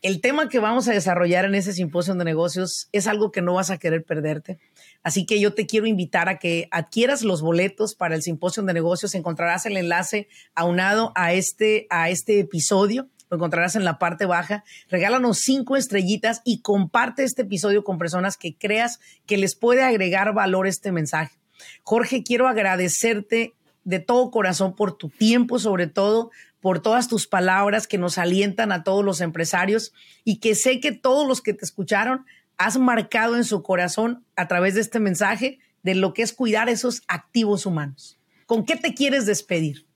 El 0.01 0.19
tema 0.19 0.49
que 0.49 0.59
vamos 0.59 0.89
a 0.89 0.91
desarrollar 0.91 1.45
en 1.45 1.55
ese 1.55 1.71
Simposio 1.71 2.13
de 2.13 2.25
Negocios 2.25 2.89
es 2.91 3.07
algo 3.07 3.31
que 3.31 3.41
no 3.41 3.53
vas 3.53 3.69
a 3.69 3.77
querer 3.77 4.03
perderte. 4.03 4.59
Así 5.01 5.25
que 5.25 5.39
yo 5.39 5.53
te 5.53 5.65
quiero 5.65 5.87
invitar 5.87 6.27
a 6.27 6.39
que 6.39 6.67
adquieras 6.71 7.23
los 7.23 7.41
boletos 7.41 7.95
para 7.95 8.15
el 8.15 8.21
Simposio 8.21 8.63
de 8.63 8.73
Negocios. 8.73 9.15
Encontrarás 9.15 9.65
el 9.65 9.77
enlace 9.77 10.27
aunado 10.55 11.13
a 11.15 11.31
este, 11.31 11.87
a 11.89 12.09
este 12.09 12.41
episodio. 12.41 13.07
Lo 13.29 13.37
encontrarás 13.37 13.77
en 13.77 13.85
la 13.85 13.97
parte 13.97 14.25
baja. 14.25 14.65
Regálanos 14.89 15.37
cinco 15.37 15.77
estrellitas 15.77 16.41
y 16.43 16.61
comparte 16.61 17.23
este 17.23 17.43
episodio 17.43 17.85
con 17.85 17.97
personas 17.97 18.35
que 18.35 18.57
creas 18.57 18.99
que 19.25 19.37
les 19.37 19.55
puede 19.55 19.83
agregar 19.83 20.33
valor 20.33 20.67
este 20.67 20.91
mensaje. 20.91 21.39
Jorge, 21.83 22.23
quiero 22.23 22.47
agradecerte 22.47 23.53
de 23.89 23.99
todo 23.99 24.29
corazón 24.29 24.75
por 24.75 24.95
tu 24.95 25.09
tiempo, 25.09 25.57
sobre 25.57 25.87
todo 25.87 26.29
por 26.61 26.79
todas 26.79 27.07
tus 27.07 27.25
palabras 27.25 27.87
que 27.87 27.97
nos 27.97 28.19
alientan 28.19 28.71
a 28.71 28.83
todos 28.83 29.03
los 29.03 29.19
empresarios 29.19 29.93
y 30.23 30.37
que 30.37 30.53
sé 30.53 30.79
que 30.79 30.91
todos 30.91 31.27
los 31.27 31.41
que 31.41 31.53
te 31.53 31.65
escucharon 31.65 32.25
has 32.57 32.77
marcado 32.77 33.35
en 33.35 33.45
su 33.45 33.63
corazón 33.63 34.23
a 34.35 34.47
través 34.47 34.75
de 34.75 34.81
este 34.81 34.99
mensaje 34.99 35.59
de 35.81 35.95
lo 35.95 36.13
que 36.13 36.21
es 36.21 36.33
cuidar 36.33 36.69
esos 36.69 37.01
activos 37.07 37.65
humanos. 37.65 38.19
¿Con 38.45 38.63
qué 38.63 38.75
te 38.75 38.93
quieres 38.93 39.25
despedir? 39.25 39.87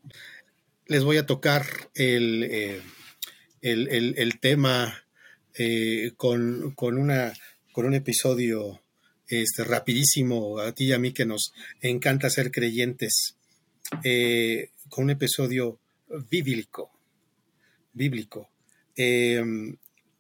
Les 0.88 1.04
voy 1.04 1.18
a 1.18 1.28
tocar 1.28 1.64
el, 1.94 2.44
eh, 2.50 2.82
el, 3.62 4.40
tema 4.40 5.06
eh, 5.54 6.14
con, 6.18 6.74
una, 6.80 7.34
con 7.72 7.86
un 7.86 7.94
episodio 7.94 8.82
este, 9.28 9.64
rapidísimo 9.64 10.60
a 10.60 10.72
ti 10.72 10.86
y 10.86 10.94
a 10.94 11.00
mí 11.00 11.14
que 11.14 11.26
nos 11.26 11.54
encanta 11.82 12.30
ser 12.32 12.50
creyentes. 12.50 13.38
Eh, 14.04 14.70
con 14.90 15.06
un 15.06 15.10
episodio 15.12 15.80
bíblico, 16.30 16.92
bíblico. 17.94 18.50
Em, 18.96 19.76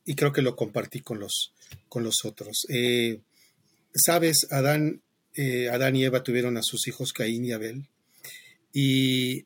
y 0.05 0.16
creo 0.16 0.32
que 0.32 0.41
lo 0.41 0.55
compartí 0.55 1.01
con 1.01 1.20
los, 1.20 1.53
con 1.88 2.03
los 2.03 2.26
otros. 2.26 2.66
Eh, 2.70 3.20
Sabes, 3.95 4.47
Adán, 4.49 5.01
eh, 5.36 5.70
Adán 5.70 5.95
y 5.95 6.03
Eva 6.03 6.24
tuvieron 6.24 6.57
a 6.57 6.64
sus 6.64 6.88
hijos 6.88 7.14
Caín 7.14 7.45
y 7.45 7.51
Abel. 7.51 7.88
Y 8.74 9.45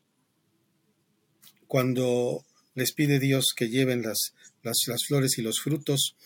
cuando 1.66 2.44
les 2.74 2.92
pide 2.92 3.18
Dios 3.18 3.52
que 3.54 3.68
lleven 3.68 4.02
las, 4.02 4.32
las, 4.62 4.78
las 4.86 5.04
flores 5.06 5.36
y 5.36 5.42
los 5.42 5.60
frutos, 5.60 6.16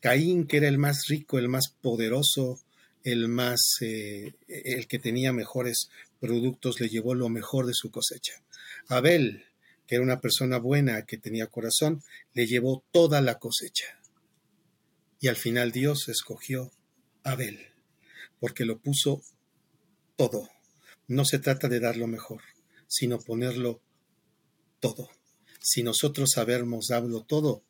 Caín, 0.00 0.46
que 0.46 0.56
era 0.56 0.68
el 0.68 0.78
más 0.78 1.06
rico, 1.08 1.38
el 1.38 1.48
más 1.48 1.68
poderoso, 1.82 2.58
el 3.04 3.28
más, 3.28 3.60
el 3.80 4.86
que 4.88 4.98
tenía 4.98 5.32
mejores 5.32 5.90
productos, 6.20 6.80
le 6.80 6.88
llevó 6.88 7.14
lo 7.14 7.28
mejor 7.28 7.66
de 7.66 7.74
su 7.74 7.90
cosecha. 7.90 8.42
Abel, 8.88 9.44
que 9.86 9.96
era 9.96 10.04
una 10.04 10.20
persona 10.20 10.58
buena, 10.58 11.02
que 11.02 11.18
tenía 11.18 11.46
corazón, 11.46 12.02
le 12.34 12.46
llevó 12.46 12.84
toda 12.92 13.20
la 13.20 13.38
cosecha. 13.38 14.00
Y 15.20 15.28
al 15.28 15.36
final 15.36 15.72
Dios 15.72 16.08
escogió 16.08 16.72
a 17.24 17.32
Abel, 17.32 17.72
porque 18.40 18.64
lo 18.64 18.78
puso 18.78 19.22
todo. 20.16 20.48
No 21.08 21.24
se 21.24 21.38
trata 21.38 21.68
de 21.68 21.80
dar 21.80 21.96
lo 21.96 22.06
mejor, 22.06 22.42
sino 22.86 23.18
ponerlo 23.18 23.80
todo. 24.80 25.10
Si 25.60 25.82
nosotros 25.82 26.30
sabemos 26.34 26.88
darlo 26.88 27.24
todo, 27.24 27.62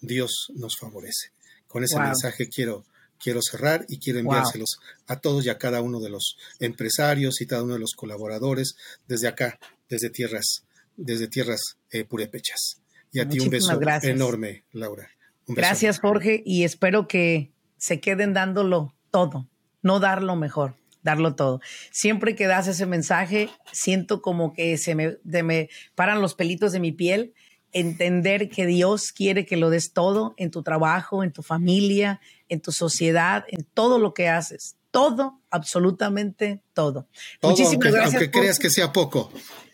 Dios 0.00 0.48
nos 0.54 0.76
favorece. 0.76 1.32
Con 1.66 1.84
ese 1.84 1.98
mensaje 1.98 2.48
quiero 2.48 2.84
quiero 3.18 3.40
cerrar 3.42 3.84
y 3.88 3.98
quiero 3.98 4.18
enviárselos 4.18 4.78
a 5.06 5.20
todos 5.20 5.44
y 5.46 5.48
a 5.48 5.58
cada 5.58 5.80
uno 5.80 6.00
de 6.00 6.10
los 6.10 6.36
empresarios 6.60 7.40
y 7.40 7.46
cada 7.46 7.62
uno 7.62 7.74
de 7.74 7.80
los 7.80 7.92
colaboradores 7.94 8.76
desde 9.08 9.28
acá, 9.28 9.58
desde 9.88 10.10
tierras, 10.10 10.64
desde 10.96 11.28
tierras 11.28 11.60
eh, 11.90 12.04
purépechas. 12.04 12.80
Y 13.12 13.20
a 13.20 13.28
ti 13.28 13.38
un 13.40 13.50
beso 13.50 13.78
enorme, 14.02 14.64
Laura. 14.72 15.08
gracias, 15.46 16.00
Jorge, 16.00 16.42
y 16.44 16.64
espero 16.64 17.06
que 17.06 17.52
se 17.76 18.00
queden 18.00 18.32
dándolo 18.32 18.94
todo, 19.10 19.48
no 19.82 20.00
dar 20.00 20.22
lo 20.22 20.34
mejor, 20.34 20.76
darlo 21.02 21.36
todo. 21.36 21.60
Siempre 21.92 22.34
que 22.34 22.46
das 22.46 22.66
ese 22.66 22.86
mensaje, 22.86 23.50
siento 23.72 24.20
como 24.20 24.52
que 24.52 24.76
se 24.78 24.94
me, 24.96 25.18
me 25.22 25.68
paran 25.94 26.20
los 26.20 26.34
pelitos 26.34 26.72
de 26.72 26.80
mi 26.80 26.90
piel 26.90 27.34
entender 27.74 28.48
que 28.48 28.66
Dios 28.66 29.12
quiere 29.12 29.44
que 29.44 29.56
lo 29.56 29.68
des 29.68 29.92
todo 29.92 30.34
en 30.38 30.50
tu 30.50 30.62
trabajo, 30.62 31.22
en 31.22 31.32
tu 31.32 31.42
familia, 31.42 32.20
en 32.54 32.60
tu 32.60 32.72
sociedad, 32.72 33.44
en 33.48 33.64
todo 33.74 33.98
lo 33.98 34.14
que 34.14 34.28
haces. 34.28 34.76
Todo, 34.90 35.40
absolutamente 35.50 36.62
todo. 36.72 37.08
Muchísimas 37.42 37.92
gracias. 37.92 38.14
Aunque 38.14 38.30
creas 38.30 38.58
que 38.58 38.70
sea 38.70 38.92
poco. 38.92 39.30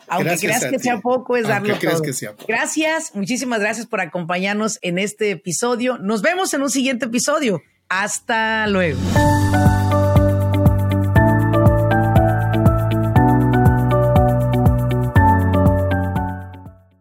Aunque 0.09 0.37
creas 0.39 0.65
que 0.65 0.79
sea 0.79 1.01
poco, 1.01 1.37
es 1.37 1.47
darlo 1.47 1.79
todo. 1.79 2.03
Gracias, 2.49 3.15
muchísimas 3.15 3.61
gracias 3.61 3.87
por 3.87 4.01
acompañarnos 4.01 4.79
en 4.83 4.99
este 4.99 5.31
episodio. 5.31 5.99
Nos 5.99 6.21
vemos 6.23 6.53
en 6.53 6.63
un 6.63 6.71
siguiente 6.71 7.07
episodio. 7.07 7.63
Hasta 7.89 8.67
luego. 8.67 8.99